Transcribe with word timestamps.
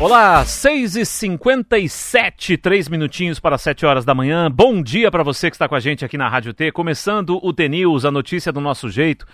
Olá, 0.00 0.44
6h57, 0.44 2.60
3 2.60 2.88
minutinhos 2.88 3.38
para 3.38 3.56
7 3.56 3.86
horas 3.86 4.04
da 4.04 4.12
manhã. 4.12 4.50
Bom 4.50 4.82
dia 4.82 5.08
para 5.08 5.22
você 5.22 5.48
que 5.48 5.54
está 5.54 5.68
com 5.68 5.76
a 5.76 5.80
gente 5.80 6.04
aqui 6.04 6.18
na 6.18 6.28
Rádio 6.28 6.52
T. 6.52 6.72
Começando 6.72 7.38
o 7.40 7.52
T 7.52 7.68
News, 7.68 8.04
a 8.04 8.10
notícia 8.10 8.52
do 8.52 8.60
nosso 8.60 8.90
jeito. 8.90 9.24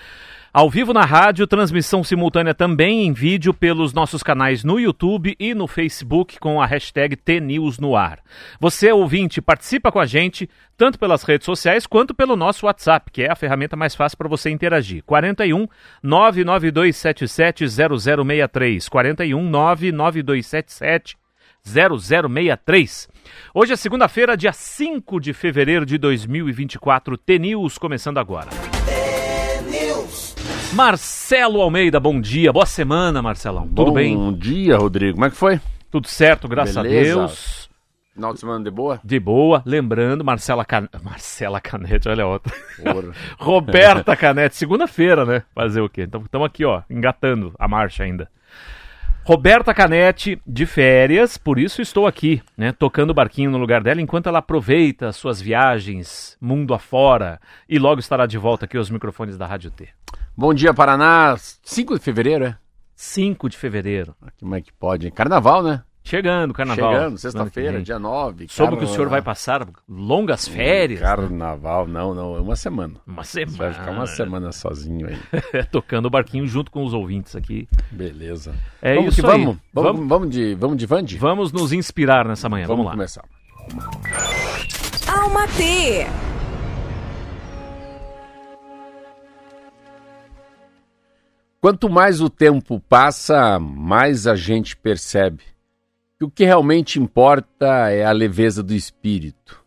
Ao 0.55 0.71
vivo 0.71 0.93
na 0.93 1.05
rádio, 1.05 1.49
transmissão 1.49 2.05
simultânea 2.05 2.55
também 2.55 3.05
em 3.05 3.13
vídeo 3.13 3.53
pelos 3.53 3.93
nossos 3.93 4.23
canais 4.23 4.63
no 4.63 4.79
YouTube 4.79 5.35
e 5.37 5.53
no 5.53 5.67
Facebook 5.67 6.39
com 6.39 6.63
a 6.63 6.67
hashtag 6.67 7.17
TNews 7.17 7.81
no 7.81 7.97
ar. 7.97 8.21
Você, 8.61 8.93
ouvinte, 8.93 9.43
participa 9.43 9.91
com 9.91 9.99
a 9.99 10.07
gente 10.07 10.49
tanto 10.77 10.97
pelas 10.97 11.25
redes 11.25 11.45
sociais 11.45 11.89
quanto 11.89 12.15
pelo 12.15 12.37
nosso 12.37 12.67
WhatsApp, 12.67 13.11
que 13.11 13.25
é 13.25 13.33
a 13.33 13.35
ferramenta 13.35 13.75
mais 13.75 13.97
fácil 13.97 14.17
para 14.17 14.29
você 14.29 14.49
interagir. 14.49 15.03
41 15.03 15.67
99277 16.01 17.67
0063. 17.69 18.89
41 18.89 19.51
99277 19.51 21.17
0063. 21.67 23.09
Hoje 23.53 23.73
é 23.73 23.77
segunda-feira, 23.77 24.37
dia 24.37 24.53
5 24.53 25.19
de 25.19 25.33
fevereiro 25.33 25.85
de 25.85 25.99
2024. 25.99 27.19
T-News 27.19 27.77
começando 27.77 28.19
agora. 28.19 28.51
Marcelo 30.75 31.61
Almeida, 31.61 32.01
bom 32.01 32.21
dia, 32.21 32.53
boa 32.53 32.67
semana, 32.67 33.23
Marcelão. 33.23 33.69
Tudo 33.69 33.87
bom 33.87 33.93
bem? 33.93 34.17
Bom 34.17 34.33
dia, 34.33 34.77
Rodrigo. 34.77 35.15
Como 35.15 35.25
é 35.25 35.31
que 35.31 35.37
foi? 35.37 35.61
Tudo 35.89 36.09
certo, 36.09 36.49
graças 36.49 36.75
Beleza. 36.75 37.13
a 37.13 37.27
Deus. 37.27 37.71
Final 38.13 38.35
de 38.35 38.41
semana 38.41 38.65
de 38.65 38.71
boa? 38.73 39.01
De 39.05 39.21
boa. 39.21 39.63
Lembrando, 39.65 40.25
Marcela, 40.25 40.65
Can... 40.65 40.89
Marcela 41.01 41.61
Canete, 41.61 42.09
olha 42.09 42.25
a 42.25 42.27
outra. 42.27 42.53
Roberta 43.39 44.17
Canete, 44.17 44.57
segunda-feira, 44.57 45.25
né? 45.25 45.45
Fazer 45.55 45.81
o 45.81 45.89
quê? 45.89 46.03
Então 46.03 46.21
estamos 46.23 46.45
aqui, 46.45 46.65
ó, 46.65 46.83
engatando 46.91 47.55
a 47.57 47.69
marcha 47.69 48.03
ainda. 48.03 48.29
Roberta 49.23 49.73
Canete 49.73 50.43
de 50.45 50.67
férias, 50.67 51.39
por 51.39 51.57
isso 51.57 51.83
estou 51.83 52.05
aqui, 52.05 52.43
né, 52.59 52.73
tocando 52.73 53.11
o 53.11 53.15
barquinho 53.15 53.51
no 53.51 53.59
lugar 53.59 53.81
dela 53.81 54.03
enquanto 54.03 54.29
ela 54.29 54.41
aproveita 54.41 55.13
suas 55.13 55.41
viagens 55.41 56.37
mundo 56.41 56.75
afora 56.75 57.41
e 57.67 57.79
logo 57.79 58.01
estará 58.01 58.27
de 58.27 58.37
volta 58.37 58.65
aqui 58.67 58.77
aos 58.77 58.91
microfones 58.91 59.39
da 59.39 59.47
Rádio 59.47 59.71
T. 59.71 59.89
Bom 60.37 60.53
dia, 60.53 60.75
Paraná. 60.75 61.37
5 61.39 61.95
de 61.95 62.01
fevereiro, 62.01 62.45
é? 62.47 62.57
5 62.97 63.49
de 63.49 63.57
fevereiro. 63.57 64.15
Como 64.41 64.55
é 64.55 64.61
que 64.61 64.73
pode? 64.73 65.11
Carnaval, 65.11 65.63
né? 65.63 65.83
Chegando, 66.03 66.53
carnaval. 66.53 66.93
Chegando, 66.93 67.19
sexta-feira, 67.19 67.81
dia 67.81 67.99
9. 67.99 68.47
Soube 68.51 68.77
que 68.77 68.85
o 68.85 68.87
senhor 68.89 69.09
vai 69.09 69.23
passar 69.23 69.67
longas 69.89 70.47
férias. 70.47 71.01
né? 71.01 71.07
Carnaval, 71.07 71.87
não, 71.87 72.13
não, 72.13 72.37
é 72.37 72.41
uma 72.41 72.57
semana. 72.57 72.95
Uma 73.07 73.25
Você 73.25 73.47
semana. 73.47 73.57
vai 73.57 73.73
ficar 73.73 73.91
uma 73.91 74.07
semana 74.07 74.53
sozinho 74.53 75.07
aí. 75.09 75.65
Tocando 75.73 76.07
o 76.07 76.11
barquinho 76.11 76.47
junto 76.47 76.71
com 76.71 76.85
os 76.85 76.93
ouvintes 76.93 77.35
aqui. 77.35 77.67
Beleza. 77.91 78.55
É 78.83 78.97
vamos 78.97 79.13
isso 79.15 79.23
que 79.23 79.31
aí. 79.31 79.41
vamos. 79.45 79.57
Vamos, 79.73 80.09
vamos. 80.09 80.31
de, 80.31 80.55
vamos 80.57 80.77
de 80.77 80.85
Vande? 80.85 81.17
Vamos 81.17 81.53
nos 81.53 81.73
inspirar 81.73 82.27
nessa 82.29 82.49
manhã. 82.49 82.67
Vamos, 82.67 82.85
lá. 82.85 82.91
começar. 82.91 83.25
Alma 85.09 85.49
T. 85.57 86.07
Quanto 91.65 91.89
mais 91.89 92.21
o 92.21 92.29
tempo 92.29 92.79
passa, 92.79 93.59
mais 93.59 94.27
a 94.27 94.37
gente 94.37 94.77
percebe 94.77 95.45
que 96.19 96.25
o 96.27 96.31
que 96.31 96.45
realmente 96.45 97.01
importa 97.01 97.89
é 97.89 98.05
a 98.05 98.13
leveza 98.13 98.63
do 98.63 98.75
espírito. 98.75 99.65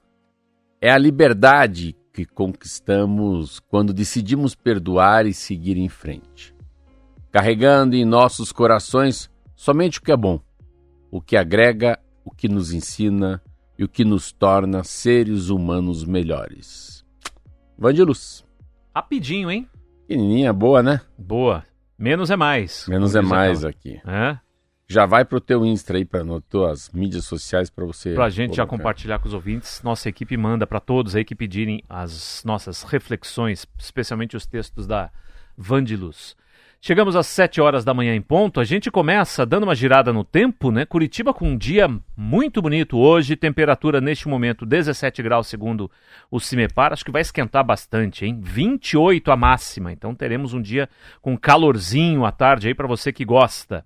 É 0.79 0.91
a 0.91 0.97
liberdade 0.99 1.95
que 2.13 2.23
conquistamos 2.23 3.59
quando 3.61 3.95
decidimos 3.95 4.53
perdoar 4.53 5.25
e 5.25 5.33
seguir 5.33 5.75
em 5.75 5.89
frente. 5.89 6.53
Carregando 7.31 7.95
em 7.95 8.05
nossos 8.05 8.51
corações 8.51 9.27
somente 9.55 9.97
o 9.97 10.03
que 10.03 10.11
é 10.11 10.15
bom, 10.15 10.39
o 11.09 11.19
que 11.19 11.35
agrega, 11.35 11.97
o 12.23 12.29
que 12.29 12.47
nos 12.47 12.73
ensina 12.73 13.41
e 13.75 13.83
o 13.83 13.89
que 13.89 14.05
nos 14.05 14.31
torna 14.31 14.83
seres 14.83 15.49
humanos 15.49 16.05
melhores. 16.05 17.03
Vandilus. 17.75 18.45
Rapidinho, 18.95 19.49
hein? 19.49 19.67
Pequenininha, 20.07 20.53
boa, 20.53 20.83
né? 20.83 21.01
Boa. 21.17 21.65
Menos 21.97 22.29
é 22.29 22.35
mais. 22.35 22.87
Menos 22.87 23.15
é 23.15 23.21
mais 23.21 23.65
aqui. 23.65 23.99
É? 24.05 24.37
Já 24.87 25.05
vai 25.05 25.25
pro 25.25 25.41
teu 25.41 25.65
Insta 25.65 25.97
aí, 25.97 26.05
para 26.05 26.23
tuas 26.47 26.89
mídias 26.91 27.25
sociais 27.25 27.69
para 27.69 27.85
você. 27.85 28.13
Pra 28.13 28.29
gente 28.29 28.55
já 28.55 28.65
colocar. 28.65 28.77
compartilhar 28.77 29.19
com 29.19 29.27
os 29.27 29.33
ouvintes, 29.33 29.81
nossa 29.83 30.07
equipe 30.07 30.37
manda 30.37 30.65
para 30.65 30.79
todos 30.79 31.13
aí 31.13 31.25
que 31.25 31.35
pedirem 31.35 31.83
as 31.89 32.41
nossas 32.45 32.83
reflexões, 32.83 33.65
especialmente 33.77 34.37
os 34.37 34.45
textos 34.45 34.87
da 34.87 35.11
Vandiluz. 35.57 36.37
Chegamos 36.79 37.15
às 37.15 37.25
7 37.27 37.59
horas 37.59 37.83
da 37.83 37.93
manhã 37.93 38.15
em 38.15 38.21
ponto. 38.21 38.59
A 38.59 38.63
gente 38.63 38.91
começa 38.91 39.45
dando 39.45 39.63
uma 39.63 39.73
girada 39.75 40.13
no 40.13 40.23
tempo, 40.23 40.71
né? 40.71 40.85
Curitiba 40.85 41.33
com 41.33 41.49
um 41.49 41.57
dia 41.57 41.89
muito 42.15 42.61
bonito 42.61 42.97
hoje, 42.97 43.35
temperatura 43.35 43.99
neste 43.99 44.27
momento 44.27 44.65
17 44.65 45.23
graus 45.23 45.47
segundo 45.47 45.89
o 46.29 46.39
Cimepar. 46.39 46.93
Acho 46.93 47.03
que 47.03 47.11
vai 47.11 47.21
esquentar 47.21 47.65
bastante, 47.65 48.25
hein? 48.25 48.39
28 48.41 49.31
a 49.31 49.35
máxima. 49.35 49.91
Então 49.91 50.13
teremos 50.13 50.53
um 50.53 50.61
dia 50.61 50.87
com 51.19 51.35
calorzinho 51.35 52.23
à 52.23 52.31
tarde 52.31 52.67
aí 52.67 52.75
para 52.75 52.87
você 52.87 53.11
que 53.11 53.25
gosta. 53.25 53.83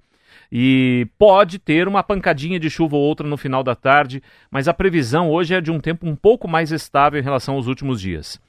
E 0.51 1.07
pode 1.17 1.59
ter 1.59 1.87
uma 1.87 2.03
pancadinha 2.03 2.59
de 2.59 2.69
chuva 2.69 2.97
ou 2.97 3.01
outra 3.01 3.25
no 3.25 3.37
final 3.37 3.63
da 3.63 3.73
tarde, 3.73 4.21
mas 4.49 4.67
a 4.67 4.73
previsão 4.73 5.29
hoje 5.29 5.55
é 5.55 5.61
de 5.61 5.71
um 5.71 5.79
tempo 5.79 6.07
um 6.07 6.15
pouco 6.15 6.47
mais 6.47 6.71
estável 6.71 7.19
em 7.19 7.23
relação 7.23 7.55
aos 7.55 7.67
últimos 7.67 8.01
dias. 8.01 8.39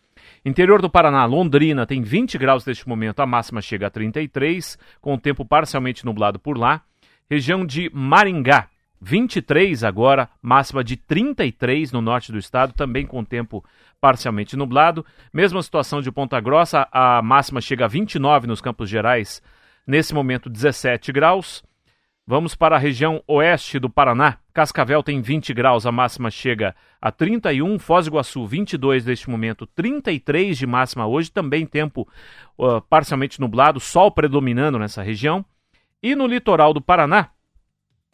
Interior 0.44 0.82
do 0.82 0.90
Paraná, 0.90 1.24
Londrina 1.24 1.86
tem 1.86 2.02
20 2.02 2.36
graus 2.36 2.66
neste 2.66 2.88
momento, 2.88 3.20
a 3.20 3.26
máxima 3.26 3.62
chega 3.62 3.86
a 3.86 3.90
33, 3.90 4.76
com 5.00 5.14
o 5.14 5.18
tempo 5.18 5.44
parcialmente 5.44 6.04
nublado 6.04 6.40
por 6.40 6.58
lá. 6.58 6.82
Região 7.30 7.64
de 7.64 7.88
Maringá, 7.94 8.68
23 9.00 9.84
agora, 9.84 10.28
máxima 10.42 10.82
de 10.82 10.96
33 10.96 11.92
no 11.92 12.00
norte 12.00 12.32
do 12.32 12.38
estado, 12.38 12.72
também 12.72 13.06
com 13.06 13.24
tempo 13.24 13.64
parcialmente 14.00 14.56
nublado. 14.56 15.06
Mesma 15.32 15.62
situação 15.62 16.00
de 16.02 16.10
Ponta 16.10 16.40
Grossa, 16.40 16.88
a 16.90 17.22
máxima 17.22 17.60
chega 17.60 17.84
a 17.84 17.88
29 17.88 18.48
nos 18.48 18.60
Campos 18.60 18.90
Gerais, 18.90 19.40
nesse 19.86 20.12
momento 20.12 20.50
17 20.50 21.12
graus. 21.12 21.62
Vamos 22.24 22.54
para 22.54 22.76
a 22.76 22.78
região 22.78 23.22
oeste 23.26 23.80
do 23.80 23.90
Paraná. 23.90 24.38
Cascavel 24.54 25.02
tem 25.02 25.20
20 25.20 25.52
graus, 25.52 25.86
a 25.86 25.92
máxima 25.92 26.30
chega 26.30 26.74
a 27.00 27.10
31. 27.10 27.80
Foz 27.80 28.06
do 28.06 28.10
Iguaçu, 28.10 28.46
22 28.46 29.04
neste 29.04 29.28
momento, 29.28 29.66
33 29.66 30.56
de 30.56 30.66
máxima 30.66 31.06
hoje. 31.06 31.32
Também 31.32 31.66
tempo 31.66 32.08
uh, 32.56 32.80
parcialmente 32.82 33.40
nublado, 33.40 33.80
sol 33.80 34.12
predominando 34.12 34.78
nessa 34.78 35.02
região. 35.02 35.44
E 36.00 36.14
no 36.14 36.26
litoral 36.26 36.72
do 36.72 36.80
Paraná, 36.80 37.30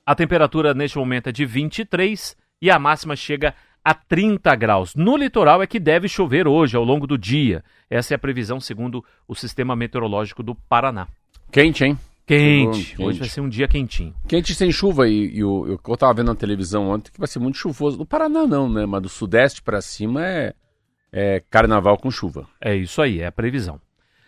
a 0.06 0.14
temperatura 0.14 0.72
neste 0.72 0.97
momento 0.97 1.28
é 1.28 1.32
de 1.32 1.44
23 1.44 2.34
e 2.62 2.70
a 2.70 2.78
máxima 2.78 3.14
chega 3.14 3.54
a 3.84 3.92
30 3.92 4.54
graus. 4.56 4.94
No 4.94 5.18
litoral 5.18 5.62
é 5.62 5.66
que 5.66 5.78
deve 5.78 6.08
chover 6.08 6.48
hoje, 6.48 6.76
ao 6.76 6.84
longo 6.84 7.06
do 7.06 7.18
dia. 7.18 7.62
Essa 7.91 8.14
é 8.14 8.16
a 8.16 8.18
previsão 8.18 8.58
segundo 8.58 9.04
o 9.26 9.34
Sistema 9.34 9.76
Meteorológico 9.76 10.42
do 10.42 10.54
Paraná. 10.54 11.08
Quente, 11.52 11.84
hein? 11.84 11.98
Quente. 12.28 12.91
Quente. 12.91 13.03
Hoje 13.03 13.19
vai 13.19 13.28
ser 13.28 13.41
um 13.41 13.49
dia 13.49 13.66
quentinho. 13.66 14.15
Quente 14.28 14.55
sem 14.55 14.71
chuva 14.71 15.09
e, 15.09 15.37
e 15.37 15.43
o, 15.43 15.66
eu, 15.66 15.81
eu 15.89 15.97
tava 15.97 16.15
vendo 16.15 16.28
na 16.28 16.34
televisão 16.34 16.89
ontem 16.91 17.11
que 17.11 17.19
vai 17.19 17.27
ser 17.27 17.39
muito 17.39 17.56
chuvoso. 17.56 17.97
No 17.97 18.05
Paraná 18.06 18.47
não, 18.47 18.69
né? 18.71 18.84
Mas 18.84 19.03
do 19.03 19.09
sudeste 19.09 19.62
para 19.62 19.81
cima 19.81 20.25
é, 20.27 20.55
é 21.11 21.43
carnaval 21.50 21.97
com 21.97 22.11
chuva. 22.11 22.47
É 22.61 22.77
isso 22.77 23.00
aí, 23.00 23.21
é 23.21 23.27
a 23.27 23.33
previsão. 23.33 23.81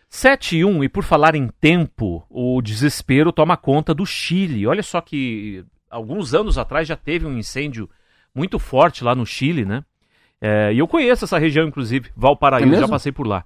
7 0.08 0.56
e 0.56 0.64
1, 0.64 0.82
e 0.82 0.88
por 0.88 1.04
falar 1.04 1.36
em 1.36 1.46
tempo, 1.60 2.26
o 2.28 2.60
desespero 2.60 3.30
toma 3.30 3.56
conta 3.56 3.94
do 3.94 4.04
Chile. 4.04 4.66
Olha 4.66 4.82
só 4.82 5.00
que 5.00 5.64
alguns 5.88 6.34
anos 6.34 6.58
atrás 6.58 6.88
já 6.88 6.96
teve 6.96 7.26
um 7.26 7.38
incêndio 7.38 7.88
muito 8.34 8.58
forte 8.58 9.04
lá 9.04 9.14
no 9.14 9.24
Chile, 9.24 9.64
né? 9.64 9.84
É, 10.40 10.72
e 10.72 10.78
eu 10.78 10.88
conheço 10.88 11.24
essa 11.26 11.38
região, 11.38 11.68
inclusive, 11.68 12.08
É 12.08 12.12
Valparaíso, 12.16 12.68
mesmo? 12.68 12.86
já 12.86 12.88
passei 12.88 13.12
por 13.12 13.26
lá. 13.26 13.44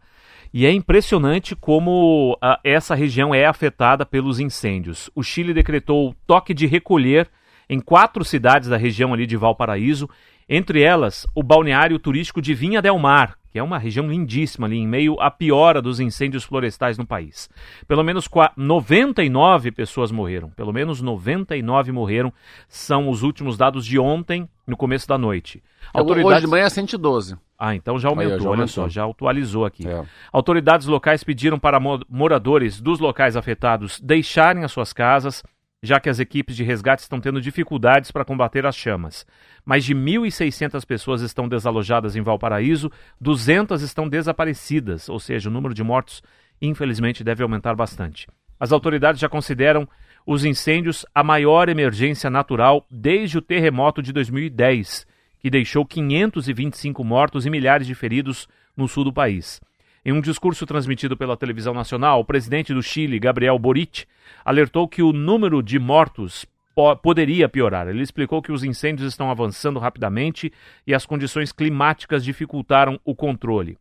E 0.57 0.67
é 0.67 0.71
impressionante 0.71 1.57
como 1.57 2.39
ah, 2.41 2.61
essa 2.63 2.95
região 2.95 3.35
é 3.35 3.45
afetada 3.45 4.07
pelos 4.07 4.39
incêndios. 4.39 5.11
O 5.13 5.21
Chile 5.21 5.53
decretou 5.53 6.15
toque 6.29 6.55
de 6.55 6.65
recolher 6.65 7.29
em 7.69 7.81
quatro 7.81 8.25
cidades 8.25 8.69
da 8.69 8.77
região 8.77 9.13
ali 9.13 9.27
de 9.27 9.37
Valparaíso, 9.37 10.09
entre 10.49 10.81
elas 10.81 11.27
o 11.35 11.43
balneário 11.43 11.99
turístico 11.99 12.41
de 12.41 12.55
Vinha 12.55 12.81
del 12.81 13.01
Mar, 13.01 13.37
que 13.55 13.59
é 13.61 13.63
uma 13.63 13.79
região 13.79 14.09
lindíssima 14.09 14.67
ali, 14.67 14.79
em 14.79 14.89
meio 14.89 15.15
à 15.21 15.31
piora 15.31 15.81
dos 15.81 16.01
incêndios 16.01 16.43
florestais 16.43 16.99
no 16.99 17.07
país. 17.07 17.49
Pelo 17.87 18.03
menos 18.03 18.27
qua- 18.27 18.51
99 18.57 19.71
pessoas 19.71 20.11
morreram, 20.11 20.51
pelo 20.51 20.73
menos 20.73 21.01
99 21.01 21.93
morreram, 21.93 22.33
são 22.67 23.09
os 23.09 23.23
últimos 23.23 23.57
dados 23.57 23.87
de 23.87 23.97
ontem, 23.97 24.49
no 24.67 24.77
começo 24.77 25.07
da 25.07 25.17
noite. 25.17 25.63
Hoje 25.95 26.41
de 26.41 26.47
manhã 26.49 26.65
é 26.65 26.69
112. 26.69 27.37
Ah, 27.57 27.77
então 27.77 27.97
já 27.97 28.09
aumentou, 28.09 28.33
Aí, 28.35 28.41
já 28.41 28.49
olha 28.49 28.55
aumentou. 28.63 28.67
só, 28.85 28.89
já 28.89 29.05
atualizou 29.07 29.65
aqui. 29.65 29.87
É. 29.87 30.03
Autoridades 30.33 30.89
locais 30.89 31.23
pediram 31.23 31.57
para 31.57 31.79
mo- 31.79 32.01
moradores 32.11 32.81
dos 32.81 32.99
locais 32.99 33.37
afetados 33.37 34.01
deixarem 34.01 34.65
as 34.65 34.73
suas 34.73 34.93
casas, 34.93 35.45
já 35.85 36.01
que 36.01 36.09
as 36.09 36.19
equipes 36.19 36.57
de 36.57 36.65
resgate 36.65 37.03
estão 37.03 37.21
tendo 37.21 37.43
dificuldades 37.43 38.11
para 38.11 38.25
combater 38.25 38.65
as 38.65 38.75
chamas. 38.75 39.27
Mais 39.67 39.85
de 39.85 39.95
1.600 39.95 40.85
pessoas 40.87 41.21
estão 41.21 41.47
desalojadas 41.47 42.17
em 42.17 42.23
Valparaíso, 42.23 42.91
200 43.21 43.83
estão 43.83 44.09
desaparecidas, 44.09 45.11
ou 45.11 45.21
seja, 45.21 45.51
o 45.51 45.53
número 45.53 45.75
de 45.75 45.85
mortos, 45.85 46.23
infelizmente, 46.61 47.23
deve 47.23 47.43
aumentar 47.43 47.75
bastante. 47.75 48.27
As 48.59 48.73
autoridades 48.73 49.21
já 49.21 49.29
consideram 49.29 49.87
os 50.27 50.43
incêndios 50.47 51.05
a 51.15 51.23
maior 51.23 51.69
emergência 51.69 52.31
natural 52.31 52.87
desde 52.91 53.37
o 53.37 53.43
terremoto 53.43 54.03
de 54.03 54.11
2010, 54.11 55.07
que 55.39 55.51
deixou 55.51 55.85
525 55.85 57.05
mortos 57.05 57.45
e 57.45 57.51
milhares 57.51 57.87
de 57.87 57.95
feridos 57.95 58.49
no 58.75 58.89
sul 58.89 59.05
do 59.05 59.13
país. 59.13 59.61
Em 60.05 60.13
um 60.13 60.21
discurso 60.21 60.67
transmitido 60.67 61.17
pela 61.17 61.37
televisão 61.37 61.73
nacional, 61.73 62.21
o 62.21 62.25
presidente 62.25 62.75
do 62.75 62.83
Chile, 62.83 63.19
Gabriel 63.19 63.59
Boric, 63.59 64.05
alertou 64.45 64.87
que 64.87 65.03
o 65.03 65.13
número 65.13 65.63
de 65.63 65.79
mortos 65.79 66.45
po 66.75 66.95
poderia 66.97 67.49
piorar. 67.49 67.89
Ele 67.89 68.03
explicou 68.03 68.43
que 68.43 68.53
os 68.53 68.63
incêndios 68.65 69.09
estão 69.09 69.31
avançando 69.31 69.79
rapidamente 69.79 70.53
e 70.87 70.93
as 70.95 71.07
condições 71.07 71.53
climáticas 71.53 72.23
dificultaram 72.25 73.01
o 73.05 73.15
controle. 73.15 73.79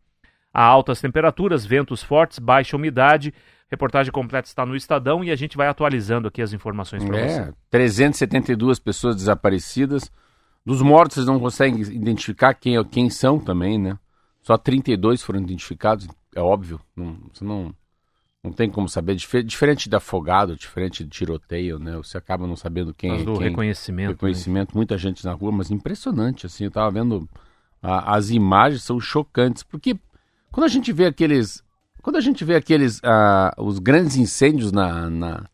Há 0.52 0.62
altas 0.64 1.00
temperaturas, 1.00 1.66
ventos 1.66 2.02
fortes, 2.02 2.38
baixa 2.38 2.76
umidade. 2.76 3.34
Reportagem 3.68 4.12
completa 4.12 4.46
está 4.46 4.64
no 4.64 4.76
Estadão 4.76 5.24
e 5.24 5.30
a 5.30 5.36
gente 5.36 5.56
vai 5.56 5.66
atualizando 5.66 6.28
aqui 6.28 6.40
as 6.40 6.52
informações 6.52 7.04
para 7.04 7.18
É, 7.18 7.28
você. 7.28 7.52
372 7.70 8.78
pessoas 8.78 9.16
desaparecidas. 9.16 10.10
Dos 10.64 10.80
mortos, 10.80 11.16
vocês 11.16 11.26
não 11.26 11.38
conseguem 11.40 11.80
identificar 11.82 12.54
quem, 12.54 12.82
quem 12.84 13.10
são 13.10 13.38
também, 13.38 13.78
né? 13.78 13.98
Só 14.44 14.56
32 14.58 15.22
foram 15.22 15.40
identificados, 15.40 16.06
é 16.36 16.40
óbvio. 16.40 16.78
Não, 16.94 17.16
você 17.32 17.42
não, 17.42 17.74
não 18.42 18.52
tem 18.52 18.70
como 18.70 18.88
saber. 18.88 19.14
Difer- 19.16 19.42
Diferente 19.42 19.88
de 19.88 19.96
afogado, 19.96 20.54
diferente 20.54 21.02
de 21.02 21.08
tiroteio, 21.10 21.78
né? 21.78 21.96
Você 21.96 22.18
acaba 22.18 22.46
não 22.46 22.54
sabendo 22.54 22.92
quem 22.92 23.10
Mas 23.10 23.22
é 23.22 23.24
do 23.24 23.32
quem. 23.38 23.48
reconhecimento. 23.48 24.08
né? 24.08 24.12
reconhecimento, 24.12 24.76
muita 24.76 24.98
gente 24.98 25.24
na 25.24 25.32
rua, 25.32 25.50
mas 25.50 25.70
impressionante, 25.70 26.44
assim, 26.44 26.64
eu 26.64 26.70
tava 26.70 26.90
vendo, 26.90 27.26
a- 27.82 28.14
as 28.14 28.28
imagens 28.28 28.82
são 28.82 29.00
chocantes, 29.00 29.62
porque 29.62 29.98
quando 30.52 30.64
a 30.64 30.68
gente 30.68 30.92
vê 30.92 31.06
aqueles, 31.06 31.64
quando 32.02 32.16
a 32.16 32.20
gente 32.20 32.44
vê 32.44 32.54
aqueles, 32.54 33.00
ah, 33.02 33.50
os 33.56 33.78
grandes 33.78 34.16
incêndios 34.16 34.70
na, 34.72 35.08
na, 35.08 35.48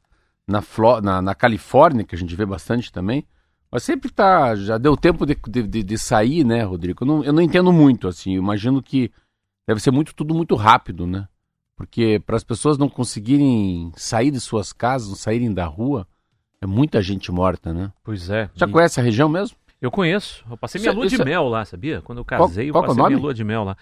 na, 0.49 0.61
Fló- 0.61 1.01
na, 1.01 1.23
na 1.23 1.33
Califórnia, 1.35 2.03
que 2.05 2.17
a 2.17 2.19
gente 2.19 2.35
vê 2.35 2.45
bastante 2.45 2.91
também, 2.91 3.25
mas 3.71 3.83
sempre 3.83 4.11
tá, 4.11 4.55
já 4.57 4.79
deu 4.79 4.97
tempo 4.97 5.25
de, 5.27 5.37
de, 5.49 5.63
de- 5.63 5.83
de 5.83 5.99
sair, 5.99 6.45
né, 6.45 6.63
Rodrigo? 6.63 7.03
Eu 7.03 7.07
não, 7.07 7.25
eu 7.25 7.33
não 7.33 7.43
entendo 7.43 7.73
muito, 7.73 8.09
assim, 8.09 8.35
eu 8.35 8.43
imagino 8.43 8.83
que 8.83 9.11
deve 9.69 9.81
ser 9.81 9.91
muito, 9.91 10.15
tudo 10.15 10.35
muito 10.35 10.55
rápido, 10.57 11.07
né? 11.07 11.27
Porque 11.77 12.21
para 12.27 12.37
as 12.37 12.45
pessoas 12.45 12.77
não 12.77 12.89
conseguirem 12.89 13.91
sair 13.97 14.31
de 14.31 14.41
suas 14.41 14.73
casas, 14.73 15.09
não 15.09 15.17
saírem 15.17 15.53
da 15.53 15.65
rua, 15.65 16.07
é 16.61 16.67
muita 16.67 17.01
gente 17.01 17.33
morta, 17.33 17.73
né? 17.73 17.91
Pois 18.05 18.29
é. 18.29 18.51
Já 18.55 18.67
E- 18.67 18.71
conhece 18.71 19.01
a 19.01 19.03
região 19.03 19.29
mesmo? 19.29 19.57
Eu 19.81 19.91
conheço. 19.91 20.45
Eu 20.51 20.59
passei 20.59 20.79
minha 20.79 20.91
é- 20.93 20.95
lua 20.95 21.07
de 21.07 21.15
isso 21.15 21.23
é- 21.23 21.25
mel 21.25 21.49
lá, 21.49 21.65
sabia? 21.65 22.03
Quando 22.03 22.19
eu 22.19 22.25
Qual- 22.25 22.47
casei, 22.49 22.69
eu 22.69 22.73
qual 22.75 22.83
que 22.83 22.87
é 22.87 22.89
passei 22.89 23.03
minha 23.03 23.11
nome? 23.17 23.23
lua 23.23 23.33
de 23.35 23.45
mel 23.45 23.65
lá. 23.65 23.77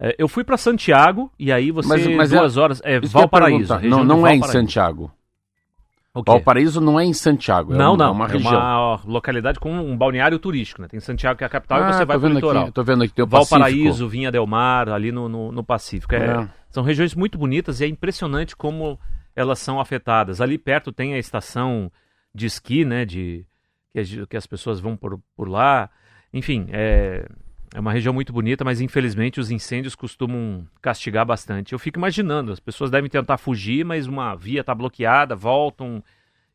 É, 0.00 0.14
eu 0.18 0.26
fui 0.26 0.42
para 0.42 0.56
Santiago 0.56 1.30
e 1.38 1.52
aí 1.52 1.70
você 1.70 1.88
Mas- 1.88 2.06
mas 2.06 2.32
é- 2.32 2.38
duas 2.38 2.56
horas. 2.56 2.80
É 2.82 2.96
eu 2.96 3.02
ia 3.02 3.08
Valparaíso. 3.08 3.74
Não, 3.82 4.00
de 4.00 4.06
não 4.06 4.26
é 4.26 4.34
em. 4.34 4.42
Santiago. 4.44 5.12
Valparaíso 6.14 6.80
não 6.80 7.00
é 7.00 7.04
em 7.04 7.14
Santiago. 7.14 7.72
É 7.72 7.76
Não, 7.76 7.92
uma, 7.94 7.96
não. 7.96 8.06
É 8.08 8.10
uma 8.10 8.26
região. 8.28 8.52
uma 8.52 9.00
localidade 9.06 9.58
com 9.58 9.72
um 9.72 9.96
balneário 9.96 10.38
turístico, 10.38 10.82
né? 10.82 10.88
Tem 10.88 11.00
Santiago 11.00 11.38
que 11.38 11.44
é 11.44 11.46
a 11.46 11.50
capital 11.50 11.78
e 11.80 11.82
Ah, 11.84 11.92
você 11.94 12.04
vai 12.04 12.18
pro 12.18 12.28
vendo 12.28 12.34
litoral. 12.34 12.62
aqui, 12.64 12.72
tô 12.72 12.84
vendo 12.84 13.02
aqui 13.04 13.14
tem 13.14 13.24
o 13.24 13.28
Valparaíso, 13.28 13.84
Pacífico. 13.86 14.08
Vinha 14.10 14.30
Del 14.30 14.46
Mar, 14.46 14.90
ali 14.90 15.10
no, 15.10 15.28
no, 15.28 15.50
no 15.50 15.64
Pacífico. 15.64 16.14
É- 16.14 16.42
É. 16.42 16.48
São 16.70 16.82
regiões 16.82 17.14
muito 17.14 17.38
bonitas 17.38 17.80
e 17.80 17.84
é 17.84 17.88
impressionante 17.88 18.54
como 18.56 18.98
elas 19.34 19.58
são 19.58 19.80
afetadas. 19.80 20.40
Ali 20.40 20.58
perto 20.58 20.92
tem 20.92 21.14
a 21.14 21.18
estação 21.18 21.90
de 22.34 22.44
esqui, 22.46 22.84
né? 22.84 23.04
De, 23.06 23.46
que, 23.92 23.98
as- 24.00 24.26
que 24.28 24.36
as 24.36 24.46
pessoas 24.46 24.80
vão 24.80 24.96
por, 24.96 25.18
por 25.34 25.48
lá. 25.48 25.88
Enfim, 26.32 26.66
é, 26.70 27.26
é 27.74 27.80
uma 27.80 27.92
região 27.92 28.12
muito 28.12 28.32
bonita, 28.32 28.64
mas 28.64 28.80
infelizmente 28.80 29.40
os 29.40 29.50
incêndios 29.50 29.94
costumam 29.94 30.66
castigar 30.80 31.24
bastante. 31.24 31.72
Eu 31.72 31.78
fico 31.78 31.98
imaginando, 31.98 32.52
as 32.52 32.60
pessoas 32.60 32.90
devem 32.90 33.08
tentar 33.08 33.38
fugir, 33.38 33.84
mas 33.84 34.06
uma 34.06 34.34
via 34.34 34.60
está 34.60 34.74
bloqueada, 34.74 35.34
voltam 35.34 36.02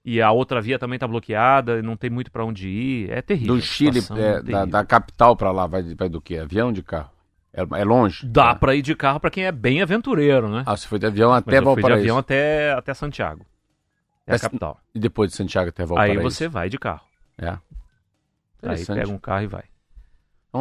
e 0.05 0.21
a 0.21 0.31
outra 0.31 0.61
via 0.61 0.79
também 0.79 0.95
está 0.95 1.07
bloqueada, 1.07 1.79
e 1.79 1.81
não 1.81 1.97
tem 1.97 2.09
muito 2.09 2.31
para 2.31 2.45
onde 2.45 2.69
ir. 2.69 3.11
É 3.11 3.21
terrível. 3.21 3.55
Do 3.55 3.61
Chile, 3.61 3.99
situação 4.01 4.23
é, 4.23 4.33
da, 4.35 4.41
terrível. 4.43 4.67
da 4.67 4.85
capital 4.85 5.35
pra 5.35 5.51
lá, 5.51 5.67
vai, 5.67 5.83
vai 5.95 6.07
do 6.07 6.21
quê? 6.21 6.37
Avião 6.37 6.71
de 6.71 6.81
carro? 6.81 7.11
É, 7.51 7.61
é 7.61 7.83
longe? 7.83 8.25
Dá 8.25 8.51
É. 8.51 8.55
para 8.55 8.75
ir 8.75 8.81
de 8.83 8.95
carro 8.95 9.19
para 9.19 9.29
quem 9.31 9.45
é 9.45 9.51
bem 9.51 9.81
aventureiro, 9.81 10.47
né? 10.47 10.63
Ah, 10.65 10.77
você 10.77 10.87
foi 10.87 10.99
de 10.99 11.07
avião 11.07 11.33
até 11.33 11.49
eu 11.49 11.51
fui 11.51 11.59
de 11.59 11.65
Valparaíso. 11.65 11.99
avião 12.01 12.17
até, 12.19 12.71
até 12.73 12.93
Santiago. 12.93 13.45
É 14.25 14.35
a 14.35 14.39
capital. 14.39 14.79
E 14.93 14.99
depois 14.99 15.31
de 15.31 15.35
Santiago 15.35 15.69
até 15.69 15.83
Valparaíso. 15.83 16.19
Aí 16.19 16.23
você 16.23 16.47
vai 16.47 16.69
de 16.69 16.77
carro. 16.77 17.03
É. 17.37 17.57
Aí 18.63 18.85
pega 18.85 19.09
um 19.09 19.17
carro 19.17 19.43
e 19.43 19.47
vai. 19.47 19.63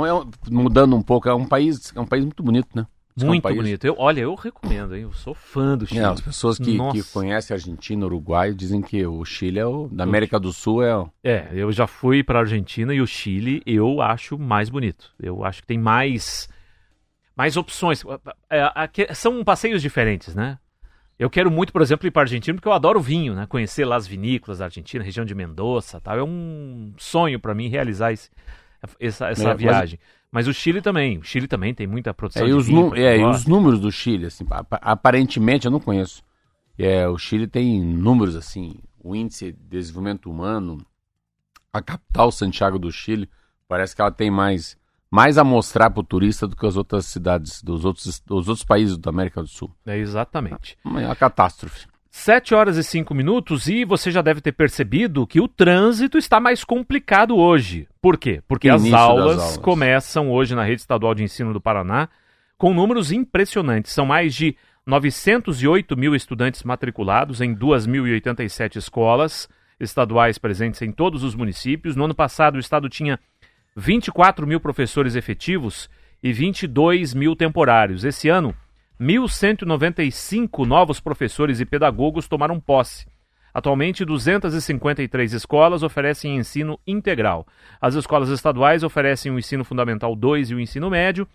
Então, 0.04 0.22
é 0.22 0.50
mudando 0.50 0.94
um 0.96 1.02
pouco, 1.02 1.28
é 1.28 1.34
um 1.34 1.46
país, 1.46 1.92
é 1.94 2.00
um 2.00 2.06
país 2.06 2.24
muito 2.24 2.42
bonito, 2.42 2.68
né? 2.74 2.86
É 3.18 3.24
Muito 3.24 3.42
país- 3.42 3.56
bonito. 3.56 3.84
Eu, 3.86 3.94
olha, 3.98 4.20
eu 4.20 4.34
recomendo, 4.34 4.94
hein? 4.94 5.02
Eu 5.04 5.12
sou 5.14 5.32
fã 5.34 5.76
do 5.76 5.86
Chile. 5.86 6.00
É, 6.00 6.04
as 6.04 6.20
pessoas 6.20 6.58
que, 6.58 6.76
Nossa. 6.76 6.98
que 7.02 7.12
conhecem 7.12 7.54
a 7.54 7.56
Argentina, 7.56 8.04
Uruguai, 8.04 8.52
dizem 8.52 8.82
que 8.82 9.06
o 9.06 9.24
Chile 9.24 9.58
é 9.58 9.64
o. 9.64 9.88
Da 9.90 10.04
América 10.04 10.38
do 10.38 10.52
Sul 10.52 10.82
é 10.82 10.94
o. 10.94 11.08
É, 11.24 11.48
eu 11.52 11.72
já 11.72 11.86
fui 11.86 12.22
para 12.22 12.40
Argentina 12.40 12.92
e 12.92 13.00
o 13.00 13.06
Chile 13.06 13.62
eu 13.64 14.02
acho 14.02 14.38
mais 14.38 14.68
bonito. 14.68 15.14
Eu 15.18 15.44
acho 15.44 15.62
que 15.62 15.66
tem 15.66 15.78
mais 15.78 16.46
mais 17.34 17.56
opções. 17.56 18.02
É, 18.50 18.70
aqui- 18.74 19.06
são 19.14 19.42
passeios 19.42 19.80
diferentes, 19.80 20.34
né? 20.34 20.58
Eu 21.18 21.30
quero 21.30 21.50
muito, 21.50 21.72
por 21.72 21.80
exemplo, 21.80 22.06
ir 22.06 22.10
para 22.10 22.22
Argentina 22.22 22.54
porque 22.54 22.68
eu 22.68 22.72
adoro 22.72 23.00
vinho, 23.00 23.34
né? 23.34 23.46
Conhecer 23.46 23.86
lá 23.86 23.96
as 23.96 24.06
vinícolas 24.06 24.58
da 24.58 24.66
Argentina, 24.66 25.02
região 25.02 25.24
de 25.24 25.34
Mendoza, 25.34 25.98
tal. 26.02 26.18
É 26.18 26.22
um 26.22 26.92
sonho 26.98 27.40
para 27.40 27.54
mim 27.54 27.68
realizar 27.68 28.12
esse- 28.12 28.28
essa, 29.00 29.28
essa 29.28 29.42
É, 29.42 29.46
mas- 29.48 29.58
viagem. 29.58 29.98
Mas 30.30 30.46
o 30.48 30.52
Chile 30.52 30.82
também. 30.82 31.18
O 31.18 31.22
Chile 31.22 31.46
também 31.48 31.72
tem 31.72 31.86
muita 31.86 32.12
produção 32.12 32.42
É, 32.42 32.46
e, 32.46 32.48
de 32.50 32.54
os, 32.56 32.66
vinho. 32.66 32.94
é, 32.94 33.16
e 33.18 33.24
os 33.24 33.46
números 33.46 33.80
do 33.80 33.90
Chile, 33.90 34.26
assim, 34.26 34.44
apa- 34.50 34.78
aparentemente 34.82 35.64
eu 35.66 35.70
não 35.70 35.80
conheço. 35.80 36.22
É, 36.78 37.08
o 37.08 37.16
Chile 37.16 37.46
tem 37.46 37.80
números 37.80 38.36
assim, 38.36 38.74
o 39.02 39.14
índice 39.16 39.52
de 39.52 39.58
desenvolvimento 39.78 40.30
humano, 40.30 40.84
a 41.72 41.80
capital 41.80 42.30
Santiago 42.30 42.78
do 42.78 42.90
Chile, 42.92 43.30
parece 43.68 43.94
que 43.96 44.02
ela 44.02 44.10
tem 44.10 44.30
mais, 44.30 44.76
mais 45.10 45.38
a 45.38 45.44
mostrar 45.44 45.88
para 45.90 46.00
o 46.00 46.04
turista 46.04 46.46
do 46.46 46.54
que 46.56 46.66
as 46.66 46.76
outras 46.76 47.06
cidades 47.06 47.62
dos 47.62 47.84
outros, 47.86 48.20
dos 48.26 48.48
outros 48.48 48.64
países 48.64 48.98
da 48.98 49.08
América 49.10 49.40
do 49.40 49.48
Sul. 49.48 49.72
É 49.86 49.96
exatamente. 49.96 50.76
É 50.84 50.88
uma 50.88 51.16
catástrofe. 51.16 51.86
7 52.16 52.54
horas 52.54 52.78
e 52.78 52.82
5 52.82 53.14
minutos 53.14 53.68
e 53.68 53.84
você 53.84 54.10
já 54.10 54.22
deve 54.22 54.40
ter 54.40 54.52
percebido 54.52 55.26
que 55.26 55.38
o 55.38 55.46
trânsito 55.46 56.16
está 56.16 56.40
mais 56.40 56.64
complicado 56.64 57.36
hoje. 57.36 57.86
Por 58.00 58.16
quê? 58.16 58.42
Porque 58.48 58.70
as 58.70 58.90
aulas, 58.90 59.38
aulas. 59.38 59.56
começam 59.58 60.32
hoje 60.32 60.54
na 60.54 60.64
Rede 60.64 60.80
Estadual 60.80 61.14
de 61.14 61.22
Ensino 61.22 61.52
do 61.52 61.60
Paraná 61.60 62.08
com 62.56 62.72
números 62.72 63.12
impressionantes. 63.12 63.92
São 63.92 64.06
mais 64.06 64.34
de 64.34 64.56
908 64.86 65.94
mil 65.94 66.14
estudantes 66.14 66.62
matriculados 66.62 67.42
em 67.42 67.54
2.087 67.54 68.76
escolas 68.76 69.46
estaduais 69.78 70.38
presentes 70.38 70.80
em 70.80 70.90
todos 70.90 71.22
os 71.22 71.34
municípios. 71.34 71.94
No 71.94 72.06
ano 72.06 72.14
passado, 72.14 72.56
o 72.56 72.60
estado 72.60 72.88
tinha 72.88 73.20
24 73.76 74.46
mil 74.46 74.58
professores 74.58 75.16
efetivos 75.16 75.88
e 76.22 76.32
22 76.32 77.12
mil 77.12 77.36
temporários. 77.36 78.04
Esse 78.04 78.30
ano, 78.30 78.54
1.195 79.00 80.64
novos 80.66 81.00
professores 81.00 81.60
e 81.60 81.66
pedagogos 81.66 82.26
tomaram 82.26 82.58
posse. 82.58 83.06
Atualmente, 83.52 84.04
253 84.04 85.32
escolas 85.32 85.82
oferecem 85.82 86.36
ensino 86.36 86.78
integral. 86.86 87.46
As 87.80 87.94
escolas 87.94 88.28
estaduais 88.28 88.82
oferecem 88.82 89.32
o 89.32 89.38
ensino 89.38 89.64
fundamental 89.64 90.14
2 90.14 90.50
e 90.50 90.54
o 90.54 90.60
ensino 90.60 90.90
médio, 90.90 91.26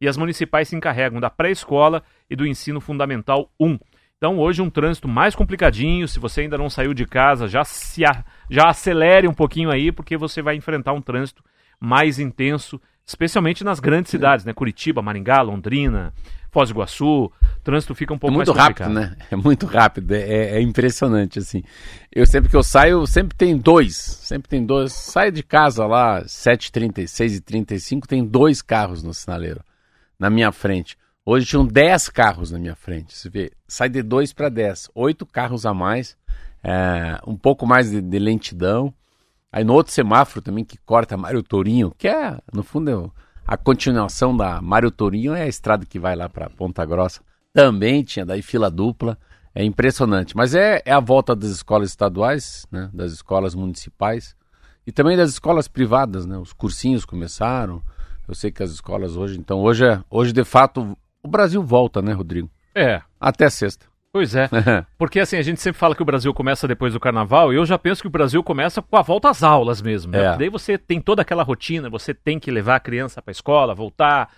e 0.00 0.08
as 0.08 0.16
municipais 0.16 0.68
se 0.68 0.76
encarregam 0.76 1.20
da 1.20 1.30
pré-escola 1.30 2.02
e 2.30 2.36
do 2.36 2.46
ensino 2.46 2.80
fundamental 2.80 3.50
1. 3.60 3.78
Então, 4.16 4.38
hoje, 4.38 4.60
um 4.60 4.70
trânsito 4.70 5.06
mais 5.06 5.34
complicadinho. 5.36 6.08
Se 6.08 6.18
você 6.18 6.40
ainda 6.42 6.58
não 6.58 6.68
saiu 6.68 6.92
de 6.92 7.04
casa, 7.04 7.46
já, 7.46 7.62
se 7.64 8.04
a- 8.04 8.24
já 8.50 8.68
acelere 8.68 9.28
um 9.28 9.34
pouquinho 9.34 9.70
aí, 9.70 9.92
porque 9.92 10.16
você 10.16 10.42
vai 10.42 10.56
enfrentar 10.56 10.92
um 10.92 11.00
trânsito 11.00 11.44
mais 11.80 12.18
intenso, 12.18 12.80
especialmente 13.08 13.64
nas 13.64 13.80
grandes 13.80 14.10
cidades, 14.10 14.44
né? 14.44 14.52
Curitiba, 14.52 15.00
Maringá, 15.00 15.40
Londrina, 15.40 16.12
Foz 16.50 16.68
do 16.68 16.74
Iguaçu. 16.74 17.24
O 17.24 17.32
trânsito 17.64 17.94
fica 17.94 18.12
um 18.12 18.16
É 18.16 18.18
pouco 18.18 18.34
muito 18.36 18.54
mais 18.54 18.68
rápido, 18.68 18.84
complicado. 18.84 19.10
né? 19.18 19.26
É 19.30 19.34
muito 19.36 19.64
rápido, 19.64 20.12
é, 20.12 20.58
é 20.58 20.60
impressionante, 20.60 21.38
assim. 21.38 21.62
Eu 22.12 22.26
sempre 22.26 22.50
que 22.50 22.56
eu 22.56 22.62
saio, 22.62 23.06
sempre 23.06 23.34
tem 23.34 23.56
dois, 23.56 23.96
sempre 23.96 24.46
tem 24.50 24.64
dois. 24.64 24.92
Saio 24.92 25.32
de 25.32 25.42
casa 25.42 25.86
lá, 25.86 26.22
7h36 26.24 27.36
e 27.36 27.40
35 27.40 28.06
tem 28.06 28.22
dois 28.22 28.60
carros 28.60 29.02
no 29.02 29.14
sinaleiro, 29.14 29.62
na 30.18 30.28
minha 30.28 30.52
frente. 30.52 30.96
Hoje 31.24 31.46
tinham 31.46 31.66
10 31.66 32.10
carros 32.10 32.50
na 32.50 32.58
minha 32.58 32.74
frente, 32.74 33.14
você 33.14 33.28
vê, 33.30 33.52
sai 33.66 33.88
de 33.88 34.02
2 34.02 34.32
para 34.34 34.48
10, 34.48 34.90
oito 34.94 35.26
carros 35.26 35.64
a 35.66 35.72
mais, 35.74 36.16
é, 36.62 37.18
um 37.26 37.36
pouco 37.36 37.66
mais 37.66 37.90
de, 37.90 38.00
de 38.02 38.18
lentidão. 38.18 38.92
Aí 39.52 39.64
no 39.64 39.72
outro 39.72 39.92
semáforo 39.92 40.42
também 40.42 40.64
que 40.64 40.78
corta 40.78 41.16
Mário 41.16 41.42
Tourinho, 41.42 41.92
que 41.96 42.06
é, 42.06 42.38
no 42.52 42.62
fundo, 42.62 42.90
é 42.90 43.18
a 43.50 43.56
continuação 43.56 44.36
da 44.36 44.60
Mário 44.60 44.90
Tourinho 44.90 45.34
é 45.34 45.44
a 45.44 45.48
estrada 45.48 45.86
que 45.86 45.98
vai 45.98 46.14
lá 46.14 46.28
para 46.28 46.50
Ponta 46.50 46.84
Grossa. 46.84 47.22
Também 47.50 48.04
tinha 48.04 48.26
daí 48.26 48.42
fila 48.42 48.70
dupla. 48.70 49.16
É 49.54 49.64
impressionante. 49.64 50.36
Mas 50.36 50.54
é, 50.54 50.82
é 50.84 50.92
a 50.92 51.00
volta 51.00 51.34
das 51.34 51.48
escolas 51.48 51.88
estaduais, 51.88 52.66
né, 52.70 52.90
das 52.92 53.10
escolas 53.10 53.54
municipais 53.54 54.36
e 54.86 54.92
também 54.92 55.16
das 55.16 55.30
escolas 55.30 55.66
privadas. 55.66 56.26
Né, 56.26 56.36
os 56.36 56.52
cursinhos 56.52 57.06
começaram. 57.06 57.82
Eu 58.28 58.34
sei 58.34 58.52
que 58.52 58.62
as 58.62 58.70
escolas 58.70 59.16
hoje. 59.16 59.38
Então 59.38 59.60
hoje, 59.60 59.86
é, 59.86 60.04
hoje 60.10 60.30
de 60.30 60.44
fato, 60.44 60.94
o 61.22 61.28
Brasil 61.28 61.62
volta, 61.62 62.02
né, 62.02 62.12
Rodrigo? 62.12 62.50
É, 62.74 63.00
Até 63.18 63.48
sexta. 63.48 63.86
Pois 64.12 64.34
é, 64.34 64.48
porque 64.96 65.20
assim, 65.20 65.36
a 65.36 65.42
gente 65.42 65.60
sempre 65.60 65.78
fala 65.78 65.94
que 65.94 66.02
o 66.02 66.06
Brasil 66.06 66.32
começa 66.32 66.66
depois 66.66 66.94
do 66.94 67.00
carnaval, 67.00 67.52
e 67.52 67.56
eu 67.56 67.66
já 67.66 67.78
penso 67.78 68.00
que 68.00 68.08
o 68.08 68.10
Brasil 68.10 68.42
começa 68.42 68.80
com 68.80 68.96
a 68.96 69.02
volta 69.02 69.28
às 69.28 69.42
aulas 69.42 69.82
mesmo, 69.82 70.12
né? 70.12 70.34
É. 70.34 70.36
Daí 70.36 70.48
você 70.48 70.78
tem 70.78 71.00
toda 71.00 71.22
aquela 71.22 71.42
rotina, 71.42 71.90
você 71.90 72.14
tem 72.14 72.38
que 72.38 72.50
levar 72.50 72.76
a 72.76 72.80
criança 72.80 73.20
para 73.20 73.30
a 73.30 73.32
escola, 73.32 73.74
voltar 73.74 74.30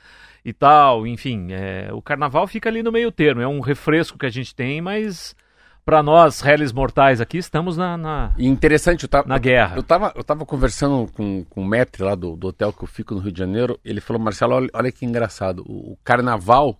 e 0.44 0.52
tal, 0.52 1.06
enfim, 1.06 1.48
é, 1.52 1.88
o 1.92 2.02
carnaval 2.02 2.46
fica 2.46 2.68
ali 2.68 2.82
no 2.82 2.90
meio 2.90 3.12
termo, 3.12 3.40
é 3.40 3.46
um 3.46 3.60
refresco 3.60 4.18
que 4.18 4.26
a 4.26 4.30
gente 4.30 4.54
tem, 4.54 4.80
mas 4.80 5.36
para 5.84 6.02
nós, 6.02 6.40
réis 6.40 6.72
mortais 6.72 7.20
aqui, 7.20 7.38
estamos 7.38 7.76
na, 7.76 7.96
na, 7.96 8.32
E 8.38 8.46
interessante, 8.46 9.04
eu 9.04 9.08
tava, 9.08 9.26
na 9.26 9.38
guerra. 9.38 9.76
eu 9.76 9.82
tava, 9.82 10.12
eu 10.14 10.22
tava 10.22 10.44
conversando 10.46 11.10
com, 11.12 11.44
com 11.48 11.62
o 11.62 11.66
Metre 11.66 12.02
lá 12.02 12.14
do, 12.14 12.36
do 12.36 12.48
hotel 12.48 12.72
que 12.72 12.84
eu 12.84 12.88
fico 12.88 13.14
no 13.14 13.20
Rio 13.20 13.32
de 13.32 13.38
Janeiro. 13.38 13.78
Ele 13.84 14.00
falou, 14.00 14.22
Marcelo, 14.22 14.54
olha, 14.54 14.68
olha 14.72 14.92
que 14.92 15.04
engraçado. 15.04 15.64
O, 15.66 15.92
o 15.92 15.98
carnaval, 16.04 16.78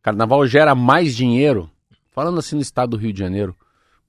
carnaval 0.00 0.46
gera 0.46 0.74
mais 0.74 1.14
dinheiro, 1.14 1.70
falando 2.20 2.38
assim 2.38 2.54
no 2.54 2.60
estado 2.60 2.90
do 2.90 2.96
Rio 2.98 3.14
de 3.14 3.18
Janeiro, 3.18 3.56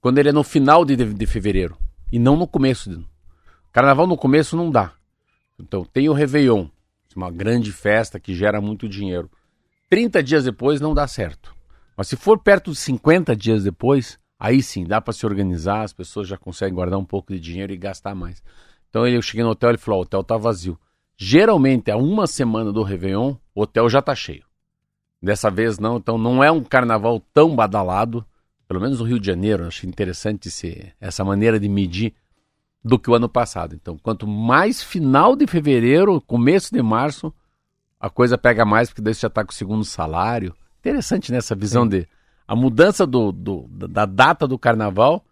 quando 0.02 0.18
ele 0.18 0.28
é 0.28 0.34
no 0.34 0.44
final 0.44 0.84
de, 0.84 0.98
de 0.98 1.26
fevereiro 1.26 1.78
e 2.12 2.20
não 2.20 2.36
no 2.36 2.46
começo. 2.46 2.90
de- 2.90 3.06
Carnaval 3.72 4.06
no 4.06 4.18
começo 4.18 4.58
não 4.58 4.70
dá. 4.70 4.92
Então 5.58 5.86
tem 5.86 6.10
o 6.10 6.14
Réveillon, 6.14 6.68
uma 7.16 7.32
grande 7.32 7.72
festa 7.72 8.20
que 8.20 8.36
gera 8.36 8.60
muito 8.60 8.90
dinheiro. 8.90 9.32
30 9.90 10.22
dias 10.22 10.44
depois 10.44 10.82
não 10.82 10.94
dá 10.94 11.08
certo. 11.08 11.56
Mas 11.96 12.10
se 12.10 12.18
for 12.18 12.38
perto 12.38 12.72
de 12.72 12.78
50 12.78 13.34
dias 13.34 13.64
depois, 13.64 14.20
aí 14.38 14.62
sim, 14.62 14.84
dá 14.84 15.00
para 15.00 15.14
se 15.14 15.26
organizar, 15.26 15.84
as 15.84 15.94
pessoas 15.94 16.28
já 16.28 16.36
conseguem 16.38 16.76
guardar 16.76 17.00
um 17.00 17.06
pouco 17.06 17.32
de 17.32 17.40
dinheiro 17.40 17.72
e 17.72 17.78
gastar 17.78 18.14
mais. 18.14 18.44
Então 18.90 19.08
eu 19.08 19.22
cheguei 19.22 19.46
no 19.46 19.52
hotel 19.52 19.70
e 19.70 19.72
ele 19.72 19.78
falou: 19.78 20.00
"Ó, 20.00 20.02
o 20.02 20.04
hotel 20.04 20.22
tá 20.22 20.36
vazio. 20.36 20.78
Geralmente, 21.16 21.90
a 21.90 21.96
uma 21.96 22.28
semana 22.28 22.74
do 22.74 22.84
Réveillon, 22.84 23.36
o 23.56 23.62
hotel 23.62 23.88
já 23.88 24.02
tá 24.02 24.14
cheio. 24.14 24.44
Dessa 25.22 25.52
vez 25.52 25.78
não, 25.78 25.98
então 25.98 26.18
não 26.18 26.44
é 26.44 26.52
um 26.52 26.64
carnaval 26.64 27.22
tão 27.34 27.56
badalado, 27.56 28.26
pelo 28.68 28.82
menos 28.82 29.00
no 29.00 29.06
Rio 29.06 29.20
de 29.20 29.28
Janeiro. 29.28 29.66
Achei 29.68 29.88
interessante 29.88 30.48
esse, 30.48 30.92
essa 31.00 31.24
maneira 31.24 31.60
de 31.60 31.70
medir 31.70 32.14
do 32.84 32.98
que 32.98 33.10
o 33.10 33.14
ano 33.14 33.30
passado. 33.30 33.76
Então, 33.76 33.98
quanto 33.98 34.26
mais 34.26 34.82
final 34.82 35.36
de 35.36 35.46
fevereiro, 35.46 36.20
começo 36.22 36.74
de 36.74 36.82
março, 36.82 37.32
a 38.00 38.10
coisa 38.10 38.38
pega 38.38 38.66
mais, 38.66 38.90
porque 38.90 39.02
daí 39.02 39.14
você 39.14 39.22
já 39.22 39.28
está 39.28 39.44
com 39.46 39.52
o 39.52 39.56
segundo 39.56 39.84
salário. 39.86 40.56
Interessante 40.80 41.32
nessa 41.32 41.54
visão 41.54 41.88
de 41.88 42.08
a 42.48 42.56
mudança 42.56 43.06
do, 43.06 43.32
do- 43.32 43.68
da 43.70 44.06
data 44.08 44.48
do 44.48 44.58
carnaval 44.58 45.24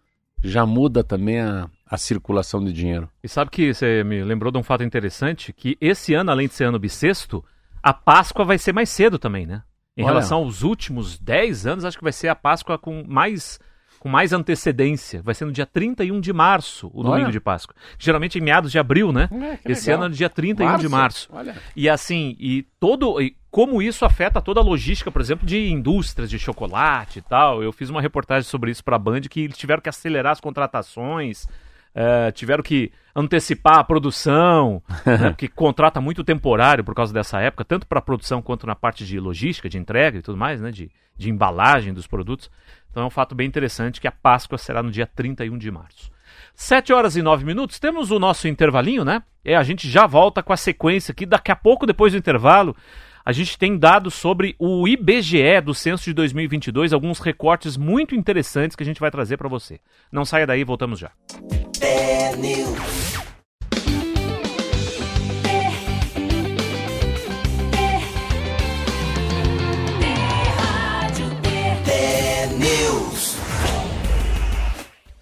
já 0.42 0.64
muda 0.64 1.02
também 1.02 1.40
a, 1.40 1.68
a 1.84 1.96
circulação 1.98 2.64
de 2.64 2.72
dinheiro. 2.72 3.10
E 3.24 3.28
sabe 3.28 3.50
que 3.50 3.74
você 3.74 4.04
me 4.04 4.22
lembrou 4.22 4.52
de 4.52 4.58
um 4.58 4.62
fato 4.62 4.84
interessante, 4.84 5.52
que 5.52 5.76
esse 5.80 6.14
ano, 6.14 6.30
além 6.30 6.46
de 6.46 6.54
ser 6.54 6.64
ano 6.64 6.78
bissexto, 6.78 7.44
a 7.82 7.92
Páscoa 7.92 8.44
vai 8.44 8.56
ser 8.56 8.72
mais 8.72 8.88
cedo 8.88 9.18
também, 9.18 9.44
né? 9.46 9.62
Em 10.00 10.04
Olha. 10.04 10.12
relação 10.12 10.38
aos 10.38 10.62
últimos 10.62 11.18
10 11.18 11.66
anos, 11.66 11.84
acho 11.84 11.98
que 11.98 12.02
vai 12.02 12.12
ser 12.12 12.28
a 12.28 12.34
Páscoa 12.34 12.78
com 12.78 13.04
mais 13.06 13.58
com 13.98 14.08
mais 14.08 14.32
antecedência. 14.32 15.20
Vai 15.22 15.34
ser 15.34 15.44
no 15.44 15.52
dia 15.52 15.66
31 15.66 16.22
de 16.22 16.32
março, 16.32 16.90
o 16.94 17.00
Olha. 17.00 17.10
domingo 17.10 17.30
de 17.30 17.38
Páscoa. 17.38 17.76
Geralmente 17.98 18.38
em 18.38 18.40
meados 18.40 18.72
de 18.72 18.78
abril, 18.78 19.12
né? 19.12 19.28
Esse 19.62 19.90
ano 19.90 20.06
é 20.06 20.08
no 20.08 20.14
dia 20.14 20.30
31 20.30 20.78
de 20.78 20.88
março. 20.88 21.28
Olha. 21.30 21.54
E 21.76 21.86
assim, 21.86 22.34
e 22.40 22.62
todo. 22.80 23.20
E 23.20 23.36
como 23.50 23.82
isso 23.82 24.06
afeta 24.06 24.40
toda 24.40 24.58
a 24.58 24.62
logística, 24.62 25.10
por 25.10 25.20
exemplo, 25.20 25.46
de 25.46 25.70
indústrias 25.70 26.30
de 26.30 26.38
chocolate 26.38 27.18
e 27.18 27.22
tal. 27.22 27.62
Eu 27.62 27.72
fiz 27.72 27.90
uma 27.90 28.00
reportagem 28.00 28.48
sobre 28.48 28.70
isso 28.70 28.82
para 28.82 28.96
a 28.96 28.98
Band 28.98 29.20
que 29.22 29.40
eles 29.40 29.58
tiveram 29.58 29.82
que 29.82 29.88
acelerar 29.90 30.32
as 30.32 30.40
contratações, 30.40 31.46
eh, 31.94 32.30
tiveram 32.32 32.62
que 32.62 32.92
antecipar 33.14 33.78
a 33.78 33.84
produção, 33.84 34.82
né, 35.04 35.30
porque 35.30 35.48
contrata 35.48 36.00
muito 36.00 36.22
temporário 36.22 36.84
por 36.84 36.94
causa 36.94 37.12
dessa 37.12 37.40
época, 37.40 37.64
tanto 37.64 37.86
para 37.86 37.98
a 37.98 38.02
produção 38.02 38.40
quanto 38.40 38.66
na 38.66 38.74
parte 38.74 39.04
de 39.04 39.18
logística, 39.18 39.68
de 39.68 39.78
entrega 39.78 40.18
e 40.18 40.22
tudo 40.22 40.38
mais, 40.38 40.60
né, 40.60 40.70
de, 40.70 40.90
de 41.16 41.30
embalagem 41.30 41.92
dos 41.92 42.06
produtos. 42.06 42.50
Então 42.90 43.02
é 43.02 43.06
um 43.06 43.10
fato 43.10 43.34
bem 43.34 43.46
interessante 43.46 44.00
que 44.00 44.08
a 44.08 44.12
Páscoa 44.12 44.58
será 44.58 44.82
no 44.82 44.90
dia 44.90 45.06
31 45.06 45.58
de 45.58 45.70
março. 45.70 46.10
7 46.54 46.92
horas 46.92 47.16
e 47.16 47.22
9 47.22 47.44
minutos, 47.44 47.78
temos 47.78 48.10
o 48.10 48.18
nosso 48.18 48.46
intervalinho, 48.46 49.04
né? 49.04 49.22
É, 49.44 49.56
a 49.56 49.62
gente 49.62 49.88
já 49.88 50.06
volta 50.06 50.42
com 50.42 50.52
a 50.52 50.56
sequência 50.56 51.12
aqui. 51.12 51.24
Daqui 51.24 51.50
a 51.50 51.56
pouco, 51.56 51.86
depois 51.86 52.12
do 52.12 52.18
intervalo, 52.18 52.76
a 53.24 53.32
gente 53.32 53.58
tem 53.58 53.78
dados 53.78 54.14
sobre 54.14 54.54
o 54.58 54.86
IBGE 54.86 55.60
do 55.64 55.74
censo 55.74 56.04
de 56.04 56.12
2022, 56.14 56.92
alguns 56.92 57.18
recortes 57.18 57.76
muito 57.76 58.14
interessantes 58.14 58.76
que 58.76 58.82
a 58.82 58.86
gente 58.86 59.00
vai 59.00 59.10
trazer 59.10 59.36
para 59.36 59.48
você. 59.48 59.80
Não 60.12 60.24
saia 60.24 60.46
daí, 60.46 60.64
voltamos 60.64 60.98
já. 60.98 61.10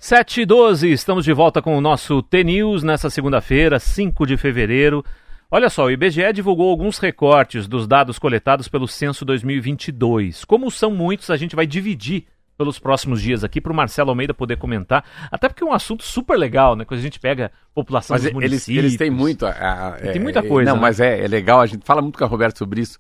Sete 0.08 0.40
e 0.40 0.46
12, 0.46 0.90
estamos 0.90 1.22
de 1.22 1.34
volta 1.34 1.60
com 1.60 1.76
o 1.76 1.82
nosso 1.82 2.22
T-News 2.22 2.82
nessa 2.82 3.10
segunda-feira, 3.10 3.78
5 3.78 4.26
de 4.26 4.38
fevereiro. 4.38 5.04
Olha 5.50 5.68
só, 5.68 5.84
o 5.84 5.90
IBGE 5.90 6.32
divulgou 6.32 6.70
alguns 6.70 6.98
recortes 6.98 7.68
dos 7.68 7.86
dados 7.86 8.18
coletados 8.18 8.68
pelo 8.68 8.88
censo 8.88 9.22
2022. 9.26 10.46
Como 10.46 10.70
são 10.70 10.90
muitos, 10.90 11.28
a 11.28 11.36
gente 11.36 11.54
vai 11.54 11.66
dividir 11.66 12.24
pelos 12.58 12.78
próximos 12.80 13.22
dias 13.22 13.44
aqui 13.44 13.60
para 13.60 13.72
o 13.72 13.76
Marcelo 13.76 14.10
Almeida 14.10 14.34
poder 14.34 14.56
comentar. 14.56 15.04
Até 15.30 15.48
porque 15.48 15.62
é 15.62 15.66
um 15.66 15.72
assunto 15.72 16.02
super 16.02 16.36
legal, 16.36 16.74
né? 16.74 16.84
Quando 16.84 16.98
a 16.98 17.02
gente 17.02 17.20
pega 17.20 17.52
população 17.72 18.14
Mas 18.14 18.22
dos 18.22 18.32
eles, 18.32 18.34
municípios. 18.50 18.84
eles 18.84 18.96
têm 18.96 19.10
muito. 19.10 19.46
a- 19.46 19.50
a- 19.50 19.92
Tem 19.92 20.16
é, 20.16 20.18
muita 20.18 20.40
é, 20.40 20.42
coisa, 20.42 20.68
Não, 20.70 20.76
né? 20.76 20.82
mas 20.82 20.98
é, 20.98 21.24
é 21.24 21.28
legal, 21.28 21.60
a 21.60 21.66
gente 21.66 21.84
fala 21.86 22.02
muito 22.02 22.18
com 22.18 22.24
a 22.24 22.26
Roberta 22.26 22.58
sobre 22.58 22.80
isso. 22.80 22.98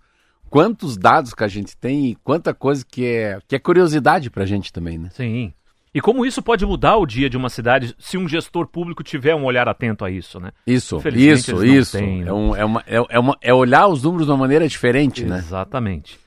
Quantos 0.48 0.96
dados 0.96 1.34
que 1.34 1.42
a 1.42 1.48
gente 1.48 1.76
tem 1.76 2.06
e 2.12 2.14
quanta 2.22 2.54
coisa 2.54 2.84
que 2.88 3.04
é, 3.04 3.38
que 3.48 3.56
é 3.56 3.58
curiosidade 3.58 4.30
pra 4.30 4.46
gente 4.46 4.72
também, 4.72 4.96
né? 4.96 5.08
Sim. 5.12 5.52
E 5.92 6.00
como 6.00 6.24
isso 6.24 6.40
pode 6.40 6.64
mudar 6.64 6.96
o 6.96 7.04
dia 7.04 7.28
de 7.28 7.36
uma 7.36 7.48
cidade 7.50 7.94
se 7.98 8.16
um 8.16 8.28
gestor 8.28 8.68
público 8.68 9.02
tiver 9.02 9.34
um 9.34 9.44
olhar 9.44 9.68
atento 9.68 10.04
a 10.04 10.10
isso, 10.10 10.38
né? 10.38 10.52
Isso, 10.66 10.98
isso, 10.98 11.56
eles 11.64 11.88
isso. 11.88 11.98
têm, 11.98 12.22
né? 12.22 12.30
É, 12.30 12.32
um- 12.32 12.54
é 12.54 12.64
uma- 12.64 12.84
é- 12.86 13.04
é 13.10 13.18
uma- 13.18 13.36
é 13.42 13.52
olhar 13.52 13.88
os 13.88 14.02
números 14.04 14.26
de 14.26 14.30
uma 14.32 14.38
maneira 14.38 14.68
diferente, 14.68 15.24
né? 15.24 15.38
Exatamente. 15.38 16.18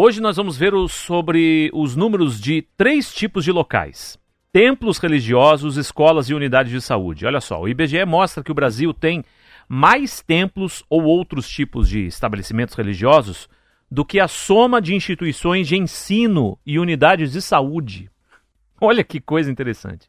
Hoje 0.00 0.20
nós 0.20 0.36
vamos 0.36 0.56
ver 0.56 0.74
o- 0.74 0.86
sobre 0.86 1.72
os 1.74 1.96
números 1.96 2.40
de 2.40 2.62
três 2.76 3.12
tipos 3.12 3.44
de 3.44 3.50
locais: 3.50 4.16
templos 4.52 4.98
religiosos, 4.98 5.76
escolas 5.76 6.30
e 6.30 6.34
unidades 6.34 6.70
de 6.70 6.80
saúde. 6.80 7.26
Olha 7.26 7.40
só, 7.40 7.60
o 7.60 7.68
IBGE 7.68 8.04
mostra 8.04 8.44
que 8.44 8.52
o 8.52 8.54
Brasil 8.54 8.94
tem 8.94 9.24
mais 9.68 10.22
templos 10.22 10.84
ou 10.88 11.02
outros 11.02 11.48
tipos 11.48 11.88
de 11.88 12.06
estabelecimentos 12.06 12.76
religiosos 12.76 13.48
do 13.90 14.04
que 14.04 14.20
a 14.20 14.28
soma 14.28 14.80
de 14.80 14.94
instituições 14.94 15.66
de 15.66 15.76
ensino 15.76 16.56
e 16.64 16.78
unidades 16.78 17.32
de 17.32 17.42
saúde. 17.42 18.08
Olha 18.80 19.02
que 19.02 19.18
coisa 19.20 19.50
interessante. 19.50 20.08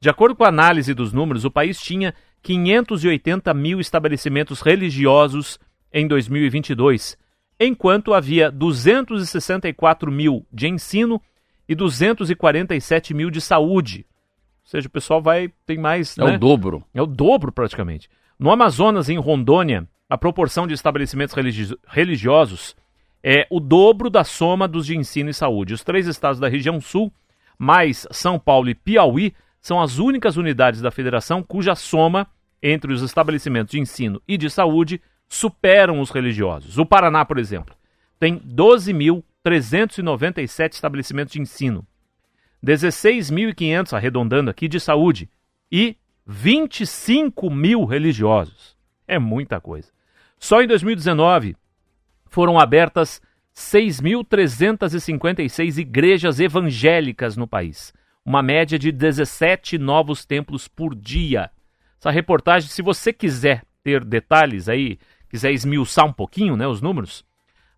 De 0.00 0.08
acordo 0.08 0.34
com 0.34 0.44
a 0.44 0.48
análise 0.48 0.94
dos 0.94 1.12
números, 1.12 1.44
o 1.44 1.50
país 1.50 1.78
tinha 1.78 2.14
580 2.42 3.52
mil 3.52 3.80
estabelecimentos 3.80 4.62
religiosos 4.62 5.60
em 5.92 6.08
2022, 6.08 7.18
enquanto 7.58 8.14
havia 8.14 8.50
264 8.50 10.10
mil 10.10 10.46
de 10.52 10.68
ensino 10.68 11.20
e 11.68 11.74
247 11.74 13.14
mil 13.14 13.30
de 13.30 13.40
saúde. 13.40 14.06
Ou 14.64 14.70
seja, 14.70 14.88
o 14.88 14.90
pessoal 14.90 15.22
vai 15.22 15.50
tem 15.64 15.78
mais. 15.78 16.16
É 16.18 16.24
né? 16.24 16.36
o 16.36 16.38
dobro. 16.38 16.84
É 16.94 17.02
o 17.02 17.06
dobro, 17.06 17.52
praticamente. 17.52 18.08
No 18.38 18.50
Amazonas, 18.50 19.08
em 19.08 19.18
Rondônia, 19.18 19.86
a 20.08 20.18
proporção 20.18 20.66
de 20.66 20.74
estabelecimentos 20.74 21.34
religi- 21.34 21.76
religiosos 21.86 22.76
é 23.22 23.46
o 23.50 23.58
dobro 23.58 24.10
da 24.10 24.22
soma 24.22 24.68
dos 24.68 24.86
de 24.86 24.96
ensino 24.96 25.30
e 25.30 25.34
saúde. 25.34 25.74
Os 25.74 25.82
três 25.82 26.06
estados 26.06 26.38
da 26.38 26.48
região 26.48 26.80
sul, 26.80 27.12
mais 27.58 28.06
São 28.10 28.38
Paulo 28.38 28.68
e 28.68 28.74
Piauí, 28.74 29.34
são 29.60 29.80
as 29.80 29.98
únicas 29.98 30.36
unidades 30.36 30.80
da 30.80 30.90
federação 30.90 31.42
cuja 31.42 31.74
soma 31.74 32.26
entre 32.62 32.92
os 32.92 33.02
estabelecimentos 33.02 33.72
de 33.72 33.80
ensino 33.80 34.22
e 34.28 34.36
de 34.36 34.48
saúde 34.48 35.00
superam 35.28 36.00
os 36.00 36.10
religiosos. 36.10 36.78
O 36.78 36.86
Paraná, 36.86 37.24
por 37.24 37.38
exemplo, 37.38 37.74
tem 38.18 38.38
12.397 38.38 40.72
estabelecimentos 40.72 41.32
de 41.32 41.40
ensino, 41.40 41.86
16.500, 42.64 43.92
arredondando 43.92 44.50
aqui, 44.50 44.66
de 44.68 44.80
saúde 44.80 45.28
e 45.70 45.96
25 46.26 47.50
mil 47.50 47.84
religiosos. 47.84 48.74
É 49.06 49.18
muita 49.18 49.60
coisa. 49.60 49.92
Só 50.38 50.62
em 50.62 50.66
2019 50.66 51.54
foram 52.26 52.58
abertas 52.58 53.20
6.356 53.54 55.78
igrejas 55.78 56.40
evangélicas 56.40 57.36
no 57.36 57.46
país, 57.46 57.94
uma 58.24 58.42
média 58.42 58.76
de 58.78 58.90
17 58.92 59.78
novos 59.78 60.26
templos 60.26 60.68
por 60.68 60.94
dia. 60.94 61.50
Essa 61.98 62.10
reportagem, 62.10 62.68
se 62.68 62.82
você 62.82 63.10
quiser 63.12 63.62
ter 63.82 64.04
detalhes 64.04 64.68
aí, 64.68 64.98
quiser 65.28 65.52
esmiuçar 65.52 66.06
um 66.06 66.12
pouquinho, 66.12 66.56
né, 66.56 66.66
os 66.66 66.80
números, 66.80 67.24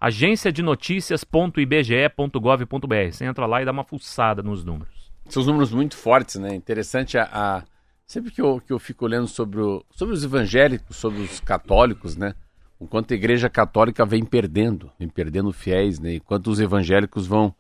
agência 0.01 0.53
de 0.53 0.63
notícias.ibge.gov.br. 0.63 3.13
Você 3.13 3.25
entra 3.25 3.47
lá 3.47 3.63
e 3.63 3.65
dá 3.65 3.73
uma 3.73 3.85
fuçada 3.85 4.43
nos 4.43 4.65
números. 4.65 5.11
São 5.29 5.41
os 5.41 5.47
números 5.47 5.73
muito 5.73 5.97
fortes, 5.97 6.37
né? 6.37 6.55
Interessante 6.55 7.19
a. 7.19 7.29
a- 7.33 7.65
Sempre 8.07 8.31
que 8.31 8.41
eu, 8.41 8.59
que 8.59 8.73
eu 8.73 8.79
fico 8.79 9.05
olhando 9.05 9.29
sobre, 9.29 9.61
o- 9.61 9.85
sobre 9.91 10.15
os 10.15 10.25
evangélicos, 10.25 10.97
sobre 10.97 11.21
os 11.21 11.41
católicos, 11.41 12.17
né? 12.17 12.35
O 12.79 12.87
quanto 12.87 13.13
a 13.13 13.17
igreja 13.17 13.51
católica 13.51 14.07
vem 14.07 14.25
perdendo, 14.25 14.91
vem 14.99 15.11
perdendo 15.11 15.53
fiéis, 15.53 15.99
né? 16.01 16.15
Enquanto 16.15 16.47
os 16.47 16.59
evangélicos 16.59 17.27
vão, 17.27 17.55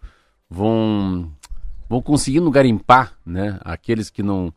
vão 0.49 1.30
vão 1.87 2.00
conseguindo 2.00 2.50
garimpar, 2.50 3.12
né? 3.26 3.59
Aqueles 3.62 4.09
que 4.09 4.23
não 4.23 4.50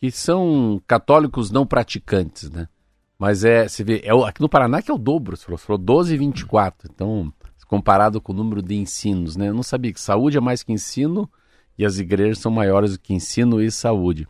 que 0.00 0.10
são 0.10 0.80
católicos 0.86 1.50
não 1.50 1.66
praticantes, 1.66 2.50
né? 2.50 2.66
Mas 3.18 3.44
é, 3.44 3.66
você 3.66 3.82
vê, 3.82 4.02
é, 4.04 4.10
aqui 4.26 4.40
no 4.40 4.48
Paraná 4.48 4.82
que 4.82 4.90
é 4.90 4.94
o 4.94 4.98
dobro, 4.98 5.36
você 5.36 5.44
falou, 5.44 5.58
você 5.58 5.66
falou 5.66 5.78
12 5.78 6.14
e 6.14 6.18
24. 6.18 6.90
Então, 6.92 7.32
comparado 7.66 8.20
com 8.20 8.32
o 8.32 8.36
número 8.36 8.62
de 8.62 8.76
ensinos, 8.76 9.36
né? 9.36 9.48
Eu 9.48 9.54
não 9.54 9.62
sabia 9.62 9.92
que 9.92 10.00
saúde 10.00 10.38
é 10.38 10.40
mais 10.40 10.62
que 10.62 10.72
ensino 10.72 11.28
e 11.76 11.84
as 11.84 11.98
igrejas 11.98 12.38
são 12.38 12.50
maiores 12.50 12.92
do 12.92 13.00
que 13.00 13.12
ensino 13.12 13.60
e 13.60 13.70
saúde. 13.70 14.26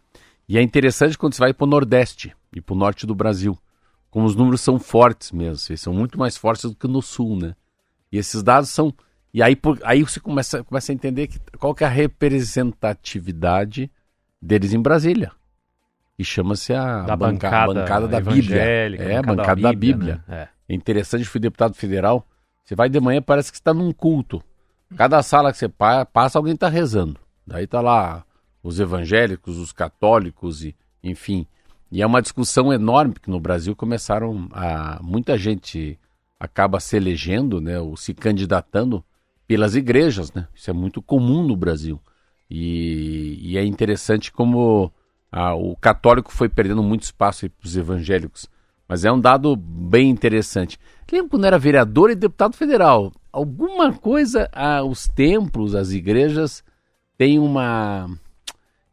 E 0.48 0.58
é 0.58 0.62
interessante 0.62 1.18
quando 1.18 1.34
você 1.34 1.40
vai 1.40 1.52
para 1.52 1.64
o 1.64 1.68
Nordeste 1.68 2.34
e 2.54 2.60
para 2.60 2.74
o 2.74 2.78
Norte 2.78 3.06
do 3.06 3.14
Brasil, 3.14 3.56
como 4.10 4.26
os 4.26 4.34
números 4.34 4.60
são 4.60 4.78
fortes 4.78 5.32
mesmo, 5.32 5.76
são 5.76 5.92
muito 5.92 6.18
mais 6.18 6.36
fortes 6.36 6.64
do 6.64 6.74
que 6.74 6.88
no 6.88 7.02
Sul, 7.02 7.36
né? 7.36 7.54
E 8.10 8.18
esses 8.18 8.42
dados 8.42 8.70
são... 8.70 8.92
E 9.34 9.42
aí, 9.42 9.54
por... 9.54 9.78
aí 9.84 10.02
você 10.02 10.18
começa, 10.18 10.64
começa 10.64 10.90
a 10.90 10.94
entender 10.94 11.26
que, 11.26 11.38
qual 11.58 11.74
que 11.74 11.84
é 11.84 11.86
a 11.86 11.90
representatividade 11.90 13.90
deles 14.40 14.72
em 14.72 14.80
Brasília. 14.80 15.32
E 16.18 16.24
chama-se 16.24 16.72
a 16.72 17.02
da 17.02 17.16
banca, 17.16 17.50
bancada, 17.50 17.74
bancada 17.74 18.08
da 18.08 18.20
Bíblia. 18.20 18.60
É, 18.60 18.88
bancada, 18.88 19.36
bancada 19.36 19.60
da 19.60 19.72
Bíblia. 19.72 19.72
Da 19.72 19.72
Bíblia. 19.72 20.24
Né? 20.26 20.48
É. 20.68 20.72
é 20.72 20.74
interessante, 20.74 21.24
fui 21.24 21.40
deputado 21.40 21.74
federal, 21.74 22.26
você 22.64 22.74
vai 22.74 22.88
de 22.88 22.98
manhã, 22.98 23.22
parece 23.22 23.52
que 23.52 23.58
está 23.58 23.72
num 23.72 23.92
culto. 23.92 24.42
Cada 24.96 25.22
sala 25.22 25.52
que 25.52 25.58
você 25.58 25.68
passa, 25.68 26.38
alguém 26.38 26.54
está 26.54 26.68
rezando. 26.68 27.18
Daí 27.46 27.66
tá 27.66 27.80
lá 27.80 28.24
os 28.62 28.80
evangélicos, 28.80 29.56
os 29.56 29.72
católicos, 29.72 30.64
e, 30.64 30.74
enfim. 31.02 31.46
E 31.90 32.02
é 32.02 32.06
uma 32.06 32.20
discussão 32.20 32.72
enorme, 32.72 33.14
porque 33.14 33.30
no 33.30 33.38
Brasil 33.38 33.76
começaram 33.76 34.48
a. 34.52 34.98
Muita 35.02 35.38
gente 35.38 35.98
acaba 36.38 36.80
se 36.80 36.96
elegendo, 36.96 37.60
né, 37.60 37.78
ou 37.78 37.96
se 37.96 38.12
candidatando 38.12 39.04
pelas 39.46 39.76
igrejas, 39.76 40.32
né? 40.32 40.48
Isso 40.54 40.68
é 40.68 40.72
muito 40.72 41.00
comum 41.00 41.46
no 41.46 41.56
Brasil. 41.56 42.00
E, 42.50 43.38
e 43.40 43.56
é 43.56 43.64
interessante 43.64 44.32
como 44.32 44.92
a, 45.30 45.54
o 45.54 45.76
católico 45.76 46.32
foi 46.32 46.48
perdendo 46.48 46.82
muito 46.82 47.02
espaço 47.02 47.48
para 47.50 47.66
os 47.66 47.76
evangélicos. 47.76 48.48
Mas 48.88 49.04
é 49.04 49.10
um 49.10 49.20
dado 49.20 49.56
bem 49.56 50.08
interessante. 50.08 50.78
Lembro 51.10 51.30
quando 51.30 51.44
era 51.44 51.58
vereador 51.58 52.10
e 52.10 52.14
deputado 52.14 52.54
federal. 52.54 53.12
Alguma 53.32 53.92
coisa, 53.92 54.48
ah, 54.52 54.82
os 54.82 55.08
templos, 55.08 55.74
as 55.74 55.90
igrejas 55.90 56.62
têm 57.18 57.38
uma. 57.38 58.08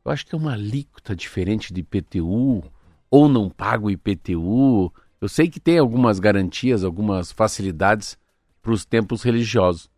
Eu 0.04 0.12
acho 0.12 0.26
que 0.26 0.36
é 0.36 0.38
uma 0.38 0.54
alíquota 0.54 1.16
diferente 1.16 1.74
de 1.74 1.82
IPTU, 1.82 2.64
ou 3.10 3.30
não 3.30 3.50
paga 3.50 3.86
o 3.86 3.92
IPTU. 3.92 4.92
Eu 5.22 5.30
sei 5.30 5.48
que 5.50 5.60
tem 5.60 5.78
algumas 5.78 6.20
garantias, 6.20 6.84
algumas 6.84 7.32
facilidades 7.32 8.18
para 8.62 8.74
os 8.74 8.84
templos 8.84 9.24
religiosos. 9.24 9.90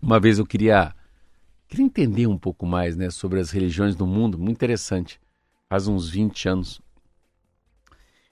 Uma 0.00 0.20
vez 0.20 0.38
eu 0.38 0.46
queria, 0.46 0.94
queria 1.66 1.84
entender 1.84 2.26
um 2.26 2.38
pouco 2.38 2.66
mais 2.66 2.96
né, 2.96 3.10
sobre 3.10 3.40
as 3.40 3.50
religiões 3.50 3.96
do 3.96 4.06
mundo, 4.06 4.38
muito 4.38 4.56
interessante. 4.56 5.18
Faz 5.68 5.88
uns 5.88 6.08
20 6.08 6.48
anos. 6.48 6.80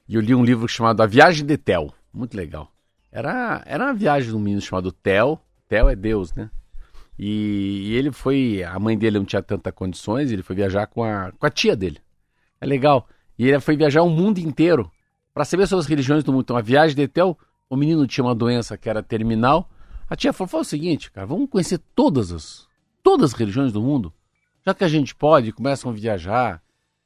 E 0.08 0.14
eu 0.14 0.20
li 0.20 0.34
um 0.34 0.44
livro 0.44 0.68
chamado 0.68 1.02
A 1.02 1.06
Viagem 1.06 1.44
de 1.44 1.56
Tel, 1.56 1.92
muito 2.12 2.36
legal. 2.36 2.70
Era, 3.10 3.62
era 3.66 3.84
uma 3.84 3.94
viagem 3.94 4.30
de 4.30 4.36
um 4.36 4.40
menino 4.40 4.60
chamado 4.60 4.92
Tel, 4.92 5.40
Tel 5.68 5.88
é 5.88 5.96
Deus, 5.96 6.32
né? 6.34 6.50
E, 7.18 7.88
e, 7.88 7.94
ele 7.94 8.10
foi, 8.10 8.62
a 8.64 8.78
mãe 8.78 8.98
dele 8.98 9.18
não 9.18 9.24
tinha 9.24 9.42
tanta 9.42 9.70
condições, 9.70 10.32
ele 10.32 10.42
foi 10.42 10.56
viajar 10.56 10.86
com 10.86 11.02
a, 11.02 11.32
com 11.32 11.46
a 11.46 11.50
tia 11.50 11.76
dele. 11.76 11.98
É 12.60 12.66
legal. 12.66 13.08
E 13.38 13.48
ele 13.48 13.60
foi 13.60 13.76
viajar 13.76 14.02
o 14.02 14.10
mundo 14.10 14.38
inteiro 14.38 14.90
para 15.32 15.44
saber 15.44 15.66
sobre 15.66 15.82
as 15.82 15.86
religiões 15.88 16.24
do 16.24 16.32
mundo. 16.32 16.42
Então, 16.42 16.56
a 16.56 16.62
viagem 16.62 16.96
de 16.96 17.08
Tel, 17.08 17.38
o 17.68 17.76
menino 17.76 18.06
tinha 18.06 18.24
uma 18.24 18.34
doença 18.34 18.76
que 18.76 18.88
era 18.88 19.02
terminal. 19.02 19.68
A 20.08 20.16
tia 20.16 20.32
falou, 20.32 20.60
o 20.60 20.64
seguinte, 20.64 21.10
cara, 21.10 21.26
vamos 21.26 21.48
conhecer 21.48 21.80
todas 21.94 22.30
as, 22.30 22.68
todas 23.02 23.32
as 23.32 23.38
religiões 23.38 23.73
do 23.73 23.80
mundo. 23.80 24.12
Já 24.66 24.75
que 24.75 24.84
a 24.84 24.88
gente 24.88 25.14
pode, 25.14 25.52
começam 25.52 25.90
a 25.90 25.94
viajar, 25.94 26.62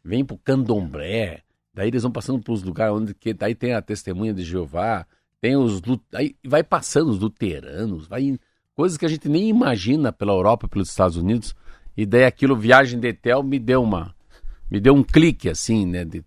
vem 0.09 0.25
pro 0.25 0.39
candomblé, 0.39 1.43
Daí 1.79 1.87
eles 1.87 2.03
vão 2.03 2.11
passando 2.11 2.43
pelos 2.43 2.65
lugares 2.65 2.93
onde 2.93 3.15
que 3.15 3.33
daí 3.33 3.55
tem 3.55 3.73
a 3.73 3.81
testemunha 3.81 4.35
de 4.35 4.43
Jeová, 4.43 5.07
tem 5.41 5.57
os 5.57 5.81
aí 6.13 6.35
vai 6.45 6.65
passando 6.65 7.09
os 7.09 7.21
luteranos, 7.21 8.09
vai 8.09 8.37
coisas 8.75 8.99
que 8.99 9.07
a 9.07 9.09
gente 9.09 9.29
nem 9.29 9.49
imagina 9.49 10.13
pela 10.13 10.33
Europa, 10.33 10.67
pelos 10.67 10.89
Estados 10.89 11.17
Unidos. 11.17 11.55
E 11.97 12.05
daí 12.05 12.25
aquilo 12.25 12.57
viagem 12.57 12.99
de 12.99 13.07
Etel 13.07 13.45
me 13.45 13.61
deu 13.61 13.81
uma 13.81 14.13
me 14.69 14.81
deu 14.81 14.93
um 14.93 15.05
clique 15.05 15.49
assim, 15.49 15.87
né, 15.87 16.05
de 16.05 16.25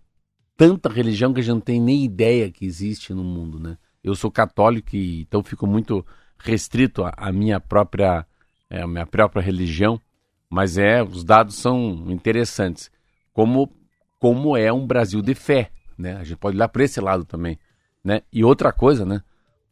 tanta 0.56 0.88
religião 0.88 1.34
que 1.34 1.40
a 1.40 1.42
gente 1.42 1.52
não 1.52 1.60
tem 1.60 1.78
nem 1.78 2.02
ideia 2.02 2.50
que 2.50 2.64
existe 2.64 3.12
no 3.12 3.22
mundo, 3.22 3.60
né? 3.60 3.76
Eu 4.02 4.14
sou 4.14 4.30
católico 4.30 4.96
e 4.96 5.20
então 5.20 5.42
fico 5.42 5.66
muito 5.66 6.02
restrito 6.38 7.02
à 7.14 7.30
minha 7.30 7.60
própria 7.60 8.26
é, 8.70 8.86
minha 8.86 9.06
própria 9.06 9.42
religião, 9.42 10.00
mas 10.48 10.78
é 10.78 11.02
os 11.02 11.24
dados 11.24 11.56
são 11.56 12.06
interessantes. 12.08 12.90
Como 13.32 13.70
como 14.18 14.56
é 14.56 14.72
um 14.72 14.86
Brasil 14.86 15.20
de 15.20 15.34
fé, 15.34 15.70
né? 15.98 16.14
A 16.16 16.22
gente 16.22 16.36
pode 16.36 16.56
olhar 16.56 16.68
para 16.68 16.84
esse 16.84 17.00
lado 17.00 17.24
também, 17.24 17.58
né? 18.04 18.22
E 18.32 18.44
outra 18.44 18.72
coisa, 18.72 19.04
né? 19.04 19.20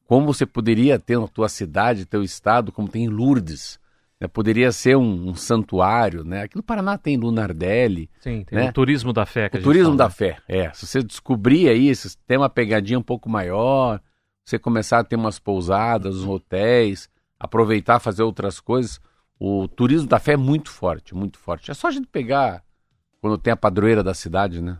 Como 0.06 0.26
você 0.26 0.44
poderia 0.44 0.98
ter 0.98 1.16
na 1.20 1.28
tua 1.28 1.48
cidade, 1.48 2.04
teu 2.04 2.24
estado, 2.24 2.72
como 2.72 2.88
tem 2.88 3.08
Lourdes, 3.08 3.78
né? 4.20 4.26
Poderia 4.26 4.72
ser 4.72 4.96
um, 4.96 5.28
um, 5.28 5.34
santuário, 5.36 6.24
né? 6.24 6.42
Aqui 6.42 6.56
no 6.56 6.64
Paraná 6.64 6.98
tem 6.98 7.16
Lunardelli. 7.16 8.10
Sim, 8.18 8.42
tem 8.44 8.58
né? 8.58 8.68
o 8.70 8.72
turismo 8.72 9.12
da 9.12 9.24
fé. 9.24 9.48
o 9.54 9.62
turismo 9.62 9.96
fala, 9.96 9.96
da 9.96 10.10
fé, 10.10 10.38
é. 10.48 10.72
Se 10.72 10.84
você 10.84 11.00
descobrir 11.00 11.68
aí, 11.68 11.94
se 11.94 12.18
tem 12.26 12.36
uma 12.36 12.50
pegadinha 12.50 12.98
um 12.98 13.02
pouco 13.04 13.30
maior, 13.30 14.00
você 14.44 14.58
começar 14.58 14.98
a 14.98 15.04
ter 15.04 15.14
umas 15.14 15.38
pousadas, 15.38 16.16
uns 16.16 16.26
hotéis, 16.26 17.08
aproveitar, 17.38 18.00
fazer 18.00 18.24
outras 18.24 18.58
coisas, 18.58 19.00
o 19.38 19.68
turismo 19.68 20.08
da 20.08 20.18
fé 20.18 20.32
é 20.32 20.36
muito 20.36 20.70
forte, 20.70 21.14
muito 21.14 21.38
forte. 21.38 21.70
É 21.70 21.74
só 21.74 21.86
a 21.86 21.92
gente 21.92 22.08
pegar 22.08 22.64
quando 23.20 23.38
tem 23.38 23.52
a 23.52 23.56
padroeira 23.56 24.02
da 24.02 24.14
cidade, 24.14 24.62
né? 24.62 24.78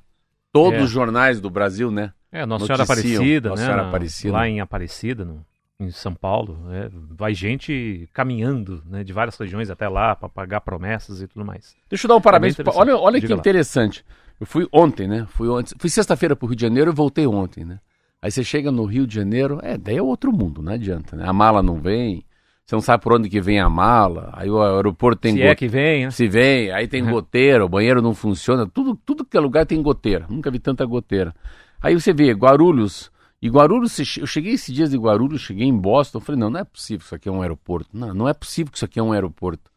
Todos 0.52 0.80
é. 0.80 0.82
os 0.82 0.90
jornais 0.90 1.40
do 1.40 1.50
Brasil, 1.50 1.90
né? 1.90 2.12
É, 2.32 2.44
Nossa 2.46 2.66
Senhora 2.66 2.84
Aparecida, 2.84 3.48
Nossa 3.50 3.62
né? 3.62 3.68
Senhora 3.68 3.88
Aparecida. 3.88 4.32
Lá 4.32 4.48
em 4.48 4.60
Aparecida, 4.60 5.24
no, 5.24 5.44
em 5.80 5.90
São 5.90 6.14
Paulo, 6.14 6.58
é, 6.70 6.90
vai 7.10 7.34
gente 7.34 8.08
caminhando, 8.12 8.82
né, 8.86 9.02
de 9.02 9.12
várias 9.12 9.36
regiões 9.36 9.70
até 9.70 9.88
lá 9.88 10.14
para 10.14 10.28
pagar 10.28 10.60
promessas 10.60 11.22
e 11.22 11.26
tudo 11.26 11.44
mais. 11.44 11.74
Deixa 11.88 12.06
eu 12.06 12.08
dar 12.08 12.16
um 12.16 12.20
parabéns. 12.20 12.58
É 12.58 12.62
olha, 12.74 12.96
olha 12.96 13.20
que 13.20 13.26
lá. 13.26 13.36
interessante. 13.36 14.04
Eu 14.38 14.46
fui 14.46 14.68
ontem, 14.72 15.08
né? 15.08 15.26
Fui 15.30 15.48
ontem, 15.48 15.74
fui 15.78 15.90
sexta-feira 15.90 16.36
para 16.36 16.44
o 16.44 16.48
Rio 16.48 16.56
de 16.56 16.62
Janeiro 16.62 16.90
e 16.90 16.94
voltei 16.94 17.26
ontem, 17.26 17.64
né? 17.64 17.80
Aí 18.22 18.30
você 18.30 18.44
chega 18.44 18.70
no 18.70 18.84
Rio 18.84 19.06
de 19.06 19.14
Janeiro, 19.14 19.58
é, 19.62 19.78
daí 19.78 19.96
é 19.96 20.02
outro 20.02 20.30
mundo, 20.30 20.62
não 20.62 20.72
adianta, 20.72 21.16
né? 21.16 21.24
A 21.26 21.32
mala 21.32 21.62
não 21.62 21.80
vem, 21.80 22.24
você 22.70 22.76
não 22.76 22.80
sabe 22.80 23.02
por 23.02 23.14
onde 23.14 23.28
que 23.28 23.40
vem 23.40 23.58
a 23.58 23.68
mala, 23.68 24.30
aí 24.32 24.48
o 24.48 24.62
aeroporto 24.62 25.20
tem 25.20 25.34
Se 25.34 25.42
é 25.42 25.56
que 25.56 25.66
vem, 25.66 26.04
né? 26.04 26.10
Se 26.12 26.28
vem, 26.28 26.70
aí 26.70 26.86
tem 26.86 27.02
goteira, 27.10 27.64
o 27.64 27.68
banheiro 27.68 28.00
não 28.00 28.14
funciona, 28.14 28.64
tudo, 28.64 28.94
tudo 29.04 29.24
que 29.24 29.36
é 29.36 29.40
lugar 29.40 29.66
tem 29.66 29.82
goteira. 29.82 30.24
Nunca 30.30 30.52
vi 30.52 30.60
tanta 30.60 30.86
goteira. 30.86 31.34
Aí 31.82 32.00
você 32.00 32.12
vê 32.12 32.30
Guarulhos, 32.30 33.10
e 33.42 33.48
Guarulhos, 33.48 33.98
eu 34.16 34.26
cheguei 34.26 34.52
esses 34.52 34.72
dias 34.72 34.90
de 34.90 34.96
Guarulhos, 34.96 35.40
cheguei 35.40 35.66
em 35.66 35.76
Boston, 35.76 36.20
falei, 36.20 36.40
não, 36.40 36.48
não 36.48 36.60
é 36.60 36.64
possível 36.64 37.00
que 37.00 37.06
isso 37.06 37.14
aqui 37.16 37.28
é 37.28 37.32
um 37.32 37.42
aeroporto. 37.42 37.90
Não, 37.92 38.14
não 38.14 38.28
é 38.28 38.32
possível 38.32 38.70
que 38.70 38.78
isso 38.78 38.84
aqui 38.84 39.00
é 39.00 39.02
um 39.02 39.12
aeroporto. 39.12 39.68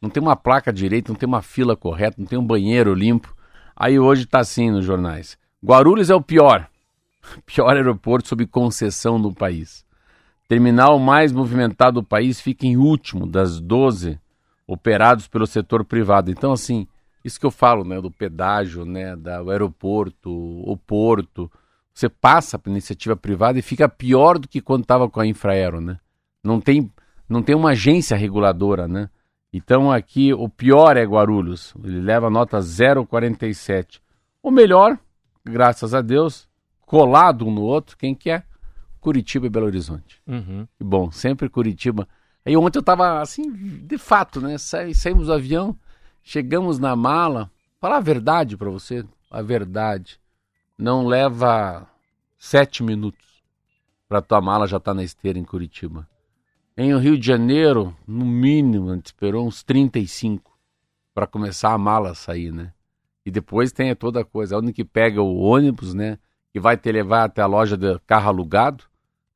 Não 0.00 0.08
tem 0.08 0.22
uma 0.22 0.36
placa 0.36 0.72
direita, 0.72 1.10
não 1.10 1.18
tem 1.18 1.26
uma 1.26 1.42
fila 1.42 1.74
correta, 1.74 2.14
não 2.16 2.26
tem 2.26 2.38
um 2.38 2.46
banheiro 2.46 2.94
limpo. 2.94 3.34
Aí 3.74 3.98
hoje 3.98 4.24
tá 4.24 4.38
assim 4.38 4.70
nos 4.70 4.84
jornais. 4.84 5.36
Guarulhos 5.64 6.10
é 6.10 6.14
o 6.14 6.22
pior. 6.22 6.68
Pior 7.44 7.74
aeroporto 7.74 8.28
sob 8.28 8.46
concessão 8.46 9.18
no 9.18 9.34
país. 9.34 9.85
Terminal 10.48 10.98
mais 10.98 11.32
movimentado 11.32 12.00
do 12.00 12.06
país 12.06 12.40
fica 12.40 12.66
em 12.66 12.76
último 12.76 13.26
das 13.26 13.60
12 13.60 14.18
operados 14.66 15.26
pelo 15.26 15.46
setor 15.46 15.84
privado. 15.84 16.30
Então, 16.30 16.52
assim, 16.52 16.86
isso 17.24 17.40
que 17.40 17.46
eu 17.46 17.50
falo, 17.50 17.84
né, 17.84 18.00
do 18.00 18.10
pedágio, 18.10 18.84
né, 18.84 19.16
do 19.16 19.50
aeroporto, 19.50 20.30
o 20.30 20.76
porto, 20.76 21.50
você 21.92 22.08
passa 22.08 22.58
para 22.58 22.70
iniciativa 22.70 23.16
privada 23.16 23.58
e 23.58 23.62
fica 23.62 23.88
pior 23.88 24.38
do 24.38 24.46
que 24.46 24.60
quando 24.60 24.82
estava 24.82 25.08
com 25.08 25.18
a 25.18 25.26
Infraero, 25.26 25.80
né? 25.80 25.98
Não 26.44 26.60
tem, 26.60 26.92
não 27.28 27.42
tem 27.42 27.56
uma 27.56 27.70
agência 27.70 28.16
reguladora, 28.16 28.86
né? 28.86 29.08
Então 29.52 29.90
aqui 29.90 30.32
o 30.34 30.48
pior 30.48 30.96
é 30.96 31.04
Guarulhos, 31.04 31.74
ele 31.82 32.00
leva 32.00 32.28
nota 32.28 32.58
0,47. 32.58 34.00
O 34.42 34.50
melhor, 34.50 34.98
graças 35.44 35.94
a 35.94 36.02
Deus, 36.02 36.46
colado 36.82 37.46
um 37.46 37.50
no 37.50 37.62
outro, 37.62 37.96
quem 37.96 38.14
quer? 38.14 38.40
É? 38.40 38.55
Curitiba 39.06 39.46
e 39.46 39.48
Belo 39.48 39.66
Horizonte. 39.66 40.20
Uhum. 40.26 40.66
E 40.80 40.82
bom, 40.82 41.12
sempre 41.12 41.48
Curitiba. 41.48 42.08
Aí 42.44 42.56
ontem 42.56 42.80
eu 42.80 42.82
tava 42.82 43.20
assim, 43.20 43.48
de 43.52 43.96
fato, 43.96 44.40
né? 44.40 44.58
Sa 44.58 44.92
saímos 44.92 45.28
do 45.28 45.32
avião, 45.32 45.78
chegamos 46.24 46.80
na 46.80 46.96
mala. 46.96 47.48
Falar 47.80 47.98
a 47.98 48.00
verdade 48.00 48.56
para 48.56 48.68
você, 48.68 49.04
a 49.30 49.40
verdade. 49.40 50.18
Não 50.76 51.06
leva 51.06 51.88
sete 52.36 52.82
minutos 52.82 53.44
para 54.08 54.20
tua 54.20 54.40
mala 54.40 54.66
já 54.66 54.78
estar 54.78 54.90
tá 54.90 54.94
na 54.96 55.04
esteira 55.04 55.38
em 55.38 55.44
Curitiba. 55.44 56.08
Em 56.76 56.98
Rio 56.98 57.16
de 57.16 57.24
Janeiro, 57.24 57.96
no 58.08 58.24
mínimo, 58.24 58.90
a 58.90 58.96
gente 58.96 59.06
esperou 59.06 59.46
uns 59.46 59.62
35 59.62 60.50
para 61.14 61.28
começar 61.28 61.72
a 61.72 61.78
mala 61.78 62.10
a 62.10 62.14
sair, 62.16 62.50
né? 62.50 62.72
E 63.24 63.30
depois 63.30 63.70
tem 63.70 63.94
toda 63.94 64.22
a 64.22 64.24
coisa, 64.24 64.58
onde 64.58 64.72
que 64.72 64.84
pega 64.84 65.22
o 65.22 65.36
ônibus, 65.36 65.94
né? 65.94 66.18
Que 66.52 66.58
vai 66.58 66.76
te 66.76 66.90
levar 66.90 67.22
até 67.22 67.40
a 67.40 67.46
loja 67.46 67.76
de 67.76 68.00
carro 68.00 68.30
alugado. 68.30 68.82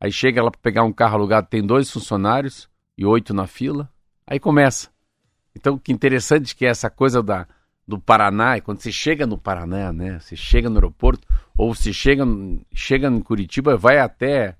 Aí 0.00 0.10
chega 0.10 0.42
lá 0.42 0.50
para 0.50 0.60
pegar 0.60 0.82
um 0.82 0.92
carro 0.92 1.16
alugado, 1.16 1.46
tem 1.48 1.62
dois 1.62 1.90
funcionários 1.90 2.68
e 2.96 3.04
oito 3.04 3.34
na 3.34 3.46
fila. 3.46 3.90
Aí 4.26 4.40
começa. 4.40 4.88
Então, 5.54 5.76
que 5.76 5.92
interessante 5.92 6.56
que 6.56 6.64
é 6.64 6.68
essa 6.68 6.88
coisa 6.88 7.22
da, 7.22 7.46
do 7.86 7.98
Paraná, 7.98 8.56
e 8.56 8.60
quando 8.60 8.80
você 8.80 8.90
chega 8.90 9.26
no 9.26 9.36
Paraná, 9.36 9.92
né? 9.92 10.18
Você 10.18 10.36
chega 10.36 10.70
no 10.70 10.76
aeroporto, 10.76 11.26
ou 11.56 11.74
você 11.74 11.92
chega, 11.92 12.24
chega 12.72 13.08
em 13.08 13.20
Curitiba, 13.20 13.76
vai 13.76 13.98
até 13.98 14.56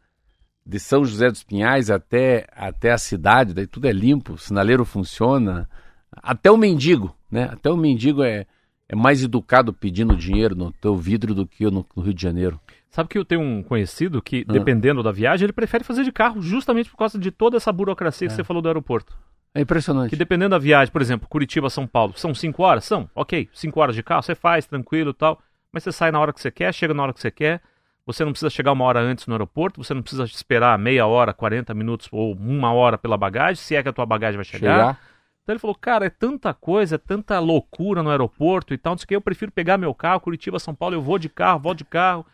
de 0.67 0.79
São 0.79 1.05
José 1.05 1.31
dos 1.31 1.43
Pinhais 1.43 1.91
até, 1.91 2.47
até 2.53 2.93
a 2.93 2.99
cidade, 2.99 3.55
daí 3.55 3.67
tudo 3.67 3.87
é 3.87 3.93
limpo, 3.93 4.35
o 4.35 4.39
sinaleiro 4.39 4.85
funciona, 4.85 5.69
até 6.13 6.51
o 6.51 6.57
mendigo, 6.57 7.17
né? 7.31 7.45
Até 7.51 7.71
o 7.71 7.77
mendigo 7.77 8.23
é, 8.23 8.47
é 8.89 8.97
mais 8.97 9.23
educado 9.23 9.73
pedindo 9.73 10.17
dinheiro 10.17 10.55
no 10.55 10.71
teu 10.73 10.97
vidro 10.97 11.35
do 11.35 11.47
que 11.47 11.65
no, 11.65 11.87
no 11.97 12.03
Rio 12.03 12.15
de 12.15 12.23
Janeiro. 12.23 12.61
Sabe 12.91 13.09
que 13.09 13.17
eu 13.17 13.25
tenho 13.25 13.41
um 13.41 13.63
conhecido 13.63 14.21
que, 14.21 14.45
ah. 14.49 14.53
dependendo 14.53 15.03
da 15.03 15.13
viagem, 15.13 15.47
ele 15.47 15.53
prefere 15.53 15.85
fazer 15.85 16.03
de 16.03 16.11
carro 16.11 16.43
justamente 16.43 16.91
por 16.91 16.97
causa 16.97 17.19
de 17.19 17.31
toda 17.31 17.57
essa 17.57 17.73
burocracia 17.73 18.27
é. 18.27 18.29
que 18.29 18.35
você 18.35 18.43
falou 18.43 18.61
do 18.61 18.69
aeroporto. 18.69 19.17
É 19.55 19.61
impressionante. 19.61 20.11
Que 20.11 20.17
dependendo 20.17 20.51
da 20.51 20.59
viagem, 20.59 20.93
por 20.93 21.01
exemplo, 21.01 21.29
Curitiba-São 21.29 21.87
Paulo, 21.87 22.15
são 22.17 22.35
cinco 22.35 22.63
horas? 22.63 22.85
São, 22.85 23.09
ok. 23.15 23.49
Cinco 23.53 23.81
horas 23.81 23.95
de 23.95 24.03
carro, 24.03 24.23
você 24.23 24.35
faz, 24.35 24.67
tranquilo 24.67 25.11
e 25.11 25.15
tal. 25.15 25.41
Mas 25.73 25.85
você 25.85 25.93
sai 25.93 26.11
na 26.11 26.21
hora 26.21 26.33
que 26.33 26.41
você 26.41 26.51
quer, 26.51 26.73
chega 26.75 26.93
na 26.93 27.03
hora 27.03 27.13
que 27.13 27.21
você 27.21 27.31
quer. 27.31 27.61
Você 28.07 28.25
não 28.25 28.33
precisa 28.33 28.51
chegar 28.51 28.73
uma 28.73 28.85
hora 28.85 29.01
antes 29.01 29.27
no 29.27 29.35
aeroporto, 29.35 29.83
você 29.83 29.95
não 29.95 30.03
precisa 30.03 30.25
esperar 30.25 30.77
meia 30.79 31.07
hora, 31.07 31.33
40 31.33 31.73
minutos 31.75 32.09
ou 32.11 32.35
uma 32.35 32.73
hora 32.73 32.99
pela 32.99 33.17
bagagem, 33.17 33.57
se 33.57 33.77
é 33.77 33.83
que 33.83 33.89
a 33.89 33.93
tua 33.93 34.07
bagagem 34.07 34.37
vai 34.37 34.45
chegar. 34.45 34.59
chegar. 34.59 35.01
Então 35.43 35.53
ele 35.53 35.61
falou, 35.61 35.77
cara, 35.77 36.07
é 36.07 36.11
tanta 36.11 36.53
coisa, 36.53 36.97
é 36.97 36.99
tanta 36.99 37.39
loucura 37.39 38.03
no 38.03 38.11
aeroporto 38.11 38.75
e 38.75 38.79
tal, 38.79 38.95
não 38.95 38.99
sei 38.99 39.05
o 39.05 39.09
que, 39.09 39.17
eu 39.17 39.21
prefiro 39.21 39.53
pegar 39.53 39.79
meu 39.79 39.95
carro, 39.95 40.21
Curitiba, 40.21 40.59
São 40.59 40.75
Paulo, 40.75 40.97
eu 40.97 41.03
vou 41.03 41.19
de 41.19 41.29
carro, 41.29 41.61
volto 41.61 41.79
de 41.79 41.85
carro. 41.85 42.27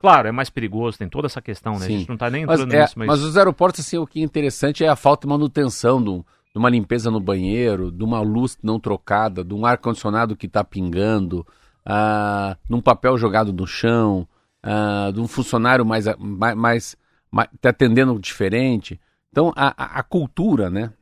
Claro, 0.00 0.28
é 0.28 0.32
mais 0.32 0.48
perigoso, 0.48 0.96
tem 0.96 1.08
toda 1.08 1.26
essa 1.26 1.42
questão, 1.42 1.74
né? 1.74 1.80
Sim. 1.80 1.94
A 1.94 1.98
gente 1.98 2.08
não 2.08 2.16
tá 2.16 2.30
nem 2.30 2.42
entrando 2.42 2.66
mas, 2.66 2.74
é, 2.74 2.82
nisso, 2.82 2.98
mas... 2.98 3.06
mas... 3.06 3.22
os 3.22 3.36
aeroportos, 3.36 3.80
assim, 3.80 3.98
o 3.98 4.06
que 4.06 4.20
é 4.20 4.22
interessante 4.22 4.82
é 4.82 4.88
a 4.88 4.96
falta 4.96 5.26
de 5.26 5.30
manutenção 5.30 6.02
do, 6.02 6.24
de 6.52 6.58
uma 6.58 6.70
limpeza 6.70 7.10
no 7.10 7.20
banheiro, 7.20 7.92
de 7.92 8.02
uma 8.02 8.22
luz 8.22 8.58
não 8.62 8.80
trocada, 8.80 9.44
de 9.44 9.52
um 9.52 9.66
ar-condicionado 9.66 10.34
que 10.34 10.46
está 10.46 10.64
pingando, 10.64 11.46
uh, 11.86 12.56
de 12.66 12.74
um 12.74 12.80
papel 12.80 13.18
jogado 13.18 13.52
no 13.52 13.66
chão, 13.66 14.26
uh, 14.64 15.12
de 15.12 15.20
um 15.20 15.28
funcionário 15.28 15.84
mais, 15.84 16.06
mais, 16.18 16.56
mais, 16.56 16.96
mais 17.30 17.48
te 17.60 17.68
atendendo 17.68 18.18
diferente. 18.18 18.98
Então, 19.30 19.52
a, 19.54 19.68
a, 19.68 19.98
a, 19.98 20.02
cultura, 20.02 20.70
né? 20.70 20.92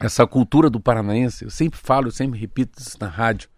Essa 0.00 0.26
cultura 0.26 0.70
do 0.70 0.80
paranaense, 0.80 1.44
eu 1.44 1.50
sempre 1.50 1.78
falo, 1.78 2.08
eu 2.08 2.12
sempre 2.12 2.38
repito 2.40 2.80
isso 2.80 2.96
na 2.98 3.08
rádio, 3.08 3.48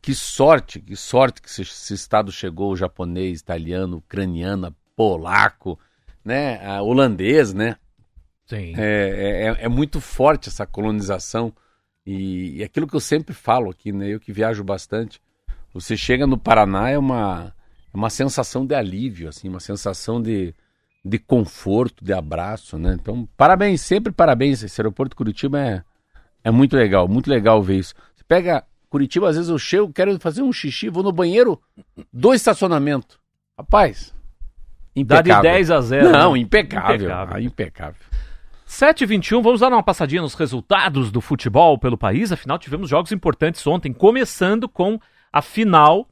que 0.00 0.14
sorte, 0.14 0.80
que 0.80 0.96
sorte 0.96 1.42
que 1.42 1.48
esse, 1.48 1.94
estado 1.94 2.30
chegou, 2.30 2.76
japonês, 2.76 3.40
italiano, 3.40 3.98
ucraniano, 3.98 4.74
polaco, 4.96 5.78
né, 6.24 6.64
a 6.66 6.82
holandês, 6.82 7.52
né? 7.52 7.76
Sim. 8.46 8.74
É, 8.76 9.54
é, 9.60 9.64
é, 9.64 9.68
muito 9.68 10.00
forte 10.00 10.48
essa 10.48 10.66
colonização 10.66 11.52
e, 12.06 12.56
e, 12.56 12.64
aquilo 12.64 12.86
que 12.86 12.96
eu 12.96 13.00
sempre 13.00 13.34
falo 13.34 13.70
aqui, 13.70 13.92
né, 13.92 14.08
eu 14.08 14.18
que 14.20 14.32
viajo 14.32 14.64
bastante, 14.64 15.20
você 15.72 15.96
chega 15.96 16.26
no 16.26 16.38
Paraná 16.38 16.88
é 16.88 16.98
uma 16.98 17.52
é 17.92 17.96
uma 17.96 18.10
sensação 18.10 18.66
de 18.66 18.74
alívio, 18.74 19.28
assim, 19.28 19.48
uma 19.48 19.60
sensação 19.60 20.20
de, 20.20 20.54
de 21.04 21.18
conforto, 21.18 22.04
de 22.04 22.12
abraço, 22.12 22.78
né? 22.78 22.96
Então, 23.00 23.26
parabéns, 23.36 23.80
sempre 23.80 24.12
parabéns. 24.12 24.62
Esse 24.62 24.80
aeroporto 24.80 25.10
de 25.10 25.16
Curitiba 25.16 25.58
é, 25.58 25.82
é 26.44 26.50
muito 26.50 26.76
legal, 26.76 27.08
muito 27.08 27.30
legal 27.30 27.62
ver 27.62 27.78
isso. 27.78 27.94
Você 28.14 28.24
pega 28.28 28.64
Curitiba, 28.88 29.28
às 29.28 29.36
vezes 29.36 29.50
eu 29.50 29.58
chego, 29.58 29.92
quero 29.92 30.18
fazer 30.18 30.42
um 30.42 30.52
xixi, 30.52 30.88
vou 30.88 31.02
no 31.02 31.12
banheiro, 31.12 31.60
do 32.12 32.32
estacionamento. 32.32 33.18
Rapaz, 33.56 34.14
impecável. 34.96 35.32
Dá 35.32 35.36
de 35.36 35.42
10 35.42 35.70
a 35.70 35.80
0. 35.80 36.10
Não, 36.10 36.32
né? 36.32 36.38
impecável. 36.38 36.94
Impecável. 36.96 37.36
Ah, 37.36 37.40
impecável. 37.40 38.00
7h21, 38.66 39.42
vamos 39.42 39.60
dar 39.60 39.68
uma 39.68 39.82
passadinha 39.82 40.22
nos 40.22 40.34
resultados 40.34 41.10
do 41.10 41.20
futebol 41.20 41.78
pelo 41.78 41.96
país. 41.96 42.32
Afinal, 42.32 42.58
tivemos 42.58 42.88
jogos 42.88 43.12
importantes 43.12 43.66
ontem, 43.66 43.92
começando 43.92 44.68
com 44.68 44.98
a 45.32 45.42
final 45.42 46.07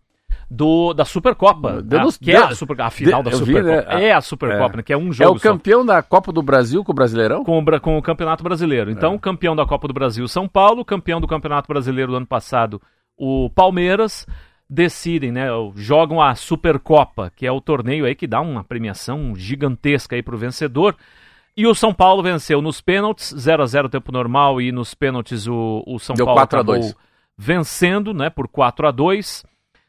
do, 0.51 0.95
da 0.95 1.05
Supercopa. 1.05 1.83
Né? 1.83 1.99
que 2.21 2.33
é 2.33 2.37
a, 2.37 2.55
super, 2.55 2.81
a 2.81 2.91
final 2.91 3.23
da 3.23 3.33
Supercopa. 3.33 3.95
Né? 3.95 4.05
É 4.05 4.13
a 4.13 4.21
Supercopa, 4.21 4.75
é. 4.75 4.77
né? 4.77 4.83
que 4.83 4.93
é 4.93 4.97
um 4.97 5.13
jogo. 5.13 5.31
É 5.31 5.37
o 5.37 5.41
campeão 5.41 5.81
só. 5.81 5.87
da 5.87 6.03
Copa 6.03 6.33
do 6.33 6.43
Brasil 6.43 6.85
com 6.85 6.93
o 6.93 6.95
Brasileirão? 6.95 7.45
Com, 7.45 7.65
com 7.81 7.99
o 7.99 8.03
Campeonato 8.03 8.45
Brasileiro. 8.45 8.91
Então, 8.91 9.15
é. 9.15 9.19
campeão 9.19 9.57
da 9.57 9.67
Copa 9.67 9.89
do 9.89 9.95
Brasil, 9.95 10.27
São 10.29 10.49
Paulo, 10.49 10.85
campeão 10.85 11.21
do 11.21 11.27
Campeonato 11.27 11.69
Brasileiro 11.69 12.13
do 12.13 12.17
ano 12.17 12.27
passado, 12.27 12.81
o 13.17 13.51
Palmeiras. 13.51 14.27
Decidem, 14.69 15.31
né? 15.31 15.47
Jogam 15.77 16.21
a 16.21 16.35
Supercopa, 16.35 17.31
que 17.37 17.47
é 17.47 17.53
o 17.53 17.61
torneio 17.61 18.05
aí 18.05 18.17
que 18.17 18.27
dá 18.27 18.41
uma 18.41 18.65
premiação 18.65 19.33
gigantesca 19.37 20.17
aí 20.17 20.25
pro 20.25 20.37
vencedor. 20.37 20.97
E 21.57 21.69
o 21.69 21.75
São 21.75 21.95
Paulo 21.95 22.21
venceu 22.21 22.61
nos 22.61 22.81
pênaltis, 22.81 23.33
0 23.39 23.63
a 23.63 23.67
0 23.67 23.89
tempo 23.89 24.11
normal, 24.11 24.61
e 24.61 24.73
nos 24.73 24.93
pênaltis 24.93 25.47
o, 25.47 25.85
o 25.87 26.01
São 26.01 26.17
Deu 26.17 26.27
Paulo 26.27 26.41
4 26.41 26.59
acabou 26.59 26.75
a 26.75 26.79
2. 26.79 26.97
vencendo, 27.39 28.13
né, 28.13 28.29
por 28.29 28.49
4 28.49 28.89
a 28.89 28.91
2 28.91 29.45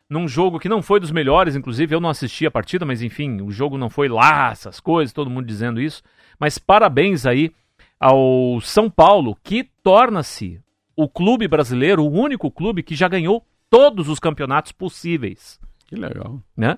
num 0.10 0.28
jogo 0.28 0.60
que 0.60 0.70
não 0.70 0.82
foi 0.82 1.00
dos 1.00 1.12
melhores, 1.12 1.56
inclusive 1.56 1.94
eu 1.94 2.00
não 2.00 2.10
assisti 2.10 2.46
a 2.46 2.52
partida, 2.52 2.86
mas 2.86 3.02
enfim, 3.02 3.42
o 3.42 3.52
jogo 3.52 3.78
não 3.78 3.90
foi 3.90 4.08
lá, 4.08 4.52
essas 4.52 4.80
coisas, 4.80 5.14
todo 5.14 5.30
mundo 5.30 5.46
dizendo 5.46 5.82
isso. 5.82 6.02
Mas 6.40 6.58
parabéns 6.58 7.26
aí 7.26 7.52
ao 8.00 8.60
São 8.62 8.90
Paulo, 8.90 9.38
que 9.44 9.64
torna-se 9.84 10.62
o 10.96 11.08
clube 11.10 11.48
brasileiro, 11.48 12.04
o 12.04 12.12
único 12.12 12.50
clube 12.50 12.84
que 12.84 12.96
já 12.96 13.08
ganhou 13.08 13.46
todos 13.70 14.08
os 14.08 14.20
campeonatos 14.20 14.72
possíveis. 14.72 15.60
Que 15.88 15.96
legal. 15.96 16.42
Né? 16.56 16.78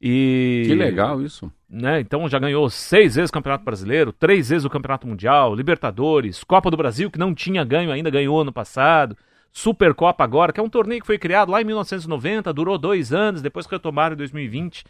E, 0.00 0.64
que 0.66 0.74
legal 0.74 1.22
isso. 1.22 1.50
Né? 1.68 2.00
Então 2.00 2.28
já 2.28 2.38
ganhou 2.38 2.68
seis 2.68 3.14
vezes 3.14 3.30
o 3.30 3.32
Campeonato 3.32 3.64
Brasileiro, 3.64 4.12
três 4.12 4.50
vezes 4.50 4.64
o 4.64 4.70
Campeonato 4.70 5.06
Mundial, 5.06 5.54
Libertadores, 5.54 6.44
Copa 6.44 6.70
do 6.70 6.76
Brasil, 6.76 7.10
que 7.10 7.18
não 7.18 7.34
tinha 7.34 7.64
ganho 7.64 7.90
ainda, 7.90 8.10
ganhou 8.10 8.40
ano 8.40 8.52
passado. 8.52 9.16
Supercopa 9.56 10.22
agora, 10.22 10.52
que 10.52 10.60
é 10.60 10.62
um 10.62 10.68
torneio 10.68 11.00
que 11.00 11.06
foi 11.06 11.16
criado 11.16 11.50
lá 11.50 11.62
em 11.62 11.64
1990, 11.64 12.52
durou 12.52 12.76
dois 12.76 13.10
anos, 13.10 13.40
depois 13.40 13.64
retomaram 13.64 14.12
em 14.12 14.18
2020. 14.18 14.84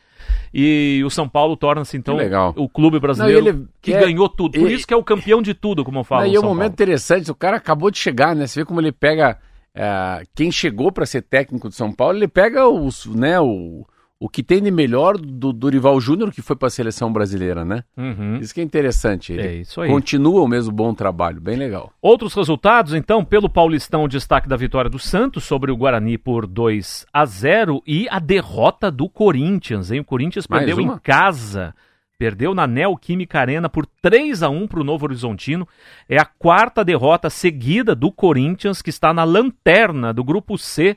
E 0.52 1.00
o 1.06 1.08
São 1.08 1.28
Paulo 1.28 1.56
torna-se 1.56 1.96
então 1.96 2.18
o 2.56 2.68
clube 2.68 2.98
brasileiro 2.98 3.52
Não, 3.52 3.68
que 3.80 3.94
é, 3.94 4.00
ganhou 4.00 4.28
tudo. 4.28 4.58
Por 4.58 4.66
ele, 4.66 4.74
isso 4.74 4.84
que 4.84 4.92
é 4.92 4.96
o 4.96 5.04
campeão 5.04 5.40
de 5.40 5.54
tudo, 5.54 5.84
como 5.84 6.00
eu 6.00 6.04
falo. 6.04 6.22
Não, 6.22 6.32
e 6.32 6.34
é 6.34 6.40
um 6.40 6.42
momento 6.42 6.58
Paulo. 6.58 6.72
interessante, 6.72 7.30
o 7.30 7.34
cara 7.36 7.58
acabou 7.58 7.92
de 7.92 7.98
chegar, 7.98 8.34
né? 8.34 8.48
Você 8.48 8.58
vê 8.58 8.66
como 8.66 8.80
ele 8.80 8.90
pega. 8.90 9.38
É, 9.72 10.24
quem 10.34 10.50
chegou 10.50 10.90
para 10.90 11.06
ser 11.06 11.22
técnico 11.22 11.68
de 11.68 11.76
São 11.76 11.92
Paulo, 11.92 12.18
ele 12.18 12.26
pega 12.26 12.66
os, 12.66 13.06
né, 13.06 13.38
o, 13.38 13.86
o 14.18 14.28
que 14.28 14.42
tem 14.42 14.62
de 14.62 14.70
melhor 14.70 15.18
do 15.18 15.52
Dorival 15.52 16.00
Júnior, 16.00 16.32
que 16.32 16.40
foi 16.40 16.56
para 16.56 16.68
a 16.68 16.70
seleção 16.70 17.12
brasileira, 17.12 17.64
né? 17.64 17.84
Uhum. 17.96 18.38
Isso 18.40 18.54
que 18.54 18.60
é 18.60 18.64
interessante. 18.64 19.32
Ele 19.32 19.42
é 19.42 19.54
isso 19.56 19.80
aí. 19.80 19.90
Continua 19.90 20.40
o 20.40 20.48
mesmo 20.48 20.72
bom 20.72 20.94
trabalho, 20.94 21.40
bem 21.40 21.56
legal. 21.56 21.92
Outros 22.00 22.32
resultados, 22.32 22.94
então, 22.94 23.22
pelo 23.22 23.48
Paulistão, 23.48 24.04
o 24.04 24.08
destaque 24.08 24.48
da 24.48 24.56
vitória 24.56 24.88
do 24.88 24.98
Santos 24.98 25.44
sobre 25.44 25.70
o 25.70 25.76
Guarani 25.76 26.16
por 26.16 26.46
2 26.46 27.06
a 27.12 27.26
0 27.26 27.82
e 27.86 28.08
a 28.10 28.18
derrota 28.18 28.90
do 28.90 29.06
Corinthians, 29.08 29.90
hein? 29.90 30.00
O 30.00 30.04
Corinthians 30.04 30.46
Mais 30.48 30.64
perdeu 30.64 30.82
uma? 30.82 30.94
em 30.94 30.98
casa. 30.98 31.74
Perdeu 32.18 32.54
na 32.54 32.66
Neoquímica 32.66 33.38
Arena 33.38 33.68
por 33.68 33.84
3 34.00 34.42
a 34.42 34.48
1 34.48 34.66
para 34.66 34.80
o 34.80 34.84
Novo 34.84 35.04
Horizontino. 35.04 35.68
É 36.08 36.18
a 36.18 36.24
quarta 36.24 36.82
derrota 36.82 37.28
seguida 37.28 37.94
do 37.94 38.10
Corinthians, 38.10 38.80
que 38.80 38.88
está 38.88 39.12
na 39.12 39.24
lanterna 39.24 40.14
do 40.14 40.24
grupo 40.24 40.56
C 40.56 40.96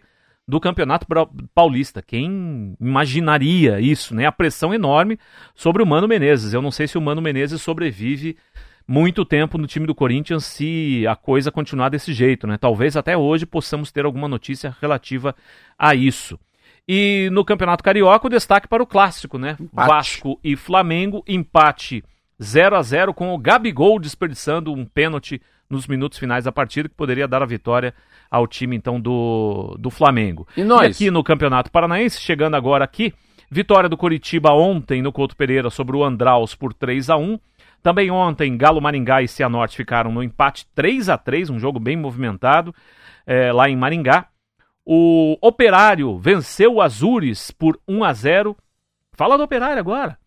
do 0.49 0.59
Campeonato 0.59 1.05
Paulista. 1.53 2.01
Quem 2.01 2.75
imaginaria 2.81 3.79
isso, 3.79 4.15
né? 4.15 4.25
A 4.25 4.31
pressão 4.31 4.73
enorme 4.73 5.19
sobre 5.53 5.83
o 5.83 5.85
Mano 5.85 6.07
Menezes. 6.07 6.53
Eu 6.53 6.61
não 6.61 6.71
sei 6.71 6.87
se 6.87 6.97
o 6.97 7.01
Mano 7.01 7.21
Menezes 7.21 7.61
sobrevive 7.61 8.35
muito 8.87 9.23
tempo 9.23 9.59
no 9.59 9.67
time 9.67 9.85
do 9.85 9.93
Corinthians 9.93 10.45
se 10.45 11.05
a 11.07 11.15
coisa 11.15 11.51
continuar 11.51 11.89
desse 11.89 12.11
jeito, 12.13 12.47
né? 12.47 12.57
Talvez 12.57 12.97
até 12.97 13.15
hoje 13.15 13.45
possamos 13.45 13.91
ter 13.91 14.05
alguma 14.05 14.27
notícia 14.27 14.75
relativa 14.81 15.35
a 15.77 15.93
isso. 15.93 16.39
E 16.87 17.29
no 17.31 17.45
Campeonato 17.45 17.83
Carioca, 17.83 18.25
o 18.25 18.29
destaque 18.31 18.67
para 18.67 18.81
o 18.81 18.87
clássico, 18.87 19.37
né? 19.37 19.55
Empate. 19.59 19.87
Vasco 19.87 20.39
e 20.43 20.55
Flamengo, 20.55 21.23
empate 21.27 22.03
0 22.41 22.75
a 22.75 22.81
0 22.81 23.13
com 23.13 23.35
o 23.35 23.37
Gabigol 23.37 23.99
desperdiçando 23.99 24.73
um 24.73 24.83
pênalti 24.83 25.39
nos 25.69 25.85
minutos 25.85 26.17
finais 26.17 26.45
da 26.45 26.51
partida 26.51 26.89
que 26.89 26.95
poderia 26.95 27.27
dar 27.27 27.43
a 27.43 27.45
vitória 27.45 27.93
ao 28.29 28.47
time 28.47 28.75
então 28.75 28.99
do, 28.99 29.75
do 29.79 29.89
Flamengo. 29.89 30.47
E 30.55 30.63
nós? 30.63 30.99
E 30.99 31.05
aqui 31.05 31.11
no 31.11 31.23
Campeonato 31.23 31.71
Paranaense, 31.71 32.21
chegando 32.21 32.55
agora 32.55 32.83
aqui, 32.83 33.13
vitória 33.49 33.89
do 33.89 33.97
Curitiba 33.97 34.51
ontem 34.51 35.01
no 35.01 35.11
Couto 35.11 35.35
Pereira 35.35 35.69
sobre 35.69 35.95
o 35.95 36.03
Andraus 36.03 36.53
por 36.55 36.73
3 36.73 37.09
a 37.09 37.17
1 37.17 37.39
Também 37.81 38.11
ontem, 38.11 38.55
Galo 38.57 38.81
Maringá 38.81 39.21
e 39.21 39.27
Cianorte 39.27 39.77
ficaram 39.77 40.11
no 40.11 40.21
empate 40.21 40.67
3 40.75 41.09
a 41.09 41.17
3 41.17 41.49
um 41.49 41.59
jogo 41.59 41.79
bem 41.79 41.95
movimentado 41.95 42.73
é, 43.25 43.51
lá 43.51 43.69
em 43.69 43.75
Maringá. 43.75 44.27
O 44.85 45.37
Operário 45.41 46.17
venceu 46.17 46.75
o 46.75 46.81
Azures 46.81 47.51
por 47.51 47.79
1 47.87 48.03
a 48.03 48.13
0 48.13 48.57
Fala 49.13 49.37
do 49.37 49.43
Operário 49.43 49.79
agora. 49.79 50.17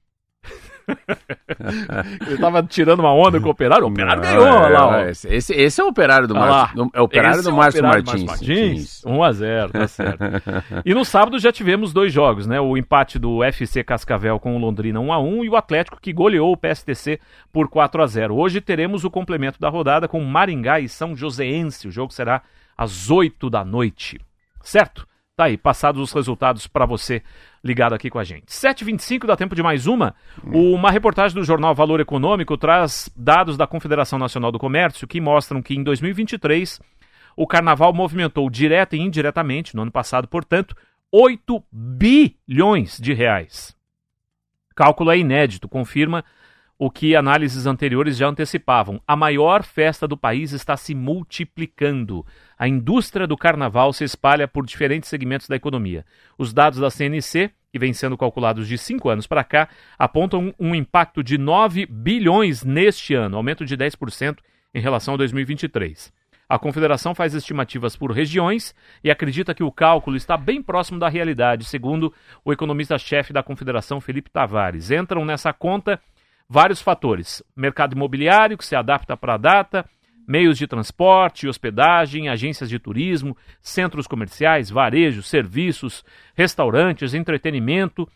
Ele 2.26 2.38
tava 2.38 2.62
tirando 2.62 3.00
uma 3.00 3.12
onda 3.12 3.40
com 3.40 3.48
o 3.48 3.50
operário. 3.50 3.84
O 3.84 3.88
operário 3.88 4.22
ganhou, 4.22 4.46
é, 4.46 4.68
lá, 4.68 4.86
ó. 4.86 5.00
Esse, 5.00 5.54
esse 5.54 5.80
é 5.80 5.84
o 5.84 5.88
operário 5.88 6.26
do 6.26 6.34
Márcio. 6.34 6.90
É 6.92 7.00
o 7.00 7.04
operário 7.04 7.40
esse 7.40 7.48
do 7.48 7.54
Márcio 7.54 7.78
é 7.78 7.82
Martins. 7.82 8.24
Martins. 8.24 9.02
1x0, 9.04 9.70
tá 9.70 9.88
certo. 9.88 10.20
e 10.84 10.94
no 10.94 11.04
sábado 11.04 11.38
já 11.38 11.52
tivemos 11.52 11.92
dois 11.92 12.12
jogos, 12.12 12.46
né? 12.46 12.60
O 12.60 12.76
empate 12.76 13.18
do 13.18 13.42
FC 13.42 13.84
Cascavel 13.84 14.38
com 14.38 14.56
o 14.56 14.58
Londrina 14.58 15.00
1x1 15.00 15.44
e 15.44 15.48
o 15.48 15.56
Atlético 15.56 16.00
que 16.00 16.12
goleou 16.12 16.52
o 16.52 16.56
PSTC 16.56 17.20
por 17.52 17.68
4x0. 17.68 18.32
Hoje 18.32 18.60
teremos 18.60 19.04
o 19.04 19.10
complemento 19.10 19.60
da 19.60 19.68
rodada 19.68 20.08
com 20.08 20.22
Maringá 20.22 20.80
e 20.80 20.88
São 20.88 21.16
Joséense. 21.16 21.88
O 21.88 21.90
jogo 21.92 22.12
será 22.12 22.42
às 22.76 23.10
8 23.10 23.48
da 23.48 23.64
noite. 23.64 24.20
Certo? 24.62 25.06
Tá 25.34 25.44
aí, 25.44 25.56
passados 25.56 26.02
os 26.02 26.12
resultados 26.12 26.66
para 26.66 26.84
você 26.84 27.22
ligado 27.64 27.94
aqui 27.94 28.10
com 28.10 28.18
a 28.18 28.24
gente. 28.24 28.46
7h25, 28.46 29.26
dá 29.26 29.36
tempo 29.36 29.54
de 29.54 29.62
mais 29.62 29.86
uma. 29.86 30.14
Uma 30.44 30.90
reportagem 30.90 31.38
do 31.38 31.44
jornal 31.44 31.74
Valor 31.74 32.00
Econômico 32.00 32.56
traz 32.56 33.10
dados 33.16 33.56
da 33.56 33.66
Confederação 33.66 34.18
Nacional 34.18 34.50
do 34.50 34.58
Comércio 34.58 35.06
que 35.06 35.20
mostram 35.20 35.62
que 35.62 35.74
em 35.74 35.82
2023 35.82 36.80
o 37.36 37.46
carnaval 37.46 37.92
movimentou 37.92 38.50
direta 38.50 38.96
e 38.96 39.00
indiretamente, 39.00 39.74
no 39.74 39.82
ano 39.82 39.92
passado, 39.92 40.28
portanto, 40.28 40.76
8 41.10 41.62
bilhões 41.70 42.98
de 42.98 43.12
reais. 43.12 43.76
Cálculo 44.74 45.10
é 45.10 45.18
inédito, 45.18 45.68
confirma 45.68 46.24
o 46.78 46.90
que 46.90 47.14
análises 47.14 47.66
anteriores 47.66 48.16
já 48.16 48.26
antecipavam. 48.26 49.00
A 49.06 49.14
maior 49.14 49.62
festa 49.62 50.08
do 50.08 50.16
país 50.16 50.52
está 50.52 50.76
se 50.76 50.94
multiplicando. 50.94 52.26
A 52.58 52.66
indústria 52.66 53.26
do 53.26 53.36
carnaval 53.36 53.92
se 53.92 54.04
espalha 54.04 54.48
por 54.48 54.66
diferentes 54.66 55.08
segmentos 55.08 55.48
da 55.48 55.56
economia. 55.56 56.04
Os 56.36 56.52
dados 56.52 56.80
da 56.80 56.90
CNC, 56.90 57.50
que 57.72 57.78
vêm 57.78 57.92
sendo 57.92 58.18
calculados 58.18 58.66
de 58.66 58.76
cinco 58.76 59.08
anos 59.08 59.26
para 59.26 59.44
cá, 59.44 59.68
apontam 59.98 60.54
um 60.58 60.74
impacto 60.74 61.22
de 61.22 61.38
9 61.38 61.86
bilhões 61.86 62.64
neste 62.64 63.14
ano, 63.14 63.36
aumento 63.36 63.64
de 63.64 63.76
10% 63.76 64.38
em 64.74 64.80
relação 64.80 65.14
a 65.14 65.16
2023. 65.18 66.12
A 66.48 66.58
confederação 66.58 67.14
faz 67.14 67.32
estimativas 67.32 67.96
por 67.96 68.12
regiões 68.12 68.74
e 69.02 69.10
acredita 69.10 69.54
que 69.54 69.62
o 69.62 69.72
cálculo 69.72 70.18
está 70.18 70.36
bem 70.36 70.62
próximo 70.62 70.98
da 70.98 71.08
realidade, 71.08 71.64
segundo 71.64 72.12
o 72.44 72.52
economista-chefe 72.52 73.32
da 73.32 73.42
confederação, 73.42 74.02
Felipe 74.02 74.30
Tavares. 74.30 74.90
Entram 74.90 75.24
nessa 75.24 75.50
conta 75.52 75.98
vários 76.52 76.82
fatores: 76.82 77.42
mercado 77.56 77.94
imobiliário, 77.94 78.58
que 78.58 78.66
se 78.66 78.76
adapta 78.76 79.16
para 79.16 79.34
a 79.34 79.38
data, 79.38 79.88
meios 80.28 80.58
de 80.58 80.66
transporte, 80.66 81.48
hospedagem, 81.48 82.28
agências 82.28 82.68
de 82.68 82.78
turismo, 82.78 83.36
centros 83.60 84.06
comerciais, 84.06 84.68
varejo, 84.68 85.22
serviços, 85.22 86.04
restaurantes, 86.34 87.14
entretenimento, 87.14 88.06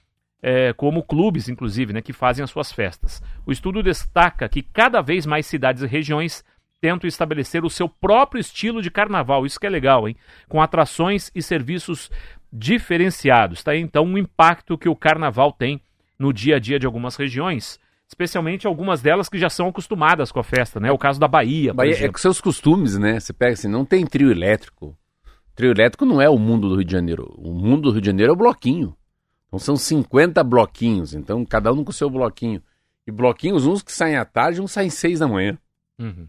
é, 0.43 0.75
como 0.75 1.03
clubes, 1.03 1.49
inclusive, 1.49 1.95
né, 1.95 2.03
que 2.03 2.13
fazem 2.13 2.45
as 2.45 2.51
suas 2.51 2.71
festas. 2.71 3.23
O 3.47 3.51
estudo 3.51 3.83
destaca 3.83 4.49
que 4.49 4.63
cada 4.63 5.01
vez 5.01 5.25
mais 5.25 5.47
cidades 5.47 5.83
e 5.83 5.87
regiões 5.87 6.45
tentam 6.79 7.09
estabelecer 7.09 7.65
o 7.65 7.71
seu 7.71 7.89
próprio 7.89 8.39
estilo 8.39 8.83
de 8.83 8.91
carnaval, 8.91 9.47
isso 9.47 9.59
que 9.59 9.67
é 9.67 9.71
legal, 9.71 10.07
hein? 10.07 10.15
Com 10.47 10.61
atrações 10.61 11.31
e 11.35 11.43
serviços 11.43 12.11
diferenciados. 12.53 13.65
Tá? 13.65 13.75
Então, 13.75 14.05
o 14.05 14.09
um 14.09 14.19
impacto 14.19 14.77
que 14.77 14.89
o 14.89 14.95
carnaval 14.95 15.53
tem 15.53 15.81
no 16.19 16.35
dia 16.35 16.57
a 16.57 16.59
dia 16.59 16.79
de 16.79 16.85
algumas 16.85 17.17
regiões 17.17 17.81
especialmente 18.09 18.67
algumas 18.67 19.03
delas 19.03 19.29
que 19.29 19.39
já 19.39 19.51
são 19.51 19.69
acostumadas 19.69 20.31
com 20.31 20.39
a 20.39 20.45
festa, 20.45 20.79
né? 20.79 20.91
O 20.91 20.99
caso 20.99 21.19
da 21.19 21.29
Bahia. 21.29 21.75
Bahia 21.75 22.07
é 22.07 22.09
com 22.09 22.19
seus 22.19 22.41
costumes, 22.41 22.97
né? 22.97 23.19
Você 23.19 23.33
pega 23.33 23.55
assim, 23.55 23.69
não 23.69 23.85
tem 23.85 24.07
trio 24.07 24.31
elétrico. 24.31 24.97
Trio 25.55 25.71
elétrico 25.71 26.05
não 26.05 26.21
é 26.21 26.29
o 26.29 26.39
mundo 26.39 26.69
do 26.69 26.77
Rio 26.77 26.85
de 26.85 26.93
Janeiro. 26.93 27.35
O 27.37 27.53
mundo 27.53 27.83
do 27.83 27.91
Rio 27.91 28.01
de 28.01 28.07
Janeiro 28.07 28.31
é 28.31 28.35
o 28.35 28.39
bloquinho. 28.39 28.97
Então 29.49 29.59
são 29.59 29.77
50 29.77 30.43
bloquinhos. 30.45 31.15
Então 31.15 31.45
cada 31.45 31.73
um 31.73 31.83
com 31.83 31.91
o 31.91 31.95
seu 31.95 32.09
bloquinho. 32.09 32.63
E 33.07 33.11
bloquinhos, 33.11 33.67
uns 33.67 33.83
que 33.83 33.93
saem 33.93 34.17
à 34.17 34.25
tarde, 34.25 34.61
uns 34.61 34.73
saem 34.73 34.91
seis 34.91 35.21
da 35.21 35.29
manhã. 35.29 35.59
Uhum. 35.99 36.27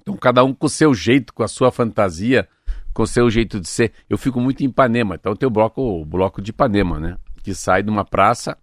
Então 0.00 0.16
cada 0.16 0.42
um 0.42 0.54
com 0.54 0.66
o 0.66 0.70
seu 0.70 0.94
jeito, 0.94 1.34
com 1.34 1.42
a 1.42 1.48
sua 1.48 1.70
fantasia, 1.70 2.48
com 2.92 3.02
o 3.02 3.06
seu 3.06 3.28
jeito 3.28 3.60
de 3.60 3.68
ser. 3.68 3.92
Eu 4.08 4.16
fico 4.16 4.40
muito 4.40 4.62
em 4.62 4.66
Ipanema. 4.66 5.16
Então 5.16 5.36
tem 5.36 5.46
o 5.46 5.50
bloco, 5.50 5.82
o 5.82 6.04
bloco 6.04 6.40
de 6.40 6.50
Ipanema, 6.50 6.98
né? 6.98 7.16
Que 7.42 7.54
sai 7.54 7.82
de 7.82 7.90
uma 7.90 8.04
praça, 8.04 8.56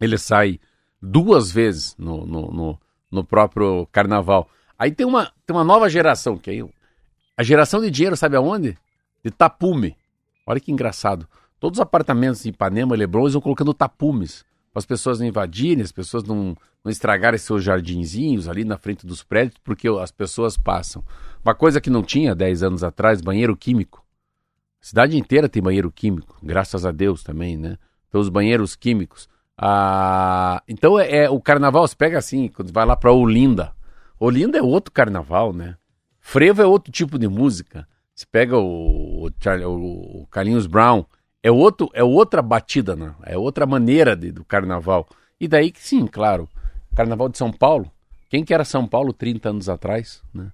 ele 0.00 0.16
sai 0.16 0.60
duas 1.02 1.50
vezes 1.50 1.96
no, 1.98 2.24
no, 2.24 2.52
no, 2.52 2.80
no, 3.10 3.24
próprio 3.24 3.86
carnaval. 3.90 4.48
Aí 4.78 4.92
tem 4.92 5.04
uma, 5.04 5.32
tem 5.44 5.54
uma 5.54 5.64
nova 5.64 5.88
geração, 5.90 6.38
que 6.38 6.50
é 6.50 6.64
a 7.36 7.42
geração 7.42 7.80
de 7.80 7.90
dinheiro, 7.90 8.16
sabe 8.16 8.36
aonde? 8.36 8.78
De 9.24 9.30
tapume. 9.30 9.96
Olha 10.46 10.60
que 10.60 10.70
engraçado. 10.70 11.26
Todos 11.58 11.78
os 11.78 11.82
apartamentos 11.82 12.42
de 12.42 12.50
Ipanema, 12.50 12.94
Leblon, 12.94 13.22
eles 13.22 13.32
vão 13.32 13.42
colocando 13.42 13.74
tapumes. 13.74 14.44
Para 14.72 14.78
as 14.80 14.86
pessoas 14.86 15.18
não 15.18 15.26
invadirem, 15.26 15.82
as 15.82 15.92
pessoas 15.92 16.24
não, 16.24 16.56
não 16.84 16.90
estragarem 16.90 17.38
seus 17.38 17.62
jardinzinhos 17.62 18.48
ali 18.48 18.64
na 18.64 18.78
frente 18.78 19.06
dos 19.06 19.22
prédios, 19.22 19.58
porque 19.62 19.88
as 19.88 20.10
pessoas 20.10 20.56
passam. 20.56 21.04
Uma 21.44 21.54
coisa 21.54 21.80
que 21.80 21.90
não 21.90 22.02
tinha 22.02 22.34
10 22.34 22.62
anos 22.62 22.84
atrás, 22.84 23.20
banheiro 23.20 23.56
químico. 23.56 24.04
A 24.80 24.84
cidade 24.84 25.16
inteira 25.16 25.48
tem 25.48 25.62
banheiro 25.62 25.92
químico, 25.92 26.36
graças 26.42 26.84
a 26.84 26.90
Deus 26.90 27.22
também, 27.22 27.56
né? 27.56 27.78
Então 28.08 28.20
os 28.20 28.28
banheiros 28.28 28.74
químicos. 28.74 29.28
Ah, 29.56 30.62
então 30.66 30.98
é, 30.98 31.24
é, 31.24 31.30
o 31.30 31.40
carnaval, 31.40 31.86
você 31.86 31.94
pega 31.94 32.18
assim, 32.18 32.48
quando 32.48 32.72
vai 32.72 32.84
lá 32.84 32.96
para 32.96 33.12
Olinda. 33.12 33.72
Olinda 34.18 34.58
é 34.58 34.62
outro 34.62 34.92
carnaval, 34.92 35.52
né? 35.52 35.76
Frevo 36.20 36.62
é 36.62 36.66
outro 36.66 36.92
tipo 36.92 37.18
de 37.18 37.28
música. 37.28 37.86
Você 38.14 38.26
pega 38.30 38.56
o, 38.56 39.26
o, 39.26 40.22
o 40.22 40.26
Carlinhos 40.30 40.66
Brown, 40.66 41.04
é, 41.42 41.50
outro, 41.50 41.90
é 41.92 42.04
outra 42.04 42.40
batida, 42.40 42.94
né? 42.94 43.14
é 43.24 43.36
outra 43.36 43.66
maneira 43.66 44.14
de, 44.14 44.30
do 44.30 44.44
carnaval. 44.44 45.08
E 45.40 45.48
daí 45.48 45.72
que 45.72 45.82
sim, 45.82 46.06
claro, 46.06 46.48
Carnaval 46.94 47.28
de 47.28 47.38
São 47.38 47.52
Paulo. 47.52 47.90
Quem 48.28 48.44
que 48.44 48.54
era 48.54 48.64
São 48.64 48.86
Paulo 48.86 49.12
30 49.12 49.50
anos 49.50 49.68
atrás, 49.68 50.22
né? 50.32 50.52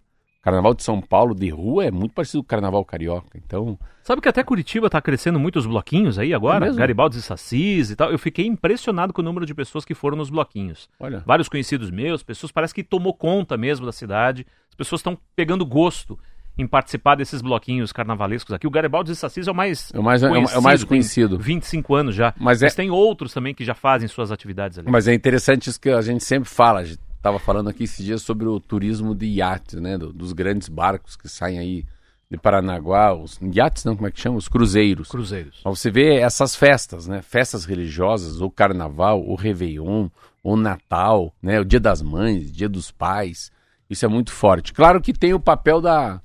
Carnaval 0.48 0.72
de 0.72 0.82
São 0.82 1.00
Paulo 1.00 1.34
de 1.34 1.50
rua 1.50 1.84
é 1.84 1.90
muito 1.90 2.14
parecido 2.14 2.42
com 2.42 2.46
o 2.46 2.48
Carnaval 2.48 2.84
Carioca, 2.84 3.36
então... 3.36 3.78
Sabe 4.02 4.22
que 4.22 4.28
até 4.30 4.42
Curitiba 4.42 4.86
está 4.86 5.02
crescendo 5.02 5.38
muito 5.38 5.58
os 5.58 5.66
bloquinhos 5.66 6.18
aí 6.18 6.32
agora? 6.32 6.68
É 6.68 6.72
Garibaldi 6.72 7.18
e 7.18 7.20
Sassis 7.20 7.90
e 7.90 7.96
tal. 7.96 8.10
Eu 8.10 8.18
fiquei 8.18 8.46
impressionado 8.46 9.12
com 9.12 9.20
o 9.20 9.24
número 9.24 9.44
de 9.44 9.54
pessoas 9.54 9.84
que 9.84 9.94
foram 9.94 10.16
nos 10.16 10.30
bloquinhos. 10.30 10.88
Olha. 10.98 11.22
Vários 11.26 11.46
conhecidos 11.46 11.90
meus, 11.90 12.22
pessoas 12.22 12.50
parece 12.50 12.72
que 12.72 12.82
tomou 12.82 13.12
conta 13.12 13.58
mesmo 13.58 13.84
da 13.84 13.92
cidade. 13.92 14.46
As 14.70 14.74
pessoas 14.74 15.00
estão 15.00 15.18
pegando 15.36 15.66
gosto 15.66 16.18
em 16.56 16.66
participar 16.66 17.16
desses 17.16 17.42
bloquinhos 17.42 17.92
carnavalescos 17.92 18.54
aqui. 18.54 18.66
O 18.66 18.70
Garibaldi 18.70 19.12
e 19.12 19.14
Sassis 19.14 19.46
é 19.46 19.50
o 19.50 19.54
mais 19.54 19.92
é 19.92 19.98
o 19.98 20.02
mais, 20.02 20.22
conhecido, 20.22 20.56
é 20.56 20.58
o 20.58 20.62
mais 20.62 20.84
conhecido. 20.84 21.38
25 21.38 21.94
anos 21.94 22.14
já. 22.14 22.32
Mas, 22.38 22.62
é... 22.62 22.66
Mas 22.66 22.74
tem 22.74 22.90
outros 22.90 23.34
também 23.34 23.54
que 23.54 23.62
já 23.62 23.74
fazem 23.74 24.08
suas 24.08 24.32
atividades 24.32 24.78
ali. 24.78 24.90
Mas 24.90 25.06
é 25.06 25.12
interessante 25.12 25.68
isso 25.68 25.78
que 25.78 25.90
a 25.90 26.00
gente 26.00 26.24
sempre 26.24 26.48
fala 26.48 26.82
estava 27.18 27.38
falando 27.38 27.68
aqui 27.68 27.84
esses 27.84 28.04
dias 28.04 28.22
sobre 28.22 28.46
o 28.46 28.58
turismo 28.58 29.14
de 29.14 29.26
iates, 29.26 29.80
né? 29.80 29.98
Do, 29.98 30.12
dos 30.12 30.32
grandes 30.32 30.68
barcos 30.68 31.16
que 31.16 31.28
saem 31.28 31.58
aí 31.58 31.84
de 32.30 32.36
Paranaguá, 32.36 33.14
os 33.14 33.38
iates, 33.40 33.84
não, 33.84 33.96
como 33.96 34.06
é 34.06 34.10
que 34.10 34.20
chama? 34.20 34.36
Os 34.36 34.48
cruzeiros. 34.48 35.08
Cruzeiros. 35.08 35.58
Então, 35.60 35.74
você 35.74 35.90
vê 35.90 36.16
essas 36.16 36.54
festas, 36.54 37.06
né? 37.06 37.22
Festas 37.22 37.64
religiosas, 37.64 38.40
o 38.40 38.50
carnaval, 38.50 39.22
o 39.22 39.34
Réveillon, 39.34 40.08
o 40.42 40.56
Natal, 40.56 41.34
né? 41.42 41.60
O 41.60 41.64
Dia 41.64 41.80
das 41.80 42.02
Mães, 42.02 42.52
Dia 42.52 42.68
dos 42.68 42.90
Pais. 42.90 43.50
Isso 43.88 44.04
é 44.04 44.08
muito 44.08 44.30
forte. 44.30 44.72
Claro 44.72 45.00
que 45.00 45.12
tem 45.12 45.32
o 45.32 45.40
papel 45.40 45.80
da 45.80 46.20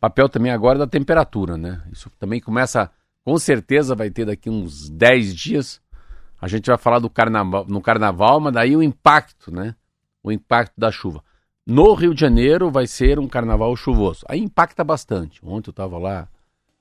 papel 0.00 0.28
também 0.28 0.52
agora 0.52 0.78
da 0.78 0.86
temperatura, 0.86 1.56
né? 1.56 1.82
Isso 1.92 2.08
também 2.18 2.40
começa, 2.40 2.90
com 3.24 3.36
certeza 3.36 3.96
vai 3.96 4.10
ter 4.10 4.24
daqui 4.24 4.48
uns 4.48 4.88
10 4.88 5.34
dias. 5.34 5.80
A 6.40 6.46
gente 6.46 6.66
vai 6.66 6.78
falar 6.78 7.00
do 7.00 7.10
carnaval, 7.10 7.66
no 7.68 7.80
carnaval, 7.80 8.38
mas 8.38 8.52
daí 8.52 8.76
o 8.76 8.82
impacto, 8.82 9.50
né? 9.50 9.74
O 10.22 10.32
impacto 10.32 10.74
da 10.78 10.90
chuva. 10.90 11.22
No 11.66 11.92
Rio 11.92 12.14
de 12.14 12.20
Janeiro 12.20 12.70
vai 12.70 12.86
ser 12.86 13.18
um 13.18 13.28
carnaval 13.28 13.76
chuvoso. 13.76 14.24
Aí 14.28 14.40
impacta 14.40 14.82
bastante. 14.82 15.38
Ontem 15.44 15.68
eu 15.68 15.72
estava 15.72 15.98
lá, 15.98 16.28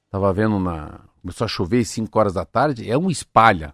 estava 0.05 0.31
vendo 0.31 0.59
na. 0.59 1.01
Começou 1.21 1.45
a 1.45 1.47
chover 1.49 1.81
às 1.81 1.89
5 1.89 2.17
horas 2.17 2.33
da 2.33 2.45
tarde, 2.45 2.89
é 2.89 2.97
um 2.97 3.09
espalha. 3.09 3.73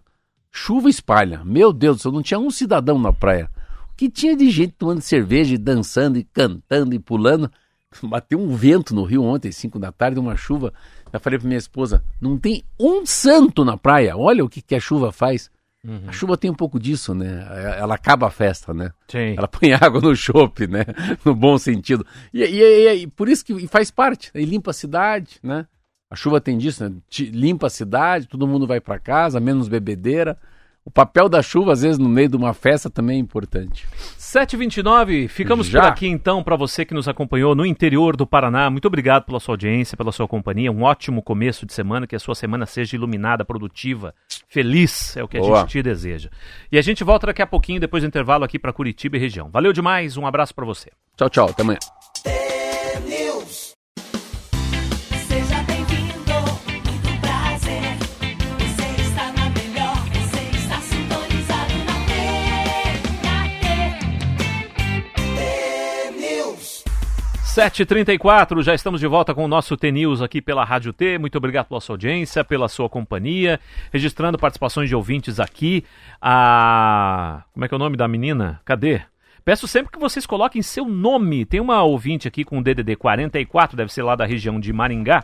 Chuva 0.50 0.88
espalha. 0.88 1.44
Meu 1.44 1.72
Deus 1.72 1.98
do 1.98 2.02
céu, 2.02 2.12
não 2.12 2.22
tinha 2.22 2.38
um 2.38 2.50
cidadão 2.50 2.98
na 2.98 3.12
praia. 3.12 3.48
O 3.92 3.96
que 3.96 4.10
tinha 4.10 4.36
de 4.36 4.50
gente 4.50 4.72
tomando 4.72 5.00
cerveja 5.00 5.54
e 5.54 5.58
dançando 5.58 6.18
e 6.18 6.24
cantando 6.24 6.94
e 6.94 6.98
pulando. 6.98 7.50
Bateu 8.02 8.40
um 8.40 8.56
vento 8.56 8.92
no 8.92 9.04
Rio 9.04 9.22
ontem, 9.22 9.52
5 9.52 9.78
da 9.78 9.92
tarde, 9.92 10.18
uma 10.18 10.36
chuva. 10.36 10.72
Eu 11.12 11.20
falei 11.20 11.38
para 11.38 11.46
minha 11.46 11.58
esposa: 11.58 12.04
não 12.20 12.36
tem 12.36 12.64
um 12.78 13.06
santo 13.06 13.64
na 13.64 13.76
praia. 13.76 14.16
Olha 14.16 14.44
o 14.44 14.48
que, 14.48 14.60
que 14.60 14.74
a 14.74 14.80
chuva 14.80 15.12
faz. 15.12 15.48
Uhum. 15.84 16.04
A 16.06 16.12
chuva 16.12 16.36
tem 16.36 16.50
um 16.50 16.54
pouco 16.54 16.80
disso, 16.80 17.14
né? 17.14 17.46
Ela 17.78 17.94
acaba 17.94 18.26
a 18.26 18.30
festa, 18.30 18.72
né? 18.72 18.90
Sim. 19.06 19.34
Ela 19.36 19.46
põe 19.46 19.72
água 19.78 20.00
no 20.00 20.16
chope, 20.16 20.66
né? 20.66 20.84
No 21.24 21.34
bom 21.34 21.58
sentido. 21.58 22.06
E, 22.32 22.42
e, 22.42 23.02
e, 23.02 23.06
por 23.06 23.28
isso 23.28 23.44
que 23.44 23.68
faz 23.68 23.90
parte. 23.90 24.30
E 24.34 24.44
limpa 24.44 24.70
a 24.70 24.74
cidade, 24.74 25.38
né? 25.42 25.66
A 26.10 26.16
chuva 26.16 26.40
tem 26.40 26.56
disso, 26.56 26.88
né? 26.88 26.96
Limpa 27.18 27.66
a 27.66 27.70
cidade, 27.70 28.26
todo 28.26 28.46
mundo 28.46 28.66
vai 28.66 28.80
para 28.80 28.98
casa, 28.98 29.40
menos 29.40 29.68
bebedeira. 29.68 30.38
O 30.84 30.90
papel 30.90 31.30
da 31.30 31.40
chuva, 31.40 31.72
às 31.72 31.80
vezes, 31.80 31.98
no 31.98 32.08
meio 32.08 32.28
de 32.28 32.36
uma 32.36 32.52
festa 32.52 32.90
também 32.90 33.16
é 33.16 33.18
importante. 33.18 33.86
7h29, 34.18 35.28
ficamos 35.28 35.66
Já? 35.66 35.80
por 35.80 35.88
aqui 35.88 36.06
então 36.06 36.42
para 36.42 36.56
você 36.56 36.84
que 36.84 36.92
nos 36.92 37.08
acompanhou 37.08 37.54
no 37.54 37.64
interior 37.64 38.16
do 38.16 38.26
Paraná. 38.26 38.68
Muito 38.68 38.86
obrigado 38.86 39.24
pela 39.24 39.40
sua 39.40 39.54
audiência, 39.54 39.96
pela 39.96 40.12
sua 40.12 40.28
companhia. 40.28 40.70
Um 40.70 40.82
ótimo 40.82 41.22
começo 41.22 41.64
de 41.64 41.72
semana, 41.72 42.06
que 42.06 42.14
a 42.14 42.20
sua 42.20 42.34
semana 42.34 42.66
seja 42.66 42.96
iluminada, 42.96 43.44
produtiva, 43.44 44.14
feliz, 44.46 45.16
é 45.16 45.24
o 45.24 45.28
que 45.28 45.38
Boa. 45.38 45.58
a 45.58 45.60
gente 45.60 45.70
te 45.70 45.82
deseja. 45.82 46.28
E 46.70 46.76
a 46.76 46.82
gente 46.82 47.02
volta 47.02 47.28
daqui 47.28 47.40
a 47.40 47.46
pouquinho, 47.46 47.80
depois 47.80 48.02
do 48.02 48.06
intervalo, 48.06 48.44
aqui 48.44 48.58
para 48.58 48.72
Curitiba 48.72 49.16
e 49.16 49.20
região. 49.20 49.48
Valeu 49.50 49.72
demais, 49.72 50.18
um 50.18 50.26
abraço 50.26 50.54
para 50.54 50.66
você. 50.66 50.90
Tchau, 51.16 51.30
tchau, 51.30 51.48
até 51.48 51.62
amanhã. 51.62 51.78
Sete 67.54 67.86
trinta 67.86 68.12
e 68.12 68.18
quatro, 68.18 68.60
já 68.64 68.74
estamos 68.74 68.98
de 68.98 69.06
volta 69.06 69.32
com 69.32 69.44
o 69.44 69.46
nosso 69.46 69.76
T-News 69.76 70.20
aqui 70.20 70.42
pela 70.42 70.64
Rádio 70.64 70.92
T. 70.92 71.18
Muito 71.18 71.38
obrigado 71.38 71.68
pela 71.68 71.80
sua 71.80 71.92
audiência, 71.92 72.42
pela 72.42 72.66
sua 72.66 72.88
companhia, 72.88 73.60
registrando 73.92 74.36
participações 74.36 74.88
de 74.88 74.96
ouvintes 74.96 75.38
aqui. 75.38 75.84
A 76.20 77.44
como 77.52 77.64
é 77.64 77.68
que 77.68 77.72
é 77.72 77.76
o 77.76 77.78
nome 77.78 77.96
da 77.96 78.08
menina? 78.08 78.60
Cadê? 78.64 79.02
Peço 79.44 79.68
sempre 79.68 79.92
que 79.92 80.00
vocês 80.00 80.26
coloquem 80.26 80.62
seu 80.62 80.84
nome. 80.84 81.44
Tem 81.44 81.60
uma 81.60 81.80
ouvinte 81.84 82.26
aqui 82.26 82.42
com 82.42 82.60
DDD 82.60 82.96
44, 82.96 83.76
deve 83.76 83.92
ser 83.92 84.02
lá 84.02 84.16
da 84.16 84.26
região 84.26 84.58
de 84.58 84.72
Maringá. 84.72 85.22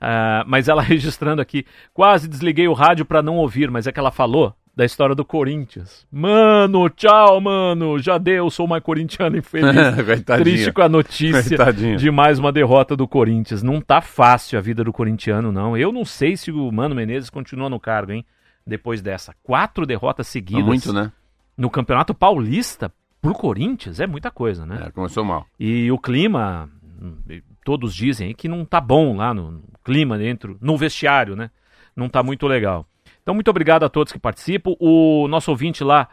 Uh, 0.00 0.42
mas 0.48 0.66
ela 0.66 0.82
registrando 0.82 1.40
aqui, 1.40 1.64
quase 1.94 2.26
desliguei 2.26 2.66
o 2.66 2.72
rádio 2.72 3.04
para 3.04 3.22
não 3.22 3.36
ouvir, 3.36 3.70
mas 3.70 3.86
é 3.86 3.92
que 3.92 4.00
ela 4.00 4.10
falou 4.10 4.52
da 4.74 4.84
história 4.84 5.14
do 5.14 5.24
Corinthians. 5.24 6.06
Mano, 6.10 6.88
tchau, 6.88 7.40
mano. 7.40 7.98
Já 7.98 8.16
deu, 8.16 8.50
sou 8.50 8.66
mais 8.66 8.82
corintiano 8.82 9.36
infeliz. 9.36 9.76
Triste 10.42 10.72
com 10.72 10.82
a 10.82 10.88
notícia 10.88 11.56
Coitadinho. 11.56 11.98
de 11.98 12.10
mais 12.10 12.38
uma 12.38 12.50
derrota 12.50 12.96
do 12.96 13.06
Corinthians. 13.06 13.62
Não 13.62 13.80
tá 13.80 14.00
fácil 14.00 14.58
a 14.58 14.62
vida 14.62 14.82
do 14.82 14.92
corintiano, 14.92 15.52
não. 15.52 15.76
Eu 15.76 15.92
não 15.92 16.04
sei 16.04 16.36
se 16.36 16.50
o 16.50 16.72
Mano 16.72 16.94
Menezes 16.94 17.28
continua 17.28 17.68
no 17.68 17.78
cargo, 17.78 18.12
hein? 18.12 18.24
Depois 18.66 19.02
dessa. 19.02 19.34
Quatro 19.42 19.84
derrotas 19.84 20.26
seguidas. 20.26 20.64
muito, 20.64 20.92
né? 20.92 21.12
No 21.56 21.68
Campeonato 21.68 22.14
Paulista, 22.14 22.90
pro 23.20 23.34
Corinthians, 23.34 24.00
é 24.00 24.06
muita 24.06 24.30
coisa, 24.30 24.64
né? 24.64 24.84
É, 24.86 24.90
começou 24.90 25.22
mal. 25.22 25.46
E 25.60 25.92
o 25.92 25.98
clima, 25.98 26.70
todos 27.62 27.94
dizem 27.94 28.34
que 28.34 28.48
não 28.48 28.64
tá 28.64 28.80
bom 28.80 29.16
lá 29.16 29.34
no, 29.34 29.50
no 29.50 29.62
clima 29.84 30.16
dentro, 30.16 30.56
no 30.62 30.78
vestiário, 30.78 31.36
né? 31.36 31.50
Não 31.94 32.08
tá 32.08 32.22
muito 32.22 32.46
legal. 32.46 32.86
Então, 33.22 33.34
muito 33.34 33.48
obrigado 33.48 33.84
a 33.84 33.88
todos 33.88 34.12
que 34.12 34.18
participam. 34.18 34.74
O 34.80 35.28
nosso 35.28 35.50
ouvinte 35.50 35.84
lá 35.84 36.08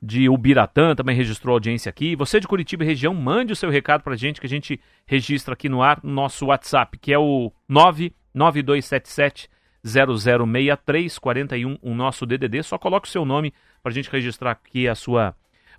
de 0.00 0.28
Ubiratã 0.28 0.94
também 0.94 1.16
registrou 1.16 1.54
audiência 1.54 1.90
aqui. 1.90 2.16
Você 2.16 2.40
de 2.40 2.48
Curitiba 2.48 2.84
e 2.84 2.86
região, 2.86 3.14
mande 3.14 3.52
o 3.52 3.56
seu 3.56 3.70
recado 3.70 4.02
para 4.02 4.16
gente 4.16 4.40
que 4.40 4.46
a 4.46 4.50
gente 4.50 4.80
registra 5.06 5.54
aqui 5.54 5.68
no 5.68 5.82
ar 5.82 6.00
no 6.02 6.12
nosso 6.12 6.46
WhatsApp, 6.46 6.98
que 6.98 7.12
é 7.12 7.18
o 7.18 7.52
99277 7.68 9.50
006341, 9.84 11.78
o 11.80 11.94
nosso 11.94 12.26
DDD. 12.26 12.62
Só 12.62 12.78
coloque 12.78 13.08
o 13.08 13.10
seu 13.10 13.24
nome 13.24 13.52
para 13.82 13.92
a 13.92 13.94
gente 13.94 14.10
registrar 14.10 14.52
aqui 14.52 14.88
a 14.88 14.94
sua 14.94 15.34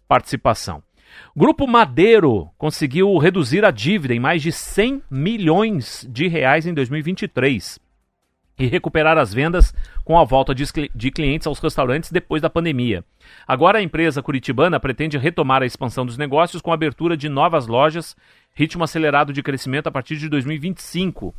participação. 0.07 0.83
Grupo 1.35 1.67
Madeiro 1.67 2.49
conseguiu 2.57 3.17
reduzir 3.17 3.65
a 3.65 3.71
dívida 3.71 4.13
em 4.13 4.19
mais 4.19 4.41
de 4.41 4.51
100 4.51 5.03
milhões 5.09 6.07
de 6.09 6.27
reais 6.27 6.65
em 6.65 6.73
2023 6.73 7.86
e 8.57 8.65
recuperar 8.65 9.17
as 9.17 9.33
vendas 9.33 9.73
com 10.03 10.17
a 10.17 10.23
volta 10.23 10.53
de 10.55 11.11
clientes 11.11 11.45
aos 11.45 11.59
restaurantes 11.59 12.11
depois 12.11 12.41
da 12.41 12.49
pandemia. 12.49 13.03
Agora 13.47 13.77
a 13.77 13.81
empresa 13.81 14.23
curitibana 14.23 14.79
pretende 14.79 15.17
retomar 15.17 15.61
a 15.61 15.65
expansão 15.65 16.05
dos 16.05 16.17
negócios 16.17 16.61
com 16.61 16.71
a 16.71 16.73
abertura 16.73 17.15
de 17.15 17.29
novas 17.29 17.67
lojas, 17.67 18.15
ritmo 18.53 18.83
acelerado 18.83 19.31
de 19.31 19.43
crescimento 19.43 19.87
a 19.87 19.91
partir 19.91 20.17
de 20.17 20.27
2025. 20.27 21.33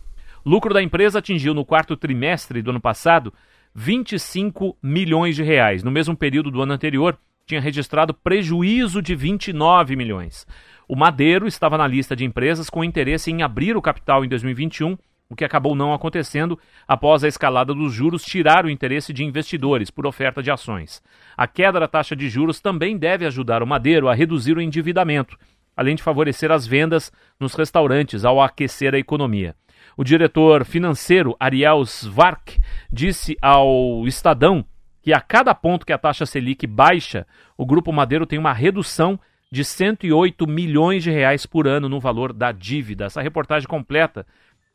Lucro 0.47 0.73
da 0.73 0.83
empresa 0.83 1.19
atingiu 1.19 1.53
no 1.53 1.65
quarto 1.65 1.97
trimestre 1.97 2.63
do 2.63 2.71
ano 2.71 2.81
passado 2.81 3.35
25 3.75 4.77
milhões 4.83 5.35
de 5.35 5.43
reais. 5.43 5.83
No 5.83 5.91
mesmo 5.91 6.17
período 6.17 6.51
do 6.51 6.63
ano 6.63 6.73
anterior, 6.73 7.19
tinha 7.47 7.61
registrado 7.61 8.15
prejuízo 8.15 9.01
de 9.03 9.15
29 9.15 9.97
milhões. 9.97 10.47
O 10.87 10.95
Madeiro 10.95 11.47
estava 11.47 11.77
na 11.77 11.87
lista 11.87 12.15
de 12.15 12.25
empresas 12.25 12.71
com 12.71 12.85
interesse 12.85 13.31
em 13.31 13.43
abrir 13.43 13.77
o 13.77 13.83
capital 13.83 14.25
em 14.25 14.29
2021 14.29 14.97
o 15.31 15.37
que 15.37 15.45
acabou 15.45 15.75
não 15.75 15.93
acontecendo 15.93 16.59
após 16.87 17.23
a 17.23 17.29
escalada 17.29 17.75
dos 17.75 17.93
juros 17.93 18.25
tirar 18.25 18.64
o 18.64 18.71
interesse 18.71 19.12
de 19.12 19.25
investidores 19.25 19.91
por 19.91 20.07
oferta 20.07 20.43
de 20.43 20.51
ações. 20.51 21.03
A 21.37 21.47
queda 21.47 21.79
da 21.79 21.87
taxa 21.87 22.17
de 22.17 22.29
juros 22.29 22.61
também 22.61 22.97
deve 22.97 23.27
ajudar 23.27 23.62
o 23.62 23.67
Madeiro 23.67 24.09
a 24.09 24.14
reduzir 24.14 24.57
o 24.57 24.61
endividamento, 24.61 25.37
além 25.77 25.95
de 25.95 26.03
favorecer 26.03 26.51
as 26.51 26.67
vendas 26.67 27.12
nos 27.38 27.55
restaurantes 27.55 28.25
ao 28.25 28.41
aquecer 28.41 28.95
a 28.95 28.99
economia. 28.99 29.55
O 29.97 30.05
diretor 30.05 30.64
financeiro 30.64 31.37
Ariel 31.38 31.83
Svark 31.83 32.59
disse 32.91 33.37
ao 33.43 34.07
Estadão 34.07 34.64
que 35.03 35.12
a 35.12 35.21
cada 35.21 35.55
ponto 35.55 35.85
que 35.85 35.93
a 35.93 35.99
taxa 35.99 36.25
Selic 36.25 36.67
baixa, 36.67 37.27
o 37.57 37.67
Grupo 37.67 37.93
Madeiro 37.93 38.27
tem 38.27 38.38
uma 38.38 38.53
redução 38.53 39.19
de 39.51 39.64
108 39.64 40.47
milhões 40.47 41.03
de 41.03 41.11
reais 41.11 41.47
por 41.47 41.67
ano 41.67 41.88
no 41.88 41.99
valor 41.99 42.33
da 42.33 42.53
dívida. 42.53 43.07
Essa 43.07 43.23
reportagem 43.23 43.69
completa 43.69 44.27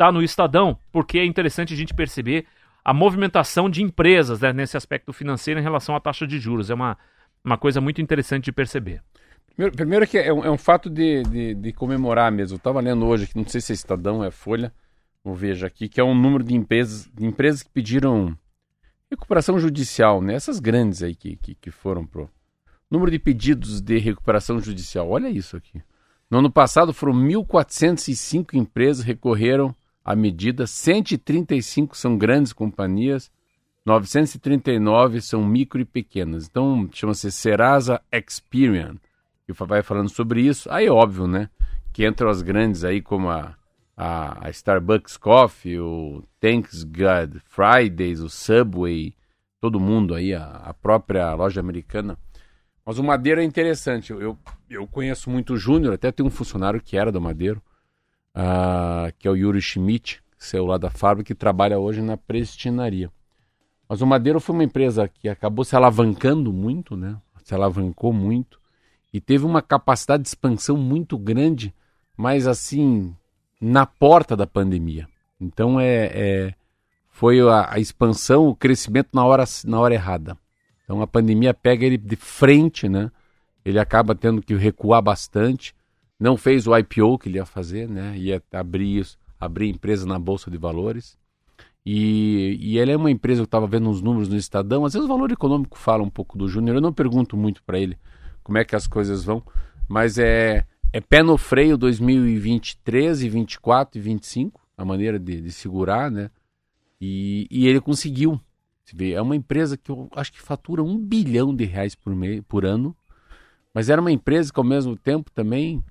está 0.03 0.11
no 0.11 0.21
Estadão, 0.21 0.77
porque 0.91 1.17
é 1.17 1.25
interessante 1.25 1.73
a 1.73 1.77
gente 1.77 1.93
perceber 1.93 2.45
a 2.83 2.93
movimentação 2.93 3.69
de 3.69 3.81
empresas 3.81 4.41
né, 4.41 4.51
nesse 4.51 4.75
aspecto 4.75 5.13
financeiro 5.13 5.59
em 5.59 5.63
relação 5.63 5.95
à 5.95 5.99
taxa 5.99 6.27
de 6.27 6.37
juros. 6.39 6.69
É 6.69 6.73
uma, 6.73 6.97
uma 7.43 7.57
coisa 7.57 7.79
muito 7.79 8.01
interessante 8.01 8.45
de 8.45 8.51
perceber. 8.51 9.01
Primeiro, 9.55 9.75
primeiro 9.75 10.07
que 10.07 10.17
é 10.17 10.33
um, 10.33 10.43
é 10.43 10.51
um 10.51 10.57
fato 10.57 10.89
de, 10.89 11.23
de, 11.23 11.53
de, 11.53 11.71
comemorar 11.71 12.31
mesmo. 12.31 12.55
Eu 12.55 12.57
estava 12.57 12.81
lendo 12.81 13.05
hoje, 13.05 13.23
aqui, 13.23 13.37
não 13.37 13.47
sei 13.47 13.61
se 13.61 13.71
é 13.71 13.75
Estadão, 13.75 14.23
é 14.23 14.31
Folha, 14.31 14.73
vou 15.23 15.35
veja 15.35 15.67
aqui, 15.67 15.87
que 15.87 16.01
é 16.01 16.03
um 16.03 16.15
número 16.15 16.43
de 16.43 16.53
empresas, 16.53 17.09
de 17.13 17.25
empresas 17.25 17.63
que 17.63 17.69
pediram 17.69 18.37
recuperação 19.09 19.57
judicial, 19.57 20.21
né? 20.21 20.33
Essas 20.33 20.59
grandes 20.59 21.01
aí 21.01 21.15
que, 21.15 21.37
que, 21.37 21.55
que 21.55 21.71
foram 21.71 22.05
pro... 22.05 22.29
Número 22.91 23.09
de 23.09 23.19
pedidos 23.19 23.79
de 23.79 23.97
recuperação 23.99 24.59
judicial, 24.59 25.09
olha 25.09 25.29
isso 25.29 25.55
aqui. 25.55 25.81
No 26.29 26.39
ano 26.39 26.51
passado 26.51 26.93
foram 26.93 27.13
1.405 27.13 28.55
empresas 28.55 29.05
recorreram 29.05 29.73
a 30.03 30.15
medida, 30.15 30.67
135 30.67 31.95
são 31.95 32.17
grandes 32.17 32.51
companhias, 32.51 33.31
939 33.85 35.21
são 35.21 35.45
micro 35.45 35.81
e 35.81 35.85
pequenas. 35.85 36.47
Então, 36.47 36.89
chama-se 36.91 37.31
Serasa 37.31 38.01
Experian, 38.11 38.95
que 39.45 39.53
vai 39.53 39.81
falando 39.81 40.09
sobre 40.09 40.41
isso. 40.41 40.69
Aí 40.71 40.87
é 40.87 40.91
óbvio, 40.91 41.27
né? 41.27 41.49
Que 41.93 42.05
entram 42.05 42.29
as 42.29 42.41
grandes 42.41 42.83
aí, 42.83 43.01
como 43.01 43.29
a, 43.29 43.55
a, 43.95 44.47
a 44.47 44.49
Starbucks 44.49 45.15
Coffee, 45.17 45.79
o 45.79 46.23
Thanks 46.39 46.83
God 46.83 47.37
Fridays, 47.45 48.19
o 48.19 48.29
Subway, 48.29 49.13
todo 49.61 49.79
mundo 49.79 50.15
aí, 50.15 50.33
a, 50.33 50.45
a 50.45 50.73
própria 50.73 51.33
loja 51.33 51.61
americana. 51.61 52.17
Mas 52.85 52.97
o 52.99 53.03
Madeiro 53.03 53.39
é 53.39 53.43
interessante. 53.43 54.11
Eu, 54.11 54.37
eu 54.69 54.85
conheço 54.87 55.29
muito 55.29 55.53
o 55.53 55.57
Júnior, 55.57 55.93
até 55.93 56.11
tem 56.11 56.25
um 56.25 56.29
funcionário 56.29 56.81
que 56.81 56.97
era 56.97 57.11
do 57.11 57.21
Madeiro 57.21 57.61
uh, 58.35 59.13
que 59.17 59.27
é 59.27 59.31
o 59.31 59.35
Yuri 59.35 59.61
Schmidt, 59.61 60.21
saiu 60.37 60.65
lá 60.65 60.77
da 60.77 60.89
fábrica, 60.89 61.27
que 61.27 61.35
trabalha 61.35 61.79
hoje 61.79 62.01
na 62.01 62.17
prestinaria. 62.17 63.11
Mas 63.87 64.01
o 64.01 64.07
Madeiro 64.07 64.39
foi 64.39 64.55
uma 64.55 64.63
empresa 64.63 65.07
que 65.07 65.29
acabou 65.29 65.63
se 65.63 65.75
alavancando 65.75 66.51
muito, 66.51 66.95
né? 66.95 67.17
Se 67.43 67.53
alavancou 67.53 68.13
muito 68.13 68.59
e 69.13 69.21
teve 69.21 69.45
uma 69.45 69.61
capacidade 69.61 70.23
de 70.23 70.29
expansão 70.29 70.75
muito 70.75 71.17
grande, 71.17 71.73
mas 72.17 72.47
assim, 72.47 73.15
na 73.61 73.85
porta 73.85 74.35
da 74.35 74.47
pandemia. 74.47 75.07
Então 75.39 75.79
é, 75.79 76.09
é 76.13 76.53
foi 77.11 77.39
a, 77.41 77.73
a, 77.73 77.79
expansão, 77.79 78.47
o 78.47 78.55
crescimento 78.55 79.09
na 79.13 79.23
hora, 79.23 79.43
na 79.65 79.79
hora 79.79 79.93
errada. 79.93 80.35
Então 80.83 81.01
a 81.01 81.07
pandemia 81.07 81.53
pega 81.53 81.85
ele 81.85 81.97
de 81.97 82.15
frente, 82.15 82.89
né? 82.89 83.11
Ele 83.63 83.79
acaba 83.79 84.15
tendo 84.15 84.41
que 84.41 84.55
recuar 84.55 85.01
bastante 85.01 85.75
não 86.23 86.37
fez 86.37 86.65
o 86.65 86.77
IPO 86.77 87.19
que 87.19 87.27
ele 87.27 87.37
ia 87.37 87.45
fazer, 87.45 87.89
né? 87.89 88.17
Ia 88.17 88.41
abrir 88.53 88.99
isso, 88.99 89.19
abrir 89.37 89.67
empresa 89.67 90.05
na 90.05 90.17
bolsa 90.17 90.49
de 90.49 90.57
valores. 90.57 91.17
E, 91.85 92.57
e 92.61 92.77
ele 92.79 92.93
é 92.93 92.95
uma 92.95 93.11
empresa 93.11 93.41
que 93.41 93.47
estava 93.47 93.67
vendo 93.67 93.89
uns 93.89 94.01
números 94.01 94.29
no 94.29 94.37
Estadão. 94.37 94.85
Às 94.85 94.93
vezes 94.93 95.05
o 95.05 95.11
valor 95.11 95.33
econômico 95.33 95.77
fala 95.77 96.01
um 96.01 96.09
pouco 96.09 96.37
do 96.37 96.47
Júnior. 96.47 96.77
Eu 96.77 96.81
não 96.81 96.93
pergunto 96.93 97.35
muito 97.35 97.61
para 97.63 97.77
ele 97.77 97.97
como 98.41 98.57
é 98.57 98.63
que 98.63 98.73
as 98.73 98.87
coisas 98.87 99.25
vão, 99.25 99.43
mas 99.85 100.17
é, 100.17 100.65
é 100.93 101.01
pé 101.01 101.21
no 101.21 101.37
freio 101.37 101.77
2023 101.77 103.21
e 103.21 103.27
24 103.27 103.99
e 103.99 104.01
25, 104.01 104.61
a 104.77 104.85
maneira 104.85 105.19
de, 105.19 105.41
de 105.41 105.51
segurar, 105.51 106.09
né? 106.09 106.31
E, 107.01 107.47
e 107.51 107.67
ele 107.67 107.81
conseguiu. 107.81 108.39
É 108.97 109.21
uma 109.21 109.35
empresa 109.35 109.75
que 109.75 109.91
eu 109.91 110.07
acho 110.15 110.31
que 110.31 110.41
fatura 110.41 110.81
um 110.81 110.97
bilhão 110.97 111.53
de 111.53 111.65
reais 111.65 111.95
por, 111.95 112.15
mês, 112.15 112.41
por 112.47 112.65
ano, 112.65 112.95
mas 113.73 113.89
era 113.89 113.99
uma 113.99 114.11
empresa 114.11 114.53
que 114.53 114.59
ao 114.59 114.63
mesmo 114.63 114.95
tempo 114.95 115.29
também 115.29 115.83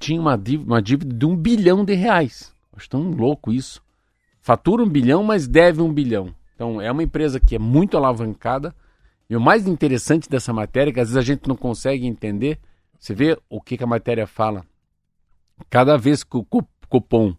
tinha 0.00 0.20
uma 0.20 0.36
dívida, 0.36 0.68
uma 0.68 0.82
dívida 0.82 1.14
de 1.14 1.26
um 1.26 1.36
bilhão 1.36 1.84
de 1.84 1.94
reais. 1.94 2.52
Acho 2.72 2.88
tão 2.88 3.10
louco 3.10 3.52
isso. 3.52 3.82
Fatura 4.40 4.82
um 4.82 4.88
bilhão, 4.88 5.22
mas 5.22 5.46
deve 5.46 5.82
um 5.82 5.92
bilhão. 5.92 6.34
Então 6.54 6.80
é 6.80 6.90
uma 6.90 7.02
empresa 7.02 7.38
que 7.38 7.54
é 7.54 7.58
muito 7.58 7.96
alavancada 7.96 8.74
E 9.28 9.36
o 9.36 9.40
mais 9.40 9.68
interessante 9.68 10.28
dessa 10.28 10.52
matéria, 10.52 10.92
que 10.92 10.98
às 10.98 11.08
vezes 11.08 11.16
a 11.16 11.22
gente 11.22 11.46
não 11.46 11.54
consegue 11.54 12.06
entender, 12.06 12.58
você 12.98 13.14
vê 13.14 13.38
o 13.48 13.60
que, 13.60 13.76
que 13.76 13.84
a 13.84 13.86
matéria 13.86 14.26
fala. 14.26 14.64
Cada 15.68 15.96
vez 15.96 16.24
que 16.24 16.36
o 16.36 16.44
cupom 16.88 17.36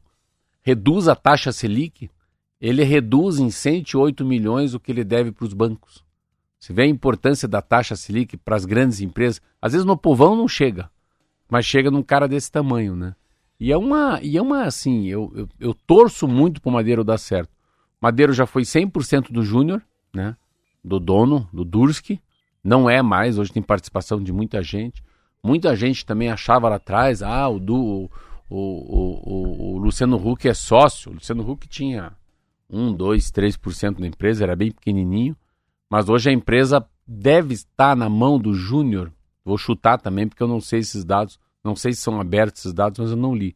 reduz 0.62 1.07
a 1.07 1.16
taxa 1.16 1.51
Selic, 1.51 2.09
ele 2.62 2.84
reduz 2.84 3.39
em 3.39 3.49
108 3.49 4.24
milhões 4.24 4.74
o 4.74 4.80
que 4.80 4.91
ele 4.91 5.03
deve 5.03 5.32
para 5.32 5.45
os 5.45 5.53
bancos. 5.53 6.05
Você 6.59 6.72
vê 6.72 6.84
a 6.84 6.88
importância 6.88 7.47
da 7.47 7.62
taxa 7.62 7.95
Selic 7.95 8.38
para 8.38 8.55
as 8.55 8.66
grandes 8.66 9.01
empresas. 9.01 9.41
Às 9.59 9.74
vezes 9.74 9.86
no 9.86 9.97
povão 9.97 10.36
não 10.36 10.47
chega, 10.47 10.89
mas 11.51 11.65
chega 11.65 11.91
num 11.91 12.01
cara 12.01 12.29
desse 12.29 12.49
tamanho, 12.49 12.95
né? 12.95 13.13
E 13.59 13.73
é 13.73 13.77
uma, 13.77 14.21
e 14.23 14.37
é 14.37 14.41
uma 14.41 14.63
assim, 14.63 15.07
eu, 15.07 15.31
eu, 15.35 15.49
eu 15.59 15.73
torço 15.73 16.25
muito 16.25 16.61
para 16.61 16.69
o 16.69 16.73
Madeiro 16.73 17.03
dar 17.03 17.17
certo. 17.17 17.51
Madeiro 17.99 18.31
já 18.31 18.45
foi 18.45 18.63
100% 18.63 19.33
do 19.33 19.43
Júnior, 19.43 19.83
né? 20.13 20.37
Do 20.81 20.97
dono, 20.97 21.49
do 21.51 21.65
Durski. 21.65 22.21
Não 22.63 22.89
é 22.89 23.01
mais, 23.01 23.37
hoje 23.37 23.51
tem 23.51 23.61
participação 23.61 24.23
de 24.23 24.31
muita 24.31 24.63
gente. 24.63 25.03
Muita 25.43 25.75
gente 25.75 26.05
também 26.05 26.31
achava 26.31 26.69
lá 26.69 26.77
atrás, 26.77 27.21
ah, 27.21 27.49
o, 27.49 27.59
do, 27.59 28.09
o, 28.49 28.57
o, 28.57 29.21
o, 29.29 29.73
o 29.73 29.77
Luciano 29.77 30.15
Huck 30.15 30.47
é 30.47 30.53
sócio. 30.53 31.11
O 31.11 31.15
Luciano 31.15 31.47
Huck 31.47 31.67
tinha 31.67 32.13
1, 32.69 32.93
2, 32.93 33.25
3% 33.29 33.99
da 33.99 34.07
empresa, 34.07 34.45
era 34.45 34.55
bem 34.55 34.71
pequenininho. 34.71 35.35
Mas 35.89 36.07
hoje 36.07 36.29
a 36.29 36.33
empresa 36.33 36.87
deve 37.05 37.53
estar 37.53 37.93
na 37.97 38.09
mão 38.09 38.39
do 38.39 38.53
Júnior. 38.53 39.11
Vou 39.51 39.57
chutar 39.57 39.99
também, 39.99 40.27
porque 40.27 40.41
eu 40.41 40.47
não 40.47 40.61
sei 40.61 40.79
esses 40.79 41.03
dados, 41.03 41.37
não 41.61 41.75
sei 41.75 41.91
se 41.91 41.99
são 41.99 42.21
abertos 42.21 42.61
esses 42.61 42.73
dados, 42.73 42.99
mas 42.99 43.11
eu 43.11 43.17
não 43.17 43.35
li. 43.35 43.53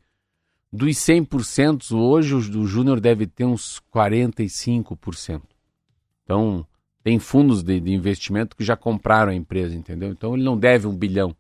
Dos 0.72 0.96
100%, 0.98 1.98
hoje 1.98 2.36
o 2.36 2.68
Júnior 2.68 3.00
deve 3.00 3.26
ter 3.26 3.46
uns 3.46 3.82
45%. 3.94 5.42
Então, 6.24 6.68
tem 7.02 7.18
fundos 7.18 7.64
de, 7.64 7.80
de, 7.80 7.94
investimento 7.94 8.56
que 8.56 8.64
já 8.64 8.76
compraram 8.76 9.32
a 9.32 9.36
empresa, 9.36 9.74
entendeu? 9.74 10.10
Então, 10.10 10.34
ele 10.34 10.44
não 10.44 10.58
deve 10.58 10.86
um 10.86 10.96
bilhão. 10.96 11.34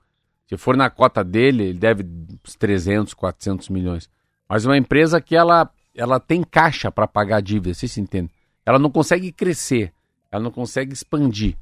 Se 0.47 0.55
for 0.55 0.77
na 0.77 0.89
cota 0.89 1.23
dele, 1.23 1.65
ele 1.65 1.79
deve 1.79 2.03
uns 2.03 2.55
300, 2.55 3.13
400 3.13 3.67
milhões. 3.67 4.09
Mas 4.47 4.63
uma 4.63 4.77
empresa 4.77 5.19
que 5.19 5.35
ela, 5.35 5.69
ela 5.93 6.19
tem 6.19 6.43
caixa 6.43 6.89
para 6.89 7.07
pagar 7.07 7.37
a 7.37 7.41
dívida, 7.41 7.73
se 7.73 7.99
entende? 7.99 8.31
Ela 8.65 8.79
não 8.79 8.89
consegue 8.89 9.31
crescer 9.31 9.91
ela 10.35 10.43
não 10.43 10.51
consegue 10.51 10.93
expandir. 10.93 11.55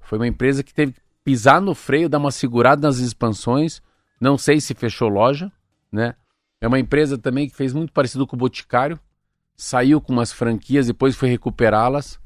Foi 0.00 0.18
uma 0.18 0.28
empresa 0.28 0.62
que 0.62 0.72
teve 0.72 0.92
que 0.92 1.00
pisar 1.24 1.60
no 1.60 1.74
freio, 1.74 2.08
dar 2.08 2.18
uma 2.18 2.30
segurada 2.30 2.86
nas 2.86 2.98
expansões. 2.98 3.82
Não 4.20 4.36
sei 4.36 4.60
se 4.60 4.74
fechou 4.74 5.08
loja, 5.08 5.52
né? 5.90 6.14
É 6.60 6.66
uma 6.66 6.78
empresa 6.78 7.16
também 7.16 7.48
que 7.48 7.54
fez 7.54 7.72
muito 7.72 7.92
parecido 7.92 8.26
com 8.26 8.34
o 8.34 8.38
Boticário. 8.38 8.98
Saiu 9.56 10.00
com 10.00 10.12
umas 10.12 10.32
franquias, 10.32 10.86
depois 10.86 11.16
foi 11.16 11.28
recuperá-las. 11.28 12.18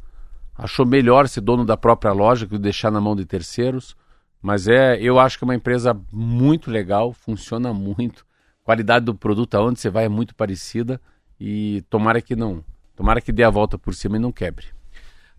Achou 0.55 0.87
melhor 0.87 1.29
ser 1.29 1.41
dono 1.41 1.65
da 1.65 1.77
própria 1.77 2.13
loja 2.13 2.47
que 2.47 2.59
deixar 2.59 2.91
na 2.91 3.01
mão 3.01 3.17
de 3.17 3.25
terceiros. 3.25 3.97
Mas 4.41 4.67
é, 4.67 5.01
eu 5.01 5.19
acho 5.19 5.39
que 5.39 5.45
é 5.45 5.47
uma 5.47 5.55
empresa 5.55 5.99
muito 6.11 6.71
legal, 6.71 7.13
funciona 7.13 7.73
muito. 7.73 8.27
Qualidade 8.65 9.05
do 9.05 9.15
produto 9.15 9.55
aonde 9.55 9.81
você 9.81 9.89
vai 9.89 10.07
é 10.07 10.09
muito 10.09 10.35
parecida 10.35 11.01
e 11.39 11.83
tomara 11.89 12.21
que 12.21 12.37
não, 12.37 12.65
tomara 12.95 13.21
que 13.21 13.33
dê 13.33 13.43
a 13.43 13.51
volta 13.51 13.79
por 13.79 13.95
cima 13.95 14.17
e 14.17 14.21
não 14.21 14.33
quebre. 14.33 14.67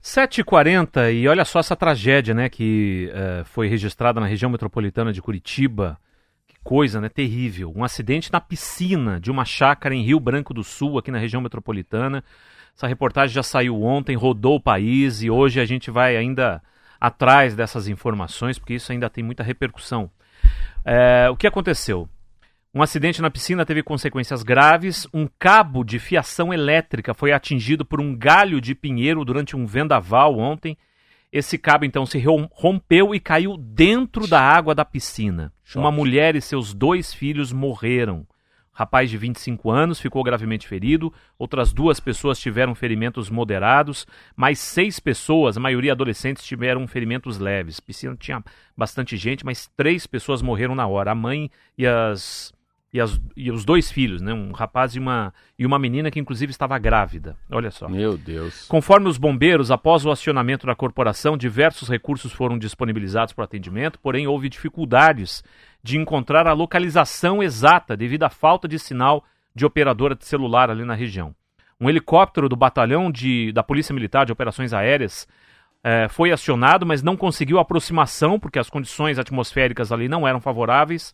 7h40, 0.03 1.13
e 1.13 1.29
olha 1.29 1.45
só 1.45 1.59
essa 1.59 1.77
tragédia, 1.77 2.33
né, 2.33 2.49
que 2.49 3.09
uh, 3.13 3.45
foi 3.45 3.69
registrada 3.69 4.19
na 4.19 4.25
região 4.27 4.51
metropolitana 4.51 5.13
de 5.13 5.21
Curitiba. 5.21 5.97
Que 6.45 6.57
coisa, 6.61 6.99
né, 6.99 7.07
terrível. 7.07 7.71
Um 7.73 7.85
acidente 7.85 8.29
na 8.29 8.41
piscina 8.41 9.17
de 9.17 9.31
uma 9.31 9.45
chácara 9.45 9.95
em 9.95 10.03
Rio 10.03 10.19
Branco 10.19 10.53
do 10.53 10.61
Sul, 10.61 10.97
aqui 10.97 11.09
na 11.09 11.17
região 11.17 11.41
metropolitana. 11.41 12.21
Essa 12.75 12.85
reportagem 12.85 13.33
já 13.33 13.43
saiu 13.43 13.81
ontem, 13.81 14.13
rodou 14.13 14.57
o 14.57 14.61
país 14.61 15.23
e 15.23 15.29
hoje 15.29 15.61
a 15.61 15.65
gente 15.65 15.89
vai 15.89 16.17
ainda 16.17 16.61
atrás 16.99 17.55
dessas 17.55 17.87
informações, 17.87 18.59
porque 18.59 18.73
isso 18.73 18.91
ainda 18.91 19.09
tem 19.09 19.23
muita 19.23 19.41
repercussão. 19.41 20.11
É, 20.83 21.29
o 21.29 21.37
que 21.37 21.47
aconteceu? 21.47 22.09
Um 22.75 22.81
acidente 22.81 23.21
na 23.21 23.29
piscina 23.29 23.63
teve 23.63 23.83
consequências 23.83 24.41
graves. 24.41 25.07
Um 25.13 25.27
cabo 25.37 25.83
de 25.83 25.99
fiação 25.99 26.51
elétrica 26.51 27.13
foi 27.13 27.31
atingido 27.31 27.85
por 27.85 28.01
um 28.01 28.15
galho 28.15 28.59
de 28.59 28.73
pinheiro 28.73 29.23
durante 29.23 29.55
um 29.55 29.63
vendaval 29.63 30.39
ontem. 30.39 30.75
Esse 31.31 31.55
cabo 31.55 31.85
então 31.85 32.03
se 32.03 32.17
rompeu 32.51 33.13
e 33.13 33.19
caiu 33.19 33.57
dentro 33.57 34.27
da 34.27 34.41
água 34.41 34.73
da 34.73 34.83
piscina. 34.83 35.53
Choque. 35.63 35.77
Uma 35.77 35.91
mulher 35.91 36.35
e 36.35 36.41
seus 36.41 36.73
dois 36.73 37.13
filhos 37.13 37.53
morreram. 37.53 38.21
O 38.21 38.25
rapaz 38.75 39.07
de 39.07 39.19
25 39.19 39.69
anos 39.69 39.99
ficou 39.99 40.23
gravemente 40.23 40.67
ferido, 40.67 41.13
outras 41.37 41.71
duas 41.71 41.99
pessoas 41.99 42.39
tiveram 42.39 42.73
ferimentos 42.73 43.29
moderados, 43.29 44.07
mais 44.35 44.57
seis 44.57 44.99
pessoas, 44.99 45.55
a 45.55 45.59
maioria 45.59 45.91
adolescentes, 45.91 46.43
tiveram 46.43 46.87
ferimentos 46.87 47.37
leves. 47.37 47.77
A 47.77 47.83
piscina 47.83 48.17
tinha 48.19 48.43
bastante 48.75 49.15
gente, 49.15 49.45
mas 49.45 49.67
três 49.77 50.07
pessoas 50.07 50.41
morreram 50.41 50.73
na 50.73 50.87
hora: 50.87 51.11
a 51.11 51.15
mãe 51.15 51.51
e 51.77 51.85
as 51.85 52.51
e, 52.93 53.01
as, 53.01 53.19
e 53.35 53.51
os 53.51 53.65
dois 53.65 53.91
filhos, 53.91 54.21
né? 54.21 54.31
Um 54.31 54.51
rapaz 54.51 54.95
e 54.95 54.99
uma, 54.99 55.33
e 55.57 55.65
uma 55.65 55.79
menina 55.79 56.11
que 56.11 56.19
inclusive 56.19 56.51
estava 56.51 56.77
grávida. 56.77 57.35
Olha 57.49 57.71
só. 57.71 57.89
Meu 57.89 58.15
Deus. 58.15 58.67
Conforme 58.67 59.09
os 59.09 59.17
bombeiros, 59.17 59.71
após 59.71 60.05
o 60.05 60.11
acionamento 60.11 60.67
da 60.67 60.75
corporação, 60.75 61.35
diversos 61.35 61.89
recursos 61.89 62.31
foram 62.31 62.57
disponibilizados 62.57 63.33
para 63.33 63.41
o 63.41 63.45
atendimento, 63.45 63.99
porém 63.99 64.27
houve 64.27 64.47
dificuldades 64.47 65.43
de 65.81 65.97
encontrar 65.97 66.45
a 66.45 66.53
localização 66.53 67.41
exata 67.41 67.97
devido 67.97 68.23
à 68.23 68.29
falta 68.29 68.67
de 68.67 68.77
sinal 68.77 69.25
de 69.55 69.65
operadora 69.65 70.15
de 70.15 70.25
celular 70.25 70.69
ali 70.69 70.85
na 70.85 70.93
região. 70.93 71.35
Um 71.81 71.89
helicóptero 71.89 72.47
do 72.47 72.55
batalhão 72.55 73.11
de, 73.11 73.51
da 73.51 73.63
Polícia 73.63 73.93
Militar 73.93 74.25
de 74.25 74.31
Operações 74.31 74.71
Aéreas 74.71 75.27
eh, 75.83 76.07
foi 76.09 76.31
acionado, 76.31 76.85
mas 76.85 77.01
não 77.01 77.17
conseguiu 77.17 77.59
aproximação 77.59 78.39
porque 78.39 78.59
as 78.59 78.69
condições 78.69 79.19
atmosféricas 79.19 79.91
ali 79.91 80.07
não 80.07 80.27
eram 80.27 80.39
favoráveis. 80.39 81.13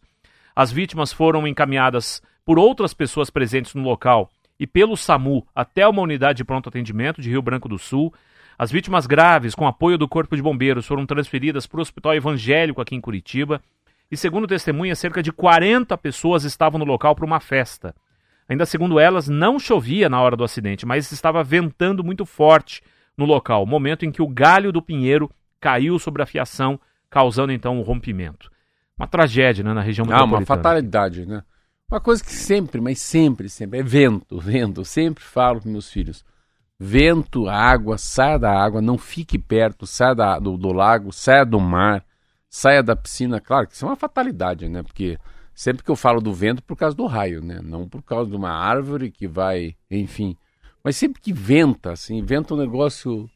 As 0.56 0.72
vítimas 0.72 1.14
foram 1.14 1.48
encaminhadas 1.48 2.22
por 2.46 2.58
outras 2.58 2.94
pessoas 2.94 3.30
presentes 3.30 3.76
no 3.76 3.84
local 3.84 4.30
e 4.60 4.68
pelo 4.68 4.98
SAMU 4.98 5.46
até 5.56 5.88
uma 5.88 6.02
unidade 6.02 6.38
de 6.38 6.44
pronto 6.44 6.68
atendimento 6.68 7.22
de 7.22 7.30
Rio 7.30 7.42
Branco 7.42 7.70
do 7.70 7.78
Sul. 7.78 8.14
As 8.58 8.72
vítimas 8.72 9.08
graves, 9.08 9.56
com 9.56 9.68
apoio 9.68 9.98
do 9.98 10.08
Corpo 10.08 10.36
de 10.36 10.42
Bombeiros, 10.42 10.86
foram 10.86 11.06
transferidas 11.06 11.66
para 11.66 11.78
o 11.78 11.82
Hospital 11.82 12.16
Evangélico 12.16 12.82
aqui 12.82 12.96
em 12.96 13.02
Curitiba. 13.02 13.62
E 14.12 14.18
segundo 14.18 14.48
testemunhas, 14.48 15.00
cerca 15.00 15.24
de 15.24 15.32
40 15.32 15.98
pessoas 15.98 16.44
estavam 16.44 16.80
no 16.80 16.86
local 16.86 17.16
para 17.16 17.26
uma 17.26 17.40
festa. 17.40 17.96
Ainda 18.50 18.66
segundo 18.66 19.00
elas, 19.00 19.30
não 19.30 19.60
chovia 19.60 20.10
na 20.10 20.20
hora 20.20 20.36
do 20.36 20.44
acidente, 20.44 20.86
mas 20.86 21.12
estava 21.12 21.44
ventando 21.44 22.04
muito 22.04 22.26
forte 22.26 22.82
no 23.16 23.26
local, 23.26 23.66
momento 23.66 24.06
em 24.06 24.12
que 24.12 24.22
o 24.22 24.28
galho 24.28 24.72
do 24.72 24.82
pinheiro 24.82 25.30
caiu 25.62 26.00
sobre 26.00 26.24
a 26.24 26.26
fiação, 26.26 26.80
causando 27.10 27.52
então 27.52 27.78
o 27.78 27.82
um 27.82 27.84
rompimento 27.84 28.50
uma 29.00 29.08
tragédia 29.08 29.64
né, 29.64 29.74
na 29.74 29.82
região 29.82 30.06
metropolitana. 30.06 30.38
Ah, 30.38 30.42
uma 30.42 30.46
fatalidade, 30.46 31.26
né? 31.26 31.44
Uma 31.90 32.02
coisa 32.02 32.24
que 32.24 32.32
sempre, 32.32 32.82
mas 32.82 33.02
sempre, 33.02 33.50
sempre, 33.50 33.80
é 33.80 33.84
vento, 33.84 34.38
vento. 34.38 34.82
Eu 34.82 34.86
sempre 34.86 35.24
falo 35.24 35.62
para 35.62 35.72
meus 35.72 35.90
filhos, 35.90 36.24
vento, 36.78 37.48
água, 37.48 37.98
saia 37.98 38.38
da 38.38 38.52
água, 38.52 38.82
não 38.82 38.98
fique 38.98 39.40
perto, 39.40 39.88
saia 39.88 40.14
da, 40.14 40.38
do, 40.38 40.58
do 40.58 40.72
lago, 40.74 41.14
saia 41.14 41.46
do 41.46 41.60
mar, 41.60 42.06
saia 42.50 42.84
da 42.84 42.96
piscina. 42.96 43.40
Claro 43.40 43.68
que 43.68 43.74
isso 43.74 43.86
é 43.86 43.88
uma 43.88 43.96
fatalidade, 43.96 44.68
né? 44.68 44.84
Porque 44.84 45.18
sempre 45.56 45.84
que 45.84 45.90
eu 45.90 45.96
falo 45.96 46.20
do 46.20 46.34
vento, 46.34 46.62
por 46.62 46.76
causa 46.76 46.96
do 46.96 47.06
raio, 47.06 47.42
né? 47.42 47.62
Não 47.64 47.88
por 47.88 48.04
causa 48.04 48.30
de 48.30 48.36
uma 48.36 48.52
árvore 48.52 49.10
que 49.10 49.28
vai, 49.28 49.76
enfim. 49.90 50.36
Mas 50.84 50.98
sempre 50.98 51.22
que 51.22 51.32
venta, 51.32 51.94
assim, 51.94 52.22
venta 52.22 52.54
um 52.54 52.58
negócio... 52.58 53.30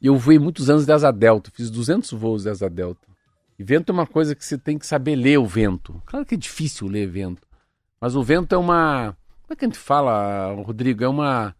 Eu 0.00 0.16
voei 0.16 0.36
muitos 0.36 0.68
anos 0.68 0.84
de 0.84 0.92
asa 0.92 1.12
delta, 1.12 1.50
fiz 1.54 1.70
200 1.70 2.10
voos 2.12 2.42
de 2.42 2.50
asa 2.50 2.68
delta. 2.68 3.11
E 3.58 3.64
vento 3.64 3.90
é 3.90 3.92
uma 3.92 4.06
coisa 4.06 4.34
que 4.34 4.44
você 4.44 4.58
tem 4.58 4.78
que 4.78 4.86
saber 4.86 5.14
ler 5.16 5.38
o 5.38 5.46
vento. 5.46 6.00
Claro 6.06 6.26
que 6.26 6.34
é 6.34 6.38
difícil 6.38 6.88
ler 6.88 7.06
vento. 7.06 7.46
Mas 8.00 8.16
o 8.16 8.22
vento 8.22 8.54
é 8.54 8.58
uma. 8.58 9.16
Como 9.42 9.52
é 9.52 9.56
que 9.56 9.64
a 9.64 9.68
gente 9.68 9.78
fala, 9.78 10.52
Rodrigo? 10.54 11.04
É 11.04 11.08
uma. 11.08 11.54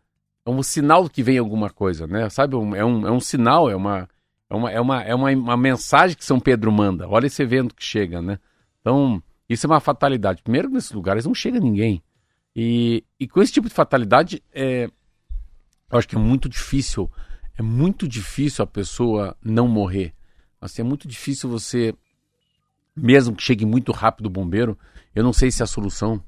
É 0.45 0.51
um 0.51 0.63
sinal 0.63 1.09
que 1.09 1.23
vem 1.23 1.39
alguma 1.39 1.71
coisa, 1.71 2.07
né? 2.07 2.29
Sabe? 2.29 2.57
É 2.57 2.85
um, 2.85 3.07
é 3.07 3.13
um 3.13 3.21
sinal, 3.21 3.71
é 3.71 3.77
uma. 3.77 4.09
É 4.51 4.55
uma, 4.55 4.71
é, 4.71 4.81
uma, 4.81 5.03
é 5.03 5.15
uma, 5.15 5.31
uma 5.31 5.57
mensagem 5.57 6.17
que 6.17 6.25
São 6.25 6.39
Pedro 6.39 6.71
manda. 6.71 7.09
Olha 7.09 7.27
esse 7.27 7.43
vento 7.45 7.75
que 7.75 7.85
chega, 7.85 8.21
né? 8.21 8.39
Então, 8.81 9.23
isso 9.49 9.67
é 9.67 9.71
uma 9.71 9.81
fatalidade. 9.81 10.43
Primeiro, 10.43 10.69
nesses 10.69 10.93
lugares 10.93 11.25
não 11.25 11.35
chega 11.35 11.59
ninguém. 11.59 12.03
E, 12.55 13.03
e 13.19 13.27
com 13.27 13.41
esse 13.41 13.53
tipo 13.53 13.69
de 13.69 13.75
fatalidade, 13.75 14.43
é, 14.53 14.91
eu 15.91 15.99
acho 15.99 16.09
que 16.09 16.17
é 16.17 16.19
muito 16.19 16.49
difícil. 16.49 17.11
É 17.57 17.63
muito 17.63 18.09
difícil 18.09 18.63
a 18.63 18.67
pessoa 18.67 19.37
não 19.43 19.69
morrer. 19.69 20.13
Assim, 20.63 20.81
é 20.81 20.85
muito 20.85 21.09
difícil 21.09 21.51
você, 21.51 21.93
mesmo 22.97 23.35
que 23.35 23.43
chegue 23.43 23.67
muito 23.67 23.91
rápido 23.91 24.27
o 24.27 24.31
bombeiro, 24.31 24.79
eu 25.13 25.25
não 25.25 25.33
sei 25.33 25.51
se 25.51 25.61
é 25.61 25.65
a 25.65 25.67
solução 25.67 26.23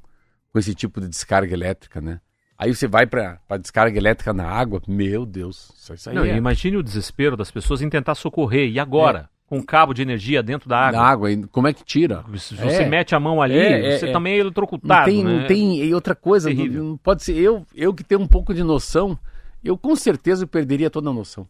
com 0.52 0.58
esse 0.58 0.74
tipo 0.74 1.00
de 1.00 1.08
descarga 1.08 1.54
elétrica, 1.54 2.00
né? 2.00 2.20
Aí 2.58 2.74
você 2.74 2.88
vai 2.88 3.06
para 3.06 3.38
descarga 3.60 3.96
elétrica 3.96 4.32
na 4.32 4.44
água, 4.44 4.82
meu 4.88 5.24
Deus, 5.24 5.70
isso 5.94 6.10
aí 6.10 6.16
não, 6.16 6.24
é... 6.24 6.36
Imagine 6.36 6.78
o 6.78 6.82
desespero 6.82 7.36
das 7.36 7.52
pessoas 7.52 7.80
em 7.80 7.88
tentar 7.88 8.16
socorrer. 8.16 8.68
E 8.68 8.80
agora? 8.80 9.30
É. 9.30 9.34
Com 9.46 9.58
um 9.58 9.62
cabo 9.62 9.94
de 9.94 10.02
energia 10.02 10.42
dentro 10.42 10.68
da 10.68 10.78
água. 10.78 11.00
Da 11.00 11.06
água, 11.06 11.28
como 11.52 11.68
é 11.68 11.72
que 11.72 11.84
tira? 11.84 12.24
Se 12.38 12.56
você 12.56 12.82
é. 12.82 12.88
mete 12.88 13.14
a 13.14 13.20
mão 13.20 13.40
ali, 13.40 13.56
é, 13.56 13.98
você 13.98 14.08
é, 14.08 14.12
também 14.12 14.34
é 14.34 14.38
eletrocutado. 14.38 15.00
Não 15.00 15.04
tem, 15.04 15.22
né? 15.22 15.40
não 15.40 15.46
tem. 15.46 15.84
E 15.84 15.94
outra 15.94 16.14
coisa, 16.14 16.52
não, 16.52 16.64
não, 16.66 16.96
pode 16.96 17.22
ser. 17.22 17.36
Eu, 17.36 17.64
eu 17.74 17.94
que 17.94 18.02
tenho 18.02 18.20
um 18.20 18.26
pouco 18.26 18.54
de 18.54 18.64
noção, 18.64 19.16
eu 19.62 19.76
com 19.78 19.94
certeza 19.94 20.46
perderia 20.46 20.90
toda 20.90 21.10
a 21.10 21.12
noção. 21.12 21.46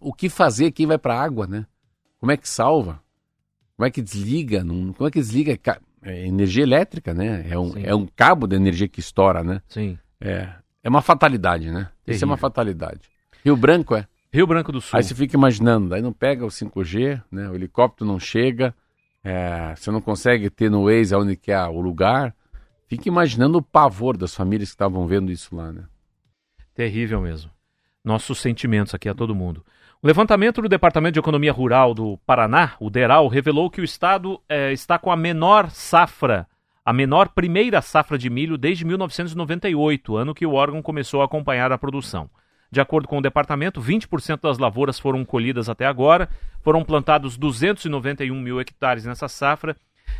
O 0.00 0.12
que 0.12 0.28
fazer 0.28 0.72
quem 0.72 0.86
vai 0.86 0.98
para 0.98 1.14
a 1.14 1.22
água, 1.22 1.46
né? 1.46 1.64
Como 2.18 2.32
é 2.32 2.36
que 2.36 2.48
salva? 2.48 3.00
Como 3.76 3.86
é 3.86 3.90
que 3.90 4.02
desliga? 4.02 4.64
Como 4.64 5.06
é 5.06 5.10
que 5.10 5.20
desliga? 5.20 5.58
É 6.02 6.26
energia 6.26 6.62
elétrica, 6.62 7.14
né? 7.14 7.46
É 7.48 7.58
um, 7.58 7.72
é 7.76 7.94
um 7.94 8.06
cabo 8.06 8.46
de 8.46 8.56
energia 8.56 8.88
que 8.88 9.00
estoura, 9.00 9.44
né? 9.44 9.62
Sim. 9.68 9.98
É, 10.20 10.48
é 10.82 10.88
uma 10.88 11.02
fatalidade, 11.02 11.70
né? 11.70 11.90
Terrível. 12.04 12.14
Isso 12.14 12.24
é 12.24 12.26
uma 12.26 12.36
fatalidade. 12.36 13.00
Rio 13.44 13.56
Branco 13.56 13.94
é. 13.94 14.06
Rio 14.32 14.46
Branco 14.46 14.72
do 14.72 14.80
Sul. 14.80 14.96
Aí 14.96 15.02
você 15.02 15.14
fica 15.14 15.36
imaginando, 15.36 15.94
aí 15.94 16.02
não 16.02 16.12
pega 16.12 16.44
o 16.44 16.48
5G, 16.48 17.22
né? 17.30 17.48
O 17.48 17.54
helicóptero 17.54 18.06
não 18.06 18.18
chega, 18.18 18.74
é, 19.24 19.74
você 19.74 19.90
não 19.90 20.00
consegue 20.00 20.50
ter 20.50 20.70
no 20.70 20.84
Waze 20.84 21.14
onde 21.14 21.36
que 21.36 21.50
é 21.50 21.62
o 21.66 21.80
lugar. 21.80 22.34
Fica 22.86 23.08
imaginando 23.08 23.58
o 23.58 23.62
pavor 23.62 24.16
das 24.16 24.34
famílias 24.34 24.70
que 24.70 24.74
estavam 24.74 25.06
vendo 25.06 25.30
isso 25.30 25.54
lá, 25.54 25.72
né? 25.72 25.84
Terrível 26.74 27.20
mesmo. 27.20 27.50
Nossos 28.04 28.38
sentimentos 28.38 28.94
aqui 28.94 29.08
a 29.08 29.14
todo 29.14 29.34
mundo. 29.34 29.64
O 30.00 30.06
levantamento 30.06 30.62
do 30.62 30.68
Departamento 30.68 31.14
de 31.14 31.18
Economia 31.18 31.52
Rural 31.52 31.92
do 31.92 32.18
Paraná, 32.18 32.74
o 32.78 32.88
DERAL, 32.88 33.26
revelou 33.26 33.68
que 33.68 33.80
o 33.80 33.84
estado 33.84 34.40
é, 34.48 34.72
está 34.72 34.96
com 34.96 35.10
a 35.10 35.16
menor 35.16 35.70
safra, 35.70 36.46
a 36.84 36.92
menor 36.92 37.30
primeira 37.30 37.82
safra 37.82 38.16
de 38.16 38.30
milho 38.30 38.56
desde 38.56 38.84
1998, 38.84 40.16
ano 40.16 40.36
que 40.36 40.46
o 40.46 40.52
órgão 40.52 40.80
começou 40.80 41.20
a 41.20 41.24
acompanhar 41.24 41.72
a 41.72 41.78
produção. 41.78 42.30
De 42.70 42.80
acordo 42.80 43.08
com 43.08 43.18
o 43.18 43.20
departamento, 43.20 43.82
20% 43.82 44.40
das 44.40 44.58
lavouras 44.58 45.00
foram 45.00 45.24
colhidas 45.24 45.68
até 45.68 45.84
agora, 45.84 46.28
foram 46.62 46.84
plantados 46.84 47.36
291 47.36 48.40
mil 48.40 48.60
hectares 48.60 49.04
nessa 49.04 49.26
safra, 49.26 49.74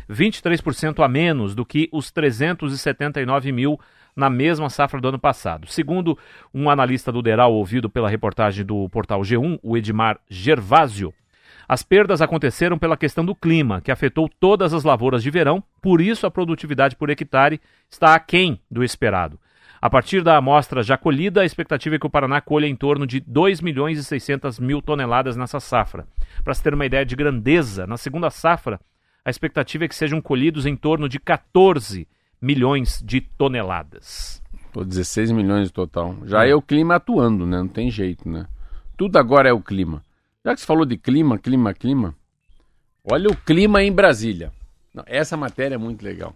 23% 0.09 1.01
a 1.01 1.07
menos 1.07 1.55
do 1.55 1.65
que 1.65 1.87
os 1.93 2.11
379 2.11 3.53
mil 3.53 3.79
na 4.19 4.29
mesma 4.29 4.69
safra 4.69 5.01
do 5.01 5.07
ano 5.07 5.17
passado. 5.17 5.65
Segundo 5.67 6.17
um 6.53 6.69
analista 6.69 7.11
do 7.11 7.21
Deral 7.21 7.53
ouvido 7.53 7.89
pela 7.89 8.09
reportagem 8.09 8.65
do 8.65 8.87
portal 8.89 9.21
G1, 9.21 9.57
o 9.63 9.77
Edmar 9.77 10.19
Gervásio, 10.29 11.13
as 11.67 11.83
perdas 11.83 12.21
aconteceram 12.21 12.77
pela 12.77 12.97
questão 12.97 13.23
do 13.23 13.35
clima, 13.35 13.79
que 13.79 13.91
afetou 13.91 14.27
todas 14.39 14.73
as 14.73 14.83
lavouras 14.83 15.23
de 15.23 15.31
verão, 15.31 15.63
por 15.81 16.01
isso 16.01 16.25
a 16.27 16.31
produtividade 16.31 16.95
por 16.95 17.09
hectare 17.09 17.61
está 17.89 18.13
aquém 18.15 18.59
do 18.69 18.83
esperado. 18.83 19.39
A 19.81 19.89
partir 19.89 20.21
da 20.23 20.35
amostra 20.35 20.83
já 20.83 20.97
colhida, 20.97 21.41
a 21.41 21.45
expectativa 21.45 21.95
é 21.95 21.99
que 21.99 22.05
o 22.05 22.09
Paraná 22.09 22.41
colha 22.41 22.65
em 22.65 22.75
torno 22.75 23.07
de 23.07 23.21
2 23.21 23.61
milhões 23.61 23.97
e 23.97 24.03
600 24.03 24.59
mil 24.59 24.81
toneladas 24.81 25.37
nessa 25.37 25.59
safra. 25.59 26.05
Para 26.43 26.53
se 26.53 26.61
ter 26.61 26.73
uma 26.73 26.85
ideia 26.85 27.05
de 27.05 27.15
grandeza, 27.15 27.87
na 27.87 27.95
segunda 27.95 28.29
safra, 28.29 28.79
a 29.23 29.29
expectativa 29.29 29.85
é 29.85 29.87
que 29.87 29.95
sejam 29.95 30.19
colhidos 30.19 30.65
em 30.65 30.75
torno 30.75 31.07
de 31.07 31.19
14 31.19 32.05
milhões 32.41 33.01
de 33.05 33.21
toneladas. 33.21 34.41
Pô, 34.71 34.83
16 34.83 35.31
milhões 35.31 35.67
de 35.67 35.73
total. 35.73 36.15
Já 36.25 36.45
é. 36.45 36.51
é 36.51 36.55
o 36.55 36.61
clima 36.61 36.95
atuando, 36.95 37.45
né? 37.45 37.57
Não 37.57 37.67
tem 37.67 37.89
jeito, 37.89 38.29
né? 38.29 38.45
Tudo 38.97 39.17
agora 39.17 39.49
é 39.49 39.53
o 39.53 39.61
clima. 39.61 40.03
Já 40.43 40.53
que 40.53 40.61
você 40.61 40.67
falou 40.67 40.85
de 40.85 40.97
clima, 40.97 41.37
clima, 41.37 41.73
clima, 41.73 42.15
olha 43.03 43.29
o 43.29 43.35
clima 43.35 43.83
em 43.83 43.91
Brasília. 43.91 44.51
Não, 44.93 45.03
essa 45.05 45.35
matéria 45.35 45.75
é 45.75 45.77
muito 45.77 46.03
legal. 46.03 46.35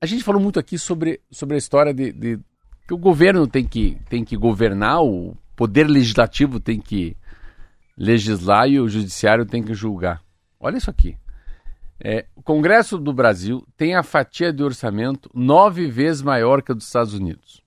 A 0.00 0.06
gente 0.06 0.24
falou 0.24 0.40
muito 0.40 0.58
aqui 0.58 0.78
sobre, 0.78 1.20
sobre 1.30 1.54
a 1.54 1.58
história 1.58 1.92
de, 1.94 2.12
de, 2.12 2.38
que 2.86 2.94
o 2.94 2.98
governo 2.98 3.46
tem 3.46 3.64
que, 3.64 3.98
tem 4.08 4.24
que 4.24 4.36
governar, 4.36 5.02
o 5.02 5.36
poder 5.56 5.88
legislativo 5.88 6.60
tem 6.60 6.78
que 6.78 7.16
legislar 7.96 8.68
e 8.68 8.78
o 8.78 8.88
judiciário 8.88 9.46
tem 9.46 9.62
que 9.62 9.72
julgar. 9.72 10.22
Olha 10.60 10.76
isso 10.76 10.90
aqui. 10.90 11.16
É, 11.98 12.26
o 12.34 12.42
Congresso 12.42 12.98
do 12.98 13.12
Brasil 13.12 13.66
tem 13.76 13.94
a 13.94 14.02
fatia 14.02 14.52
de 14.52 14.62
orçamento 14.62 15.30
nove 15.34 15.86
vezes 15.86 16.22
maior 16.22 16.60
que 16.60 16.72
a 16.72 16.74
dos 16.74 16.84
Estados 16.84 17.14
Unidos. 17.14 17.62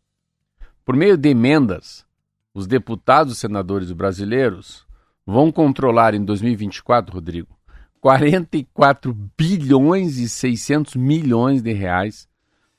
Por 0.85 0.95
meio 0.95 1.17
de 1.17 1.29
emendas, 1.29 2.05
os 2.53 2.67
deputados 2.67 3.33
e 3.33 3.39
senadores 3.39 3.91
brasileiros 3.91 4.85
vão 5.25 5.51
controlar 5.51 6.13
em 6.13 6.23
2024, 6.23 7.13
Rodrigo, 7.13 7.57
44 7.99 9.13
bilhões 9.37 10.17
e 10.17 10.29
600 10.29 10.95
milhões 10.95 11.61
de 11.61 11.73
reais 11.73 12.27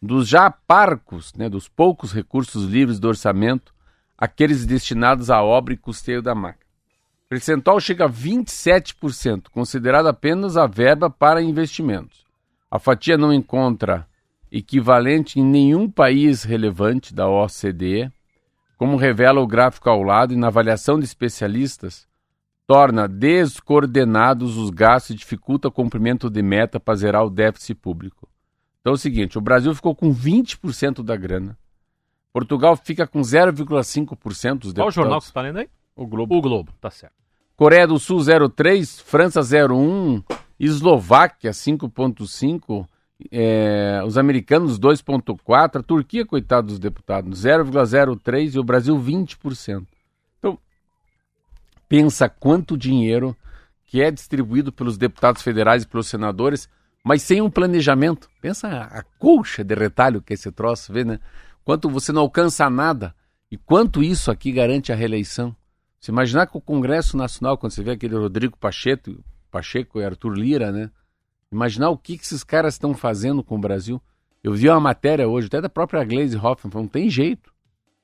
dos 0.00 0.28
já 0.28 0.50
parcos, 0.50 1.34
né, 1.34 1.48
dos 1.48 1.68
poucos 1.68 2.12
recursos 2.12 2.64
livres 2.64 2.98
do 2.98 3.08
orçamento, 3.08 3.74
aqueles 4.16 4.64
destinados 4.64 5.30
à 5.30 5.42
obra 5.42 5.74
e 5.74 5.76
custeio 5.76 6.22
da 6.22 6.34
máquina 6.34 6.69
percentual 7.30 7.78
chega 7.78 8.06
a 8.06 8.10
27%, 8.10 9.50
considerado 9.52 10.08
apenas 10.08 10.56
a 10.56 10.66
verba 10.66 11.08
para 11.08 11.40
investimentos. 11.40 12.24
A 12.68 12.76
fatia 12.80 13.16
não 13.16 13.32
encontra 13.32 14.04
equivalente 14.50 15.38
em 15.38 15.44
nenhum 15.44 15.88
país 15.88 16.42
relevante 16.42 17.14
da 17.14 17.28
OCDE, 17.28 18.10
como 18.76 18.96
revela 18.96 19.40
o 19.40 19.46
gráfico 19.46 19.88
ao 19.88 20.02
lado, 20.02 20.34
e 20.34 20.36
na 20.36 20.48
avaliação 20.48 20.98
de 20.98 21.04
especialistas, 21.04 22.08
torna 22.66 23.06
descoordenados 23.06 24.56
os 24.56 24.70
gastos 24.70 25.10
e 25.10 25.18
dificulta 25.18 25.68
o 25.68 25.72
cumprimento 25.72 26.28
de 26.28 26.42
meta 26.42 26.80
para 26.80 26.96
zerar 26.96 27.24
o 27.24 27.30
déficit 27.30 27.76
público. 27.76 28.28
Então 28.80 28.92
é 28.92 28.94
o 28.94 28.98
seguinte, 28.98 29.38
o 29.38 29.40
Brasil 29.40 29.72
ficou 29.72 29.94
com 29.94 30.12
20% 30.12 31.04
da 31.04 31.14
grana. 31.14 31.56
Portugal 32.32 32.74
fica 32.74 33.06
com 33.06 33.20
0,5% 33.20 33.52
dos 33.52 34.72
deputados. 34.72 34.74
Qual 34.74 34.88
o 34.88 34.90
jornal 34.90 35.18
que 35.20 35.26
você 35.26 35.30
está 35.30 35.42
lendo 35.42 35.58
aí? 35.58 35.68
O 35.94 36.06
Globo. 36.06 36.34
O 36.34 36.40
Globo, 36.40 36.72
tá 36.80 36.90
certo. 36.90 37.19
Coreia 37.60 37.86
do 37.86 37.98
Sul 37.98 38.20
0,3, 38.20 39.02
França 39.02 39.42
0,1, 39.42 40.24
Eslováquia 40.58 41.50
5,5, 41.50 42.88
é, 43.30 44.02
os 44.02 44.16
americanos 44.16 44.80
2,4, 44.80 45.80
a 45.80 45.82
Turquia, 45.82 46.24
coitado 46.24 46.68
dos 46.68 46.78
deputados, 46.78 47.44
0,03 47.44 48.54
e 48.54 48.58
o 48.58 48.64
Brasil 48.64 48.96
20%. 48.96 49.86
Então, 50.38 50.58
pensa 51.86 52.30
quanto 52.30 52.78
dinheiro 52.78 53.36
que 53.84 54.00
é 54.00 54.10
distribuído 54.10 54.72
pelos 54.72 54.96
deputados 54.96 55.42
federais 55.42 55.82
e 55.82 55.86
pelos 55.86 56.06
senadores, 56.06 56.66
mas 57.04 57.20
sem 57.20 57.42
um 57.42 57.50
planejamento. 57.50 58.30
Pensa 58.40 58.68
a, 58.68 58.84
a 59.00 59.02
colcha 59.18 59.62
de 59.62 59.74
retalho 59.74 60.22
que 60.22 60.32
é 60.32 60.34
esse 60.34 60.50
troço, 60.50 60.94
vê, 60.94 61.04
né? 61.04 61.20
Quanto 61.62 61.90
você 61.90 62.10
não 62.10 62.22
alcança 62.22 62.70
nada 62.70 63.14
e 63.50 63.58
quanto 63.58 64.02
isso 64.02 64.30
aqui 64.30 64.50
garante 64.50 64.90
a 64.90 64.96
reeleição. 64.96 65.54
Se 66.00 66.10
imaginar 66.10 66.46
que 66.46 66.56
o 66.56 66.60
Congresso 66.60 67.14
Nacional, 67.14 67.58
quando 67.58 67.72
você 67.72 67.82
vê 67.82 67.90
aquele 67.90 68.16
Rodrigo 68.16 68.56
Pacheco, 68.56 69.22
Pacheco 69.50 70.00
e 70.00 70.04
Arthur 70.04 70.32
Lira, 70.32 70.72
né? 70.72 70.90
Imaginar 71.52 71.90
o 71.90 71.98
que, 71.98 72.16
que 72.16 72.24
esses 72.24 72.42
caras 72.42 72.74
estão 72.74 72.94
fazendo 72.94 73.44
com 73.44 73.56
o 73.56 73.60
Brasil. 73.60 74.00
Eu 74.42 74.54
vi 74.54 74.68
uma 74.70 74.80
matéria 74.80 75.28
hoje, 75.28 75.48
até 75.48 75.60
da 75.60 75.68
própria 75.68 76.02
Glaze 76.02 76.36
Hoffman, 76.36 76.70
falando, 76.70 76.86
não 76.86 76.88
tem 76.88 77.10
jeito. 77.10 77.52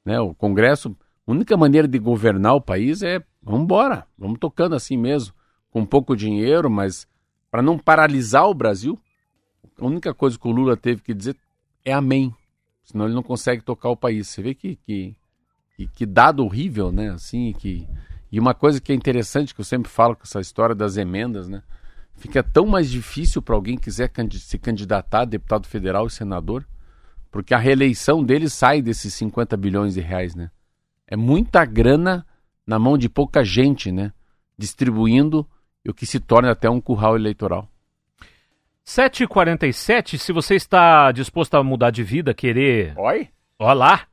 Né? 0.05 0.21
O 0.21 0.35
Congresso, 0.35 0.95
a 1.27 1.31
única 1.31 1.57
maneira 1.57 1.89
de 1.89 1.99
governar 1.99 2.55
o 2.55 2.61
país 2.61 3.03
é, 3.03 3.25
vamos 3.43 3.63
embora, 3.63 4.07
vamos 4.19 4.39
tocando 4.39 4.75
assim 4.75 4.97
mesmo, 4.97 5.33
com 5.71 5.87
pouco 5.87 6.15
dinheiro, 6.15 6.69
mas 6.69 7.09
para 7.51 7.63
não 7.63 7.79
paralisar 7.79 8.47
o 8.47 8.55
Brasil, 8.55 8.99
a 9.81 9.87
única 9.87 10.13
coisa 10.13 10.39
que 10.39 10.47
o 10.47 10.51
Lula 10.51 10.77
teve 10.77 11.01
que 11.01 11.15
dizer 11.15 11.37
é 11.85 11.93
amém. 11.93 12.35
Senão 12.85 13.07
ele 13.07 13.15
não 13.15 13.23
consegue 13.23 13.63
tocar 13.63 13.89
o 13.89 13.97
país. 13.97 14.29
Você 14.29 14.43
vê 14.43 14.55
que, 14.55 14.77
que 14.77 15.17
que, 15.77 15.87
que 15.87 16.07
dado 16.07 16.43
horrível, 16.45 16.91
né? 16.91 17.11
Assim, 17.11 17.53
que 17.53 17.87
e 18.33 18.41
uma 18.41 18.55
coisa 18.55 18.81
que 18.81 18.93
é 18.93 18.95
interessante 18.95 19.55
que 19.55 19.61
eu 19.61 19.65
sempre 19.65 19.91
falo 19.91 20.17
com 20.17 20.23
essa 20.25 20.41
história 20.41 20.75
das 20.75 20.97
emendas, 20.97 21.49
né? 21.49 21.63
Fica 22.17 22.43
tão 22.43 22.67
mais 22.67 22.91
difícil 22.91 23.43
para 23.43 23.55
alguém 23.55 23.77
que 23.77 23.85
quiser 23.85 24.11
se 24.33 24.59
candidatar 24.59 25.21
a 25.21 25.25
deputado 25.27 25.67
federal 25.67 26.07
e 26.07 26.11
senador, 26.11 26.67
porque 27.31 27.55
a 27.55 27.59
reeleição 27.59 28.25
dele 28.25 28.49
sai 28.49 28.81
desses 28.81 29.13
50 29.15 29.57
bilhões 29.57 29.95
de 29.95 30.01
reais, 30.01 30.35
né? 30.35 30.51
É 31.07 31.15
muita 31.15 31.65
grana 31.65 32.27
na 32.67 32.79
mão 32.79 32.99
de 32.99 33.09
pouca 33.09 33.45
gente, 33.45 33.93
né? 33.93 34.13
Distribuindo 34.59 35.47
o 35.87 35.95
que 35.95 36.07
se 36.07 36.19
torna 36.19 36.51
até 36.51 36.69
um 36.69 36.81
curral 36.81 37.15
eleitoral. 37.15 37.69
7h47, 38.85 40.17
se 40.17 40.33
você 40.33 40.55
está 40.55 41.13
disposto 41.13 41.55
a 41.55 41.63
mudar 41.63 41.91
de 41.91 42.03
vida, 42.03 42.35
querer. 42.35 42.95
Oi? 42.99 43.29
Olá! 43.59 44.07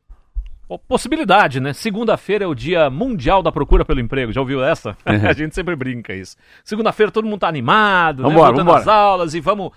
Possibilidade, 0.80 1.59
né? 1.59 1.74
Segunda-feira 1.74 2.45
é 2.45 2.47
o 2.47 2.55
dia 2.55 2.89
mundial 2.89 3.43
da 3.43 3.51
procura 3.51 3.84
pelo 3.84 3.99
emprego. 3.99 4.32
Já 4.32 4.41
ouviu 4.41 4.63
essa? 4.63 4.95
a 5.05 5.34
gente 5.34 5.55
sempre 5.55 5.76
brinca 5.76 6.13
isso. 6.13 6.38
Segunda-feira 6.63 7.11
todo 7.11 7.26
mundo 7.26 7.39
tá 7.39 7.47
animado, 7.47 8.24
vambora, 8.24 8.51
né? 8.51 8.63
Voltando 8.63 8.74
às 8.74 8.88
aulas 8.88 9.34
e 9.34 9.39
vamos, 9.39 9.71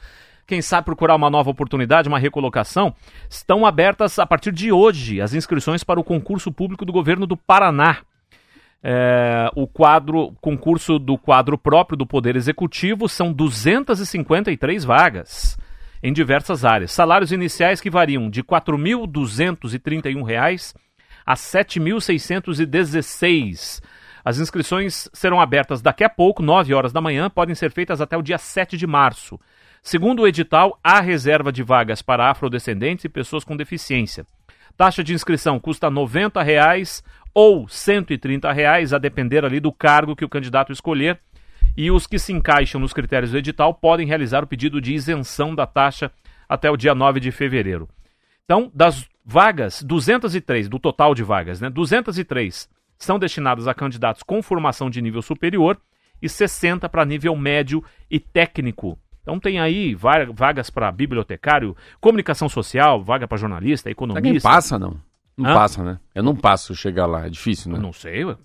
quem 0.46 0.62
sabe, 0.62 0.84
procurar 0.84 1.16
uma 1.16 1.30
nova 1.30 1.50
oportunidade, 1.50 2.08
uma 2.08 2.18
recolocação. 2.18 2.94
Estão 3.28 3.66
abertas 3.66 4.18
a 4.18 4.26
partir 4.26 4.52
de 4.52 4.72
hoje 4.72 5.20
as 5.20 5.34
inscrições 5.34 5.82
para 5.82 6.00
o 6.00 6.04
concurso 6.04 6.52
público 6.52 6.84
do 6.84 6.92
governo 6.92 7.26
do 7.26 7.36
Paraná. 7.36 7.98
É, 8.82 9.50
o 9.56 9.66
quadro, 9.66 10.32
concurso 10.40 10.98
do 10.98 11.18
quadro 11.18 11.58
próprio 11.58 11.96
do 11.96 12.06
Poder 12.06 12.36
Executivo 12.36 13.08
são 13.08 13.32
253 13.32 14.84
vagas 14.84 15.58
em 16.02 16.12
diversas 16.12 16.64
áreas. 16.64 16.92
Salários 16.92 17.32
iniciais 17.32 17.80
que 17.80 17.90
variam 17.90 18.30
de 18.30 18.40
R$ 18.40 18.46
4.231 18.46 20.74
a 21.26 21.32
R$ 21.32 21.38
7.616. 21.38 23.82
As 24.24 24.38
inscrições 24.38 25.10
serão 25.12 25.40
abertas 25.40 25.82
daqui 25.82 26.04
a 26.04 26.08
pouco, 26.08 26.40
9 26.42 26.72
horas 26.72 26.92
da 26.92 27.00
manhã, 27.00 27.28
podem 27.28 27.52
ser 27.54 27.72
feitas 27.72 28.00
até 28.00 28.16
o 28.16 28.22
dia 28.22 28.38
7 28.38 28.76
de 28.76 28.86
março. 28.86 29.40
Segundo 29.82 30.22
o 30.22 30.26
edital, 30.26 30.78
há 30.82 31.00
reserva 31.00 31.52
de 31.52 31.62
vagas 31.62 32.00
para 32.02 32.28
afrodescendentes 32.30 33.04
e 33.04 33.08
pessoas 33.08 33.44
com 33.44 33.56
deficiência. 33.56 34.26
Taxa 34.76 35.04
de 35.04 35.14
inscrição 35.14 35.60
custa 35.60 35.88
90 35.88 36.42
reais 36.42 37.04
ou 37.32 37.68
130 37.68 38.52
reais, 38.52 38.92
a 38.92 38.98
depender 38.98 39.44
ali 39.44 39.60
do 39.60 39.72
cargo 39.72 40.16
que 40.16 40.24
o 40.24 40.28
candidato 40.28 40.72
escolher 40.72 41.20
E 41.76 41.90
os 41.90 42.06
que 42.06 42.18
se 42.18 42.32
encaixam 42.32 42.80
nos 42.80 42.94
critérios 42.94 43.32
do 43.32 43.38
edital 43.38 43.74
podem 43.74 44.06
realizar 44.06 44.42
o 44.42 44.46
pedido 44.46 44.80
de 44.80 44.94
isenção 44.94 45.54
da 45.54 45.66
taxa 45.66 46.10
até 46.48 46.70
o 46.70 46.76
dia 46.76 46.94
9 46.94 47.20
de 47.20 47.30
fevereiro. 47.30 47.86
Então, 48.44 48.70
das 48.74 49.06
vagas, 49.26 49.82
203, 49.82 50.68
do 50.68 50.78
total 50.78 51.12
de 51.12 51.24
vagas, 51.24 51.60
né? 51.60 51.68
203 51.68 52.68
são 52.96 53.18
destinadas 53.18 53.66
a 53.66 53.74
candidatos 53.74 54.22
com 54.22 54.40
formação 54.40 54.88
de 54.88 55.02
nível 55.02 55.20
superior 55.20 55.78
e 56.22 56.28
60 56.28 56.88
para 56.88 57.04
nível 57.04 57.34
médio 57.36 57.84
e 58.08 58.20
técnico. 58.20 58.98
Então 59.20 59.40
tem 59.40 59.58
aí 59.58 59.94
vagas 59.94 60.70
para 60.70 60.90
bibliotecário, 60.92 61.76
comunicação 62.00 62.48
social, 62.48 63.02
vaga 63.02 63.26
para 63.26 63.36
jornalista, 63.36 63.90
economista. 63.90 64.26
Ninguém 64.26 64.40
passa, 64.40 64.78
não. 64.78 64.96
Não 65.36 65.50
Hã? 65.50 65.54
passa, 65.54 65.82
né? 65.82 65.98
Eu 66.14 66.22
não 66.22 66.34
passo 66.34 66.74
chegar 66.74 67.06
lá, 67.06 67.26
é 67.26 67.28
difícil, 67.28 67.72
né? 67.72 67.78
Eu 67.78 67.82
não 67.82 67.92
sei, 67.92 68.24
ué. 68.24 68.36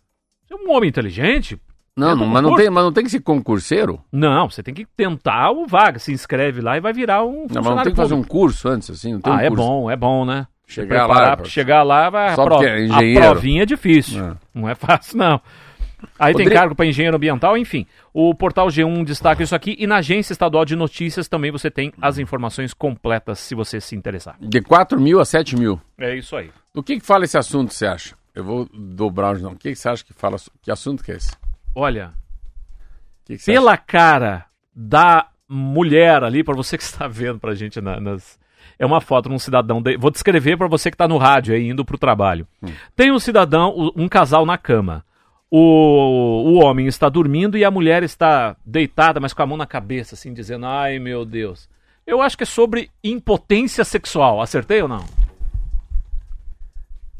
Você 0.45 0.53
é 0.53 0.57
um 0.57 0.75
homem 0.75 0.89
inteligente. 0.89 1.61
Não, 1.95 2.15
não 2.15 2.25
mas, 2.25 2.41
não 2.41 2.55
tem, 2.55 2.69
mas 2.69 2.83
não 2.83 2.91
tem 2.91 3.03
que 3.03 3.09
ser 3.11 3.19
concurseiro? 3.19 4.01
Não, 4.11 4.49
você 4.49 4.63
tem 4.63 4.73
que 4.73 4.85
tentar 4.85 5.51
o 5.51 5.67
vaga, 5.67 5.99
se 5.99 6.11
inscreve 6.11 6.61
lá 6.61 6.75
e 6.77 6.81
vai 6.81 6.91
virar 6.91 7.23
um 7.23 7.45
Não, 7.49 7.61
mas 7.61 7.65
não 7.75 7.83
tem 7.83 7.93
que 7.93 7.97
fazer 7.97 8.13
um 8.15 8.23
curso 8.23 8.67
antes, 8.67 8.89
assim? 8.89 9.19
ah, 9.23 9.35
um 9.35 9.39
é 9.39 9.49
bom, 9.49 9.91
é 9.91 9.95
bom, 9.95 10.25
né? 10.25 10.47
Chegar 10.67 11.05
lá, 11.05 11.43
chegar 11.43 11.83
lá, 11.83 12.09
vai, 12.09 12.35
Só 12.35 12.43
a, 12.43 12.45
prov... 12.45 12.63
é 12.63 12.85
engenheiro. 12.85 13.19
a 13.19 13.31
provinha 13.31 13.63
é 13.63 13.65
difícil. 13.65 14.23
É. 14.23 14.35
Não 14.53 14.69
é 14.69 14.75
fácil, 14.75 15.17
não. 15.17 15.41
Aí 16.17 16.33
Poderia... 16.33 16.51
tem 16.51 16.59
cargo 16.59 16.75
para 16.75 16.85
engenheiro 16.85 17.17
ambiental, 17.17 17.57
enfim. 17.57 17.85
O 18.13 18.33
portal 18.33 18.67
G1 18.67 19.03
destaca 19.03 19.43
isso 19.43 19.55
aqui 19.55 19.75
e 19.77 19.85
na 19.85 19.97
agência 19.97 20.33
estadual 20.33 20.65
de 20.65 20.75
notícias 20.75 21.27
também 21.27 21.51
você 21.51 21.69
tem 21.69 21.93
as 22.01 22.17
informações 22.17 22.73
completas 22.73 23.39
se 23.39 23.53
você 23.53 23.79
se 23.79 23.95
interessar. 23.95 24.35
De 24.39 24.61
4 24.61 24.99
mil 24.99 25.19
a 25.19 25.25
7 25.25 25.55
mil. 25.55 25.79
É 25.99 26.15
isso 26.15 26.35
aí. 26.35 26.49
Do 26.73 26.81
que, 26.81 26.99
que 26.99 27.05
fala 27.05 27.25
esse 27.25 27.37
assunto, 27.37 27.73
você 27.73 27.85
acha? 27.85 28.15
Eu 28.33 28.43
vou 28.43 28.67
dobrar 28.73 29.37
não. 29.39 29.51
O 29.51 29.55
que, 29.55 29.71
que 29.71 29.75
você 29.75 29.89
acha 29.89 30.03
que 30.03 30.13
fala? 30.13 30.37
Que 30.61 30.71
assunto 30.71 31.03
que 31.03 31.11
é 31.11 31.15
esse? 31.15 31.31
Olha, 31.75 32.13
que 33.25 33.37
que 33.37 33.45
pela 33.45 33.73
acha? 33.73 33.83
cara 33.85 34.45
da 34.73 35.27
mulher 35.47 36.23
ali, 36.23 36.43
para 36.43 36.55
você 36.55 36.77
que 36.77 36.83
está 36.83 37.07
vendo 37.07 37.39
pra 37.39 37.53
gente 37.53 37.81
na, 37.81 37.99
nas. 37.99 38.39
É 38.81 38.85
uma 38.85 38.99
foto 38.99 39.29
de 39.29 39.35
um 39.35 39.37
cidadão. 39.37 39.79
De... 39.79 39.95
Vou 39.95 40.09
descrever 40.09 40.57
para 40.57 40.67
você 40.67 40.89
que 40.89 40.95
está 40.95 41.07
no 41.07 41.19
rádio 41.19 41.53
aí, 41.53 41.69
indo 41.69 41.85
pro 41.85 41.99
trabalho. 41.99 42.47
Hum. 42.63 42.69
Tem 42.95 43.11
um 43.11 43.19
cidadão, 43.19 43.91
um 43.95 44.09
casal 44.09 44.43
na 44.43 44.57
cama. 44.57 45.05
O, 45.51 45.59
o 46.47 46.55
homem 46.55 46.87
está 46.87 47.07
dormindo 47.07 47.55
e 47.55 47.63
a 47.63 47.69
mulher 47.69 48.01
está 48.01 48.55
deitada, 48.65 49.19
mas 49.19 49.33
com 49.33 49.43
a 49.43 49.45
mão 49.45 49.55
na 49.55 49.67
cabeça, 49.67 50.15
assim, 50.15 50.33
dizendo: 50.33 50.65
Ai 50.65 50.97
meu 50.97 51.23
Deus. 51.23 51.69
Eu 52.07 52.23
acho 52.23 52.35
que 52.35 52.41
é 52.41 52.47
sobre 52.47 52.89
impotência 53.03 53.85
sexual. 53.85 54.41
Acertei 54.41 54.81
ou 54.81 54.87
não? 54.87 55.05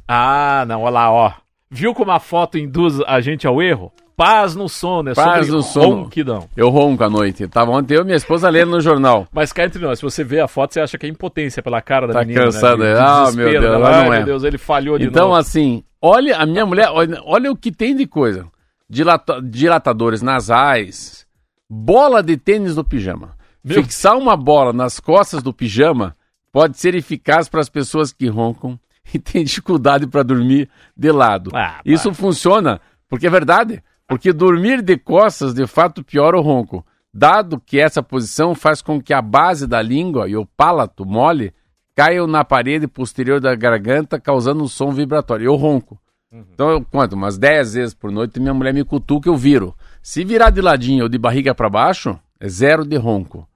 Ah, 0.08 0.66
não, 0.68 0.82
olha 0.82 0.94
lá, 0.94 1.12
ó. 1.12 1.34
Viu 1.74 1.94
como 1.94 2.12
a 2.12 2.20
foto 2.20 2.58
induz 2.58 3.00
a 3.08 3.22
gente 3.22 3.48
ao 3.48 3.62
erro? 3.62 3.94
Paz 4.18 4.56
no 4.56 4.68
sono, 4.68 5.10
é 5.10 5.14
Paz 5.16 5.46
sobre 5.46 5.52
no 5.52 5.64
sono. 5.64 6.04
ronquidão. 6.04 6.50
Eu 6.56 6.68
ronco 6.70 7.02
à 7.02 7.10
noite. 7.10 7.48
Tava 7.48 7.72
ontem 7.72 7.96
eu 7.96 8.02
e 8.02 8.04
minha 8.04 8.18
esposa 8.18 8.50
lendo 8.50 8.72
no 8.72 8.82
jornal. 8.82 9.26
Mas 9.32 9.54
cá 9.54 9.64
entre 9.64 9.82
nós, 9.82 9.98
se 9.98 10.04
você 10.04 10.22
vê 10.22 10.42
a 10.42 10.50
foto, 10.50 10.74
você 10.74 10.82
acha 10.82 10.98
que 10.98 11.06
é 11.06 11.10
impotência 11.10 11.64
pela 11.64 11.82
cara 11.82 12.08
da 12.08 12.14
tá 12.14 12.20
menina. 12.20 12.42
Tá 12.42 12.46
cansada. 12.48 12.94
Né? 12.94 13.00
Ah, 13.00 13.32
meu 13.34 13.50
Deus, 13.50 13.64
dela. 13.64 13.90
Ai, 13.90 14.06
não 14.06 14.14
é. 14.14 14.18
meu 14.18 14.26
Deus, 14.26 14.44
ele 14.44 14.58
falhou 14.58 15.00
de 15.00 15.06
então, 15.06 15.30
novo. 15.30 15.34
Então, 15.34 15.40
assim, 15.40 15.82
olha, 16.02 16.36
a 16.36 16.46
minha 16.46 16.66
mulher, 16.66 16.90
olha, 16.90 17.22
olha 17.24 17.50
o 17.50 17.56
que 17.56 17.72
tem 17.72 17.96
de 17.96 18.06
coisa. 18.06 18.46
Dilata, 18.90 19.42
dilatadores 19.42 20.22
nasais, 20.22 21.26
bola 21.70 22.22
de 22.22 22.36
tênis 22.36 22.76
no 22.76 22.84
pijama. 22.84 23.38
Meu... 23.64 23.82
Fixar 23.82 24.18
uma 24.18 24.36
bola 24.36 24.74
nas 24.74 25.00
costas 25.00 25.42
do 25.42 25.54
pijama 25.54 26.18
pode 26.52 26.78
ser 26.78 26.96
eficaz 26.96 27.48
para 27.48 27.62
as 27.62 27.70
pessoas 27.70 28.12
que 28.12 28.28
roncam 28.28 28.78
e 29.14 29.20
têm 29.20 29.44
dificuldade 29.44 30.08
para 30.08 30.24
dormir 30.24 30.70
de 30.96 31.12
lado. 31.12 31.52
Ah, 31.54 31.82
Isso 31.86 32.14
funciona, 32.14 32.80
porque 33.10 33.28
é 33.28 33.30
verdade. 33.30 33.84
Porque 34.08 34.34
dormir 34.34 34.82
de 34.82 34.98
costas 34.98 35.54
de 35.54 35.66
fato 35.66 36.04
piora 36.04 36.38
o 36.38 36.42
ronco, 36.42 36.86
dado 37.14 37.62
que 37.66 37.80
essa 37.80 38.04
posição 38.04 38.54
faz 38.54 38.82
com 38.82 39.02
que 39.02 39.14
a 39.14 39.22
base 39.22 39.66
da 39.66 39.82
língua 39.82 40.28
e 40.28 40.36
o 40.36 40.46
palato 40.46 41.06
mole 41.06 41.54
caiam 41.96 42.28
na 42.28 42.44
parede 42.44 42.88
posterior 42.88 43.40
da 43.40 43.56
garganta, 43.56 44.20
causando 44.20 44.64
um 44.64 44.68
som 44.68 44.92
vibratório. 44.92 45.46
Eu 45.46 45.56
ronco. 45.56 45.98
Uhum. 46.32 46.46
Então 46.54 46.70
eu 46.70 46.84
conto 46.84 47.14
umas 47.14 47.38
10 47.38 47.74
vezes 47.74 47.94
por 47.94 48.12
noite, 48.12 48.40
minha 48.40 48.54
mulher 48.54 48.74
me 48.74 48.84
cutuca, 48.84 49.30
eu 49.30 49.36
viro. 49.36 49.76
Se 50.02 50.24
virar 50.24 50.50
de 50.50 50.62
ladinho 50.62 51.04
ou 51.04 51.10
de 51.10 51.18
barriga 51.18 51.54
para 51.54 51.70
baixo, 51.70 52.20
é 52.40 52.50
zero 52.50 52.86
de 52.86 52.98
ronco. 52.98 53.48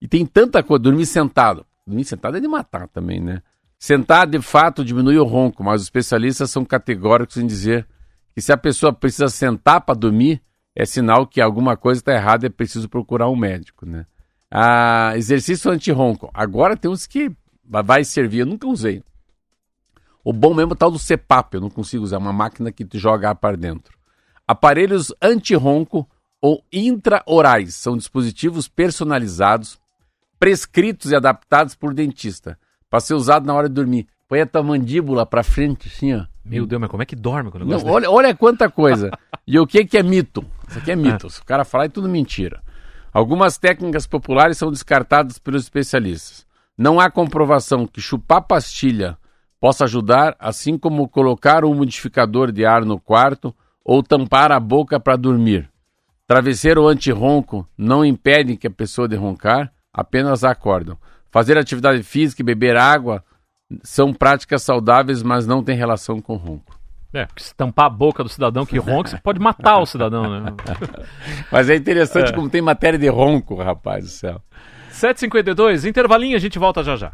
E 0.00 0.08
tem 0.08 0.24
tanta 0.24 0.62
coisa, 0.62 0.82
dormir 0.82 1.06
sentado. 1.06 1.66
Dormir 1.86 2.04
sentado 2.04 2.36
é 2.36 2.40
de 2.40 2.48
matar 2.48 2.88
também, 2.88 3.20
né? 3.20 3.42
Sentar, 3.82 4.26
de 4.26 4.42
fato, 4.42 4.84
diminui 4.84 5.16
o 5.16 5.24
ronco, 5.24 5.64
mas 5.64 5.80
os 5.80 5.86
especialistas 5.86 6.50
são 6.50 6.66
categóricos 6.66 7.38
em 7.38 7.46
dizer 7.46 7.88
que 8.34 8.42
se 8.42 8.52
a 8.52 8.56
pessoa 8.58 8.92
precisa 8.92 9.28
sentar 9.28 9.80
para 9.80 9.98
dormir, 9.98 10.42
é 10.76 10.84
sinal 10.84 11.26
que 11.26 11.40
alguma 11.40 11.78
coisa 11.78 11.98
está 11.98 12.12
errada 12.12 12.44
e 12.44 12.48
é 12.48 12.50
preciso 12.50 12.90
procurar 12.90 13.30
um 13.30 13.36
médico, 13.36 13.86
né? 13.86 14.04
Ah, 14.50 15.12
exercício 15.16 15.70
anti-ronco. 15.70 16.30
Agora 16.34 16.76
tem 16.76 16.90
uns 16.90 17.06
que 17.06 17.32
vai 17.64 18.04
servir, 18.04 18.40
eu 18.40 18.46
nunca 18.46 18.66
usei. 18.66 19.02
O 20.22 20.30
bom 20.30 20.52
mesmo 20.52 20.72
é 20.72 20.74
o 20.74 20.76
tal 20.76 20.90
do 20.90 20.98
CPAP, 20.98 21.54
eu 21.54 21.62
não 21.62 21.70
consigo 21.70 22.04
usar, 22.04 22.18
uma 22.18 22.34
máquina 22.34 22.70
que 22.70 22.84
te 22.84 22.98
joga 22.98 23.30
ar 23.30 23.34
para 23.34 23.56
dentro. 23.56 23.96
Aparelhos 24.46 25.10
anti-ronco 25.22 26.06
ou 26.38 26.62
intraorais 26.70 27.76
são 27.76 27.96
dispositivos 27.96 28.68
personalizados, 28.68 29.80
prescritos 30.38 31.12
e 31.12 31.16
adaptados 31.16 31.74
por 31.74 31.94
dentista 31.94 32.58
para 32.90 33.00
ser 33.00 33.14
usado 33.14 33.46
na 33.46 33.54
hora 33.54 33.68
de 33.68 33.74
dormir. 33.74 34.06
Põe 34.28 34.40
a 34.40 34.46
tua 34.46 34.62
mandíbula 34.62 35.24
para 35.24 35.42
frente, 35.42 35.88
assim, 35.88 36.14
ó. 36.14 36.24
Meu 36.44 36.66
Deus, 36.66 36.80
mas 36.80 36.90
como 36.90 37.02
é 37.02 37.06
que 37.06 37.14
dorme 37.14 37.50
quando 37.50 37.64
Não, 37.64 37.86
olha, 37.86 38.10
olha 38.10 38.34
quanta 38.34 38.68
coisa. 38.68 39.10
e 39.46 39.58
o 39.58 39.66
que, 39.66 39.84
que 39.84 39.96
é 39.96 40.02
mito? 40.02 40.44
Isso 40.68 40.78
aqui 40.78 40.90
é 40.90 40.96
mito. 40.96 41.28
O 41.28 41.44
cara 41.44 41.64
fala 41.64 41.84
é 41.84 41.88
tudo 41.88 42.08
mentira. 42.08 42.60
Algumas 43.12 43.56
técnicas 43.56 44.06
populares 44.06 44.58
são 44.58 44.70
descartadas 44.70 45.38
pelos 45.38 45.62
especialistas. 45.62 46.46
Não 46.76 46.98
há 46.98 47.10
comprovação 47.10 47.86
que 47.86 48.00
chupar 48.00 48.42
pastilha 48.42 49.16
possa 49.60 49.84
ajudar, 49.84 50.34
assim 50.38 50.78
como 50.78 51.08
colocar 51.08 51.64
um 51.64 51.74
modificador 51.74 52.50
de 52.50 52.64
ar 52.64 52.84
no 52.84 52.98
quarto 52.98 53.54
ou 53.84 54.02
tampar 54.02 54.50
a 54.50 54.58
boca 54.58 54.98
para 54.98 55.16
dormir. 55.16 55.68
Travesseiro 56.26 56.86
anti-ronco 56.86 57.68
não 57.76 58.04
impedem 58.04 58.56
que 58.56 58.66
a 58.66 58.70
pessoa 58.70 59.08
de 59.08 59.16
roncar, 59.16 59.72
apenas 59.92 60.44
acordam. 60.44 60.96
Fazer 61.30 61.56
atividade 61.56 62.02
física 62.02 62.42
e 62.42 62.44
beber 62.44 62.76
água 62.76 63.24
são 63.82 64.12
práticas 64.12 64.62
saudáveis, 64.62 65.22
mas 65.22 65.46
não 65.46 65.62
tem 65.62 65.76
relação 65.76 66.20
com 66.20 66.36
ronco. 66.36 66.78
É, 67.12 67.26
porque 67.26 67.42
se 67.42 67.54
tampar 67.54 67.86
a 67.86 67.90
boca 67.90 68.22
do 68.22 68.28
cidadão 68.28 68.64
que 68.64 68.78
ronca, 68.78 69.10
você 69.10 69.18
pode 69.18 69.40
matar 69.40 69.78
o 69.78 69.86
cidadão, 69.86 70.22
né? 70.30 70.54
Mas 71.50 71.68
é 71.68 71.74
interessante 71.74 72.30
é. 72.30 72.32
como 72.32 72.48
tem 72.48 72.62
matéria 72.62 72.96
de 72.96 73.08
ronco, 73.08 73.56
rapaz 73.56 74.04
do 74.04 74.10
céu. 74.10 74.40
7h52, 74.92 75.88
intervalinho, 75.88 76.36
a 76.36 76.38
gente 76.38 76.56
volta 76.56 76.84
já 76.84 76.94
já. 76.94 77.12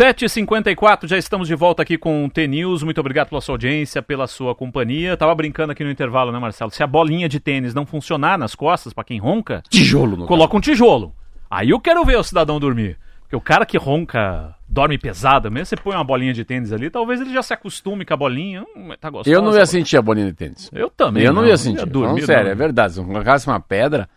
7h54, 0.00 1.06
já 1.06 1.18
estamos 1.18 1.46
de 1.46 1.54
volta 1.54 1.82
aqui 1.82 1.98
com 1.98 2.24
o 2.24 2.30
T-News. 2.30 2.82
Muito 2.82 2.98
obrigado 2.98 3.28
pela 3.28 3.40
sua 3.42 3.52
audiência, 3.52 4.00
pela 4.00 4.26
sua 4.26 4.54
companhia. 4.54 5.14
Tava 5.14 5.34
brincando 5.34 5.72
aqui 5.72 5.84
no 5.84 5.90
intervalo, 5.90 6.32
né, 6.32 6.38
Marcelo? 6.38 6.70
Se 6.70 6.82
a 6.82 6.86
bolinha 6.86 7.28
de 7.28 7.38
tênis 7.38 7.74
não 7.74 7.84
funcionar 7.84 8.38
nas 8.38 8.54
costas, 8.54 8.94
para 8.94 9.04
quem 9.04 9.18
ronca, 9.18 9.62
tijolo 9.68 10.16
no 10.16 10.24
coloca 10.24 10.56
um 10.56 10.60
tijolo. 10.60 11.14
Aí 11.50 11.68
eu 11.68 11.78
quero 11.78 12.02
ver 12.02 12.16
o 12.16 12.22
cidadão 12.22 12.58
dormir. 12.58 12.96
Porque 13.30 13.36
o 13.36 13.40
cara 13.40 13.64
que 13.64 13.78
ronca, 13.78 14.56
dorme 14.68 14.98
pesado, 14.98 15.52
mesmo 15.52 15.66
você 15.66 15.76
põe 15.76 15.94
uma 15.94 16.02
bolinha 16.02 16.32
de 16.32 16.44
tênis 16.44 16.72
ali, 16.72 16.90
talvez 16.90 17.20
ele 17.20 17.32
já 17.32 17.44
se 17.44 17.54
acostume 17.54 18.04
com 18.04 18.12
a 18.12 18.16
bolinha. 18.16 18.66
Hum, 18.76 18.88
tá 19.00 19.08
gostoso. 19.08 19.32
Eu 19.32 19.40
não 19.40 19.56
ia 19.56 19.64
sentir 19.66 19.96
a 19.96 20.02
bolinha 20.02 20.26
de 20.26 20.32
tênis. 20.32 20.68
Eu 20.72 20.90
também. 20.90 21.22
Eu 21.22 21.32
não, 21.32 21.42
não 21.42 21.48
ia 21.48 21.56
sentir. 21.56 21.78
Ia 21.78 21.86
dormir, 21.86 22.26
sério, 22.26 22.46
não. 22.46 22.50
é 22.50 22.54
verdade. 22.56 22.94
Se 22.94 22.98
eu 22.98 23.04
colocasse 23.04 23.46
uma 23.46 23.60
pedra, 23.60 24.08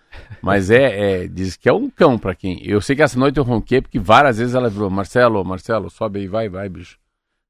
mas 0.42 0.72
é, 0.72 1.26
é, 1.26 1.28
diz 1.28 1.56
que 1.56 1.70
é 1.70 1.74
um 1.74 1.92
cão 1.92 2.18
para 2.18 2.34
quem. 2.34 2.60
Eu 2.66 2.82
sei 2.82 2.96
que 2.96 3.04
essa 3.04 3.20
noite 3.20 3.38
eu 3.38 3.44
ronquei 3.44 3.82
porque 3.84 4.00
várias 4.00 4.40
vezes 4.40 4.56
ela 4.56 4.68
virou, 4.68 4.90
Marcelo, 4.90 5.46
Marcelo, 5.46 5.92
sobe 5.92 6.22
aí, 6.22 6.28
vai, 6.28 6.50
vai, 6.50 6.68
bicho. 6.68 6.98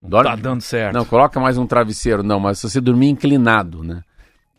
Dorme. 0.02 0.32
Tá 0.32 0.36
dando 0.36 0.60
certo. 0.60 0.94
Não, 0.94 1.06
coloca 1.06 1.40
mais 1.40 1.58
um 1.58 1.66
travesseiro, 1.66 2.24
não, 2.24 2.42
mas 2.42 2.60
se 2.60 2.70
você 2.70 2.82
dormir 2.82 3.08
inclinado, 3.08 3.86
né? 3.86 4.02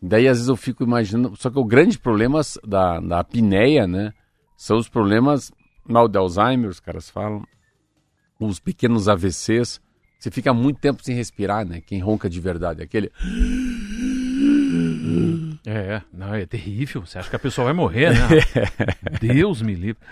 Daí 0.01 0.27
às 0.27 0.39
vezes 0.39 0.49
eu 0.49 0.57
fico 0.57 0.83
imaginando, 0.83 1.37
só 1.37 1.51
que 1.51 1.59
o 1.59 1.65
grande 1.67 1.99
problema 1.99 2.41
da, 2.67 2.99
da 2.99 3.21
apneia, 3.21 3.87
né, 3.87 4.13
são 4.57 4.79
os 4.79 4.89
problemas 4.89 5.53
mal 5.87 6.09
de 6.09 6.19
Alzheimer, 6.19 6.69
os 6.69 6.81
caras 6.81 7.09
falam, 7.11 7.47
os 8.39 8.59
pequenos 8.59 9.09
AVCs. 9.09 9.81
Você 10.19 10.31
fica 10.31 10.55
muito 10.55 10.81
tempo 10.81 11.03
sem 11.05 11.15
respirar, 11.15 11.67
né? 11.67 11.83
Quem 11.85 12.01
ronca 12.01 12.31
de 12.31 12.41
verdade, 12.41 12.83
aquele. 12.83 13.13
É, 15.67 16.01
não, 16.13 16.35
é 16.35 16.47
terrível. 16.47 17.05
Você 17.05 17.19
acha 17.19 17.29
que 17.29 17.37
a 17.37 17.39
pessoa 17.39 17.67
vai 17.67 17.75
morrer, 17.75 18.11
né? 18.11 18.29
Deus 19.21 19.61
me 19.61 19.75
livre. 19.75 20.03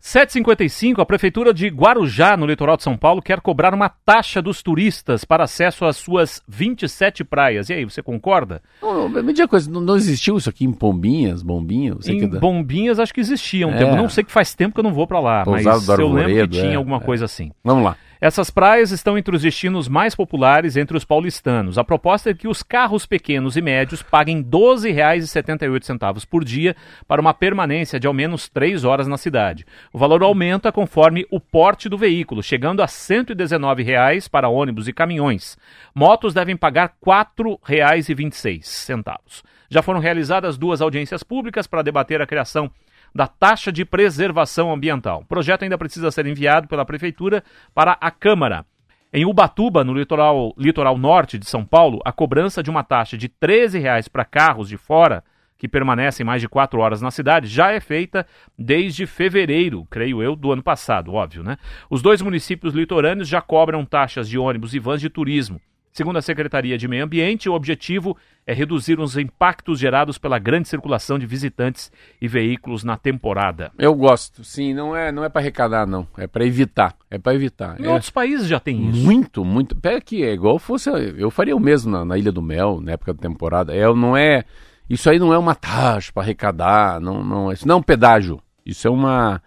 7h55, 0.00 1.00
a 1.00 1.06
Prefeitura 1.06 1.52
de 1.52 1.68
Guarujá, 1.68 2.36
no 2.36 2.46
litoral 2.46 2.76
de 2.76 2.82
São 2.82 2.96
Paulo, 2.96 3.22
quer 3.22 3.40
cobrar 3.40 3.74
uma 3.74 3.88
taxa 3.88 4.40
dos 4.40 4.62
turistas 4.62 5.24
para 5.24 5.44
acesso 5.44 5.84
às 5.84 5.96
suas 5.96 6.42
27 6.48 7.24
praias. 7.24 7.68
E 7.68 7.74
aí, 7.74 7.84
você 7.84 8.02
concorda? 8.02 8.62
Não, 8.80 9.08
me 9.08 9.32
diga 9.32 9.48
coisa, 9.48 9.70
não, 9.70 9.80
não, 9.80 9.96
existiu 9.96 10.36
isso 10.36 10.48
aqui 10.48 10.64
em 10.64 10.72
Pombinhas, 10.72 11.42
Bombinhas? 11.42 12.08
Em 12.08 12.20
que... 12.20 12.38
Bombinhas 12.38 12.98
acho 12.98 13.12
que 13.12 13.20
existia 13.20 13.66
um 13.66 13.74
é. 13.74 13.78
tempo. 13.78 13.96
Não 13.96 14.08
sei 14.08 14.24
que 14.24 14.32
faz 14.32 14.54
tempo 14.54 14.74
que 14.74 14.80
eu 14.80 14.84
não 14.84 14.92
vou 14.92 15.06
para 15.06 15.20
lá, 15.20 15.44
Pousado 15.44 15.84
mas 15.86 15.98
eu 15.98 16.08
lembro 16.08 16.48
que 16.48 16.60
tinha 16.60 16.72
é, 16.72 16.76
alguma 16.76 16.98
é. 16.98 17.00
coisa 17.00 17.24
assim. 17.24 17.52
Vamos 17.64 17.84
lá. 17.84 17.96
Essas 18.26 18.50
praias 18.50 18.90
estão 18.90 19.16
entre 19.16 19.36
os 19.36 19.42
destinos 19.42 19.86
mais 19.86 20.16
populares 20.16 20.76
entre 20.76 20.96
os 20.96 21.04
paulistanos. 21.04 21.78
A 21.78 21.84
proposta 21.84 22.30
é 22.30 22.34
que 22.34 22.48
os 22.48 22.60
carros 22.60 23.06
pequenos 23.06 23.56
e 23.56 23.62
médios 23.62 24.02
paguem 24.02 24.38
R$ 24.38 24.44
12,78 24.50 26.26
por 26.26 26.44
dia 26.44 26.74
para 27.06 27.20
uma 27.20 27.32
permanência 27.32 28.00
de 28.00 28.06
ao 28.08 28.12
menos 28.12 28.48
3 28.48 28.82
horas 28.82 29.06
na 29.06 29.16
cidade. 29.16 29.64
O 29.92 29.98
valor 29.98 30.24
aumenta 30.24 30.72
conforme 30.72 31.24
o 31.30 31.38
porte 31.38 31.88
do 31.88 31.96
veículo, 31.96 32.42
chegando 32.42 32.82
a 32.82 32.88
119 32.88 33.84
reais 33.84 34.26
para 34.26 34.48
ônibus 34.48 34.88
e 34.88 34.92
caminhões. 34.92 35.56
Motos 35.94 36.34
devem 36.34 36.56
pagar 36.56 36.94
R$ 37.06 37.26
4,26. 37.38 39.44
Já 39.70 39.82
foram 39.82 40.00
realizadas 40.00 40.58
duas 40.58 40.80
audiências 40.80 41.22
públicas 41.22 41.68
para 41.68 41.82
debater 41.82 42.20
a 42.20 42.26
criação 42.26 42.68
da 43.16 43.26
taxa 43.26 43.72
de 43.72 43.84
preservação 43.84 44.72
ambiental. 44.72 45.22
O 45.22 45.24
projeto 45.24 45.62
ainda 45.62 45.78
precisa 45.78 46.10
ser 46.10 46.26
enviado 46.26 46.68
pela 46.68 46.84
Prefeitura 46.84 47.42
para 47.74 47.96
a 48.00 48.10
Câmara. 48.10 48.64
Em 49.12 49.24
Ubatuba, 49.24 49.82
no 49.82 49.94
litoral, 49.94 50.52
litoral 50.58 50.98
norte 50.98 51.38
de 51.38 51.46
São 51.46 51.64
Paulo, 51.64 52.00
a 52.04 52.12
cobrança 52.12 52.62
de 52.62 52.70
uma 52.70 52.84
taxa 52.84 53.16
de 53.16 53.26
R$ 53.26 53.48
13,00 53.48 54.10
para 54.10 54.24
carros 54.24 54.68
de 54.68 54.76
fora 54.76 55.24
que 55.58 55.66
permanecem 55.66 56.24
mais 56.24 56.42
de 56.42 56.48
quatro 56.48 56.80
horas 56.80 57.00
na 57.00 57.10
cidade, 57.10 57.46
já 57.46 57.72
é 57.72 57.80
feita 57.80 58.26
desde 58.58 59.06
fevereiro, 59.06 59.86
creio 59.88 60.22
eu, 60.22 60.36
do 60.36 60.52
ano 60.52 60.62
passado, 60.62 61.14
óbvio, 61.14 61.42
né? 61.42 61.56
Os 61.88 62.02
dois 62.02 62.20
municípios 62.20 62.74
litorâneos 62.74 63.26
já 63.26 63.40
cobram 63.40 63.82
taxas 63.82 64.28
de 64.28 64.38
ônibus 64.38 64.74
e 64.74 64.78
vans 64.78 65.00
de 65.00 65.08
turismo. 65.08 65.58
Segundo 65.96 66.18
a 66.18 66.22
Secretaria 66.22 66.76
de 66.76 66.86
Meio 66.86 67.04
Ambiente, 67.04 67.48
o 67.48 67.54
objetivo 67.54 68.18
é 68.46 68.52
reduzir 68.52 69.00
os 69.00 69.16
impactos 69.16 69.78
gerados 69.78 70.18
pela 70.18 70.38
grande 70.38 70.68
circulação 70.68 71.18
de 71.18 71.24
visitantes 71.24 71.90
e 72.20 72.28
veículos 72.28 72.84
na 72.84 72.98
temporada. 72.98 73.72
Eu 73.78 73.94
gosto, 73.94 74.44
sim, 74.44 74.74
não 74.74 74.94
é, 74.94 75.10
não 75.10 75.24
é 75.24 75.30
para 75.30 75.40
arrecadar 75.40 75.86
não, 75.86 76.06
é 76.18 76.26
para 76.26 76.44
evitar, 76.44 76.94
é 77.10 77.16
para 77.16 77.34
evitar. 77.34 77.80
Em 77.80 77.86
é... 77.86 77.90
outros 77.90 78.10
países 78.10 78.46
já 78.46 78.60
tem 78.60 78.90
isso. 78.90 79.02
Muito, 79.02 79.42
muito. 79.42 79.74
Pega 79.74 79.98
que 80.02 80.22
é 80.22 80.34
igual 80.34 80.58
fosse, 80.58 80.90
eu 80.90 81.30
faria 81.30 81.56
o 81.56 81.60
mesmo 81.60 81.90
na, 81.90 82.04
na, 82.04 82.18
Ilha 82.18 82.30
do 82.30 82.42
Mel, 82.42 82.78
na 82.82 82.92
época 82.92 83.14
da 83.14 83.22
temporada. 83.22 83.74
É, 83.74 83.90
não 83.94 84.14
é, 84.14 84.44
isso 84.90 85.08
aí 85.08 85.18
não 85.18 85.32
é 85.32 85.38
uma 85.38 85.54
taxa 85.54 86.12
para 86.12 86.24
arrecadar, 86.24 87.00
não, 87.00 87.24
não, 87.24 87.50
isso 87.50 87.66
não 87.66 87.76
é 87.76 87.78
um 87.78 87.82
pedágio. 87.82 88.38
Isso 88.66 88.86
é 88.86 88.90
uma, 88.90 89.42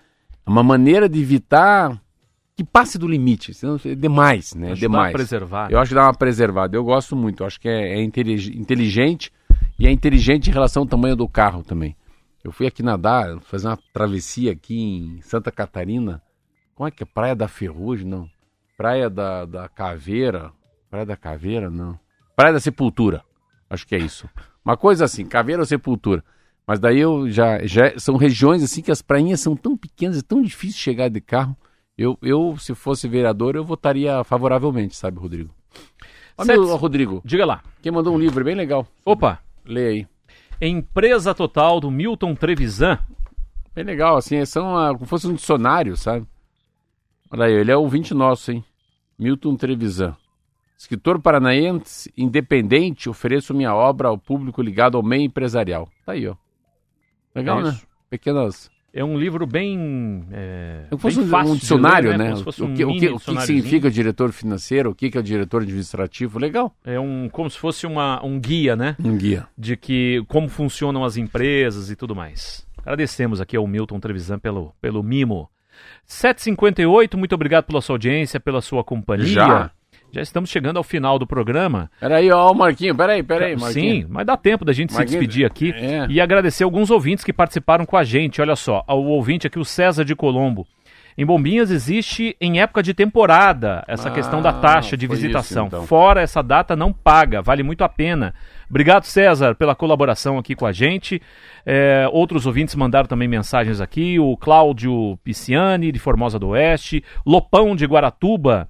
uma 0.47 0.64
maneira 0.64 1.08
de 1.08 1.22
evitar 1.22 1.95
que 2.60 2.64
passe 2.66 2.97
do 2.97 3.07
limite, 3.07 3.53
senão 3.53 3.80
é 3.86 3.95
demais, 3.95 4.53
né? 4.53 4.72
Ajudar 4.72 4.80
demais. 4.80 5.16
A 5.16 5.18
preservar. 5.18 5.72
Eu 5.72 5.80
acho 5.80 5.89
que 5.89 5.95
dá 5.95 6.03
uma 6.03 6.14
preservada. 6.14 6.76
Eu 6.76 6.84
gosto 6.84 7.16
muito. 7.16 7.41
Eu 7.41 7.47
acho 7.47 7.57
que 7.57 7.70
é, 7.70 7.97
é 7.97 8.03
inteligente 8.03 9.32
e 9.80 9.88
é 9.88 9.91
inteligente 9.91 10.49
em 10.49 10.53
relação 10.53 10.84
ao 10.84 10.88
tamanho 10.88 11.16
do 11.16 11.26
carro 11.26 11.64
também. 11.64 11.95
Eu 12.43 12.51
fui 12.51 12.68
aqui 12.68 12.84
nadar, 12.84 13.39
fazer 13.39 13.68
uma 13.68 13.80
travessia 13.93 14.51
aqui 14.51 14.78
em 14.78 15.22
Santa 15.22 15.53
Catarina. 15.53 16.22
Como 16.76 16.86
é 16.86 16.91
que 16.91 17.01
é? 17.01 17.05
Praia 17.05 17.34
da 17.34 17.47
Ferrugem? 17.47 18.05
Não. 18.05 18.30
Praia 18.76 19.10
da, 19.10 19.45
da 19.45 19.70
Caveira. 19.70 20.51
Praia 20.89 21.05
da 21.05 21.16
Caveira? 21.16 21.70
Não. 21.70 21.97
Praia 22.36 22.51
da 22.51 22.60
Sepultura. 22.60 23.24
Acho 23.70 23.88
que 23.88 23.95
é 23.95 23.99
isso. 23.99 24.28
Uma 24.66 24.76
coisa 24.76 25.05
assim, 25.05 25.26
Caveira 25.26 25.62
ou 25.62 25.66
Sepultura. 25.66 26.22
Mas 26.68 26.78
daí 26.78 26.99
eu 26.99 27.30
já, 27.30 27.66
já. 27.66 27.97
São 27.97 28.18
regiões 28.18 28.62
assim 28.62 28.82
que 28.82 28.91
as 28.91 29.01
prainhas 29.01 29.39
são 29.39 29.55
tão 29.55 29.78
pequenas, 29.78 30.18
é 30.18 30.22
tão 30.22 30.41
difícil 30.41 30.78
chegar 30.78 31.07
de 31.07 31.22
carro. 31.22 31.55
Eu, 32.00 32.18
eu, 32.22 32.56
se 32.58 32.74
fosse 32.74 33.10
vereador, 33.10 33.58
eu 33.58 33.64
votaria 33.66 34.24
favoravelmente, 34.24 34.95
sabe, 34.95 35.20
Rodrigo? 35.20 35.54
Olha, 36.38 36.56
Rodrigo. 36.78 37.22
Diga 37.26 37.45
lá. 37.45 37.62
Quem 37.82 37.91
mandou 37.91 38.16
um 38.16 38.18
livro 38.18 38.41
bem 38.41 38.56
legal. 38.56 38.88
Opa. 39.04 39.39
Lê 39.66 39.88
aí. 39.88 40.08
Empresa 40.62 41.36
Total, 41.36 41.78
do 41.82 41.91
Milton 41.91 42.34
Trevisan. 42.36 42.97
Bem 43.76 43.84
legal, 43.84 44.16
assim, 44.16 44.45
são 44.45 44.76
uh, 44.76 44.93
como 44.93 45.06
fosse 45.08 45.28
um 45.28 45.34
dicionário, 45.34 45.97
sabe? 45.97 46.26
Olha 47.30 47.47
aí, 47.47 47.54
ele 47.54 47.70
é 47.70 47.76
ouvinte 47.76 48.14
nosso, 48.14 48.50
hein? 48.50 48.64
Milton 49.18 49.58
Trevisan. 49.58 50.16
Escritor 50.78 51.20
paranaense, 51.22 52.14
independente, 52.16 53.10
ofereço 53.10 53.54
minha 53.54 53.76
obra 53.76 54.08
ao 54.08 54.18
público 54.18 54.62
ligado 54.62 54.95
ao 54.95 55.04
meio 55.04 55.24
empresarial. 55.24 55.89
Tá 56.06 56.14
aí, 56.14 56.26
ó. 56.26 56.36
Legal, 57.36 57.60
é 57.60 57.64
né? 57.64 57.80
Pequenas 58.10 58.72
é 58.94 59.04
um 59.04 59.18
livro 59.18 59.46
bem. 59.46 60.26
É, 60.32 60.86
como 60.90 61.00
fosse 61.00 61.20
um, 61.20 61.36
um 61.36 61.56
dicionário, 61.56 62.10
ler, 62.10 62.18
né? 62.18 62.34
né? 62.34 62.36
O, 62.36 62.66
um 62.66 62.74
que, 62.74 62.86
o, 62.86 62.96
que, 62.96 63.10
o 63.10 63.20
que 63.20 63.42
significa 63.42 63.90
diretor 63.90 64.32
financeiro, 64.32 64.90
o 64.92 64.96
que, 64.96 65.10
que 65.10 65.18
é 65.18 65.22
o 65.22 65.24
diretor 65.24 65.62
administrativo, 65.62 66.40
legal. 66.40 66.74
É 66.84 67.00
um 67.00 67.30
como 67.30 67.50
se 67.50 67.58
fosse 67.58 67.86
uma, 67.86 68.24
um 68.26 68.40
guia, 68.40 68.76
né? 68.76 68.96
Um 69.04 69.18
guia. 69.18 69.48
De 69.58 69.78
que 69.78 70.24
como 70.28 70.50
funcionam 70.50 71.04
as 71.04 71.18
empresas 71.18 71.90
e 71.90 71.96
tudo 71.96 72.16
mais. 72.16 72.68
Agradecemos 72.80 73.40
aqui 73.42 73.56
ao 73.56 73.68
Milton 73.68 74.00
Trevisan 74.00 74.40
pelo, 74.40 74.74
pelo 74.82 75.04
mimo. 75.04 75.50
758, 76.06 77.18
muito 77.18 77.36
obrigado 77.36 77.66
pela 77.66 77.82
sua 77.82 77.94
audiência, 77.94 78.40
pela 78.40 78.62
sua 78.62 78.84
companhia. 78.84 79.28
Já. 79.28 79.72
Já 80.12 80.22
estamos 80.22 80.49
chegando 80.49 80.78
ao 80.78 80.84
final 80.84 81.20
do 81.20 81.28
programa. 81.28 81.89
Peraí, 81.99 82.32
ó, 82.32 82.51
o 82.51 82.55
Marquinho, 82.55 82.95
peraí, 82.95 83.22
peraí, 83.22 83.55
Marquinho. 83.55 84.03
Sim, 84.03 84.07
mas 84.10 84.26
dá 84.26 84.36
tempo 84.36 84.66
da 84.66 84.74
gente 84.74 84.93
Marquinho, 84.93 85.10
se 85.10 85.18
despedir 85.18 85.45
aqui 85.45 85.72
é. 85.72 86.07
e 86.10 86.20
agradecer 86.20 86.64
alguns 86.64 86.89
ouvintes 86.89 87.24
que 87.24 87.32
participaram 87.32 87.86
com 87.86 87.95
a 87.95 88.03
gente. 88.03 88.41
Olha 88.41 88.55
só, 88.55 88.84
o 88.88 89.05
ouvinte 89.05 89.45
aqui, 89.47 89.60
o 89.60 89.66
César 89.66 90.03
de 90.03 90.16
Colombo. 90.16 90.68
Em 91.20 91.26
Bombinhas 91.26 91.70
existe 91.70 92.34
em 92.39 92.62
época 92.62 92.82
de 92.82 92.93
temporada 92.93 93.84
essa 93.89 94.07
ah, 94.07 94.12
questão 94.12 94.41
da 94.41 94.53
taxa 94.53 94.95
de 94.95 95.05
visitação. 95.05 95.68
Isso, 95.68 95.76
então. 95.76 95.86
Fora 95.86 96.22
essa 96.22 96.41
data 96.41 96.78
não 96.78 96.93
paga, 96.93 97.41
vale 97.41 97.62
muito 97.62 97.84
a 97.84 97.89
pena. 97.89 98.34
Obrigado, 98.70 99.03
César, 99.03 99.53
pela 99.53 99.76
colaboração 99.76 100.38
aqui 100.38 100.55
com 100.55 100.66
a 100.66 100.72
gente. 100.72 101.22
É, 101.66 102.07
outros 102.14 102.45
ouvintes 102.45 102.74
mandaram 102.74 103.05
também 103.05 103.28
mensagens 103.28 103.82
aqui. 103.82 104.18
O 104.18 104.38
Cláudio 104.38 105.20
Pisciani, 105.22 105.91
de 105.91 105.99
Formosa 105.99 106.39
do 106.39 106.49
Oeste. 106.49 107.03
Lopão, 107.26 107.76
de 107.76 107.86
Guaratuba. 107.86 108.70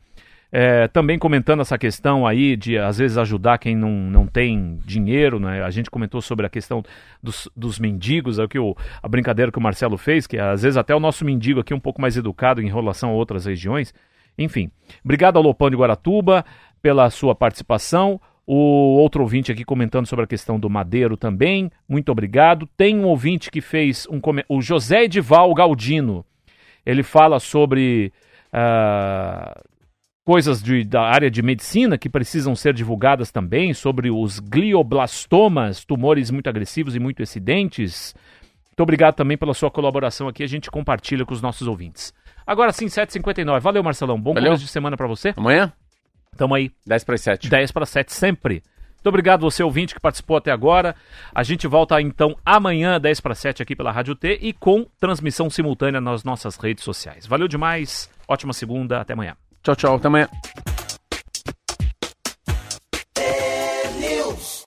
É, 0.52 0.88
também 0.88 1.20
comentando 1.20 1.62
essa 1.62 1.78
questão 1.78 2.26
aí 2.26 2.56
de 2.56 2.76
às 2.76 2.98
vezes 2.98 3.20
ajudar 3.20 3.60
quem 3.60 3.76
não, 3.76 3.92
não 3.92 4.26
tem 4.26 4.80
dinheiro, 4.84 5.40
né? 5.40 5.64
A 5.64 5.70
gente 5.70 5.92
comentou 5.92 6.22
sobre 6.22 6.46
a 6.46 6.50
questão 6.50 6.82
dos, 7.22 7.48
dos 7.56 7.78
mendigos, 7.78 8.40
é 8.40 8.44
o 8.44 8.50
que 8.50 8.58
o, 8.58 8.76
a 9.02 9.08
brincadeira 9.08 9.52
que 9.52 9.60
o 9.60 9.62
Marcelo 9.62 9.96
fez, 9.96 10.26
que 10.26 10.40
às 10.40 10.64
vezes 10.64 10.76
até 10.76 10.96
o 10.96 11.00
nosso 11.00 11.24
mendigo 11.24 11.60
aqui 11.60 11.72
é 11.72 11.76
um 11.76 11.80
pouco 11.80 12.02
mais 12.02 12.18
educado 12.18 12.62
em 12.62 12.68
relação 12.68 13.12
a 13.12 13.14
outras 13.14 13.46
regiões. 13.46 13.94
Enfim, 14.38 14.72
obrigado 15.04 15.38
ao 15.38 15.44
Lopão 15.44 15.70
de 15.70 15.76
Guaratuba 15.76 16.44
pela 16.82 17.10
sua 17.12 17.36
participação. 17.36 18.20
O 18.48 18.98
outro 18.98 19.22
ouvinte 19.22 19.52
aqui 19.52 19.64
comentando 19.64 20.08
sobre 20.08 20.26
a 20.26 20.28
questão 20.28 20.60
do 20.60 20.68
Madeiro 20.68 21.16
também, 21.16 21.70
muito 21.88 22.12
obrigado. 22.12 22.68
Tem 22.76 22.98
um 22.98 23.06
ouvinte 23.06 23.52
que 23.52 23.62
fez 23.62 24.08
um 24.10 24.20
o 24.48 24.60
José 24.60 25.04
Edival 25.04 25.54
Galdino. 25.54 26.26
Ele 26.84 27.04
fala 27.04 27.40
sobre 27.40 28.12
uh, 28.52 29.69
coisas 30.30 30.62
de, 30.62 30.84
da 30.84 31.02
área 31.02 31.32
de 31.32 31.42
medicina 31.42 31.98
que 31.98 32.08
precisam 32.08 32.56
ser 32.56 32.72
divulgadas 32.72 33.32
também 33.32 33.74
sobre 33.74 34.12
os 34.12 34.38
glioblastomas, 34.38 35.84
tumores 35.84 36.30
muito 36.30 36.48
agressivos 36.48 36.96
e 36.96 37.00
muito 37.00 37.24
excidentes. 37.24 38.14
Muito 38.68 38.80
obrigado 38.80 39.16
também 39.16 39.36
pela 39.36 39.56
sua 39.56 39.72
colaboração 39.72 40.28
aqui, 40.28 40.44
a 40.44 40.48
gente 40.48 40.70
compartilha 40.70 41.26
com 41.26 41.34
os 41.34 41.42
nossos 41.42 41.68
ouvintes. 41.68 42.14
Agora 42.46 42.72
sim, 42.72 42.86
7h59. 42.86 43.60
Valeu, 43.60 43.82
Marcelão. 43.82 44.22
Bom 44.22 44.36
Valeu. 44.36 44.50
começo 44.50 44.64
de 44.64 44.70
semana 44.70 44.96
para 44.96 45.08
você. 45.08 45.34
Amanhã? 45.36 45.74
Tamo 46.38 46.54
aí. 46.54 46.70
10 46.86 47.04
para 47.06 47.18
7. 47.18 47.50
10 47.50 47.72
para 47.72 47.88
7 47.88 48.14
sempre. 48.14 48.62
Muito 48.98 49.08
obrigado 49.08 49.42
você 49.42 49.64
ouvinte 49.64 49.96
que 49.96 50.00
participou 50.00 50.38
até 50.38 50.52
agora. 50.52 50.96
A 51.34 51.42
gente 51.42 51.66
volta 51.66 52.00
então 52.00 52.38
amanhã, 52.46 53.02
10 53.02 53.20
para 53.20 53.34
7 53.34 53.64
aqui 53.64 53.76
pela 53.76 53.92
Rádio 53.92 54.14
T 54.14 54.38
e 54.40 54.54
com 54.54 54.86
transmissão 55.00 55.50
simultânea 55.50 56.00
nas 56.00 56.24
nossas 56.24 56.56
redes 56.56 56.84
sociais. 56.84 57.26
Valeu 57.26 57.48
demais. 57.48 58.12
Ótima 58.28 58.54
segunda, 58.54 59.02
até 59.02 59.14
amanhã. 59.14 59.36
Tchau, 59.64 59.76
tchau. 59.76 59.96
Até 59.96 60.08
amanhã. 60.08 60.30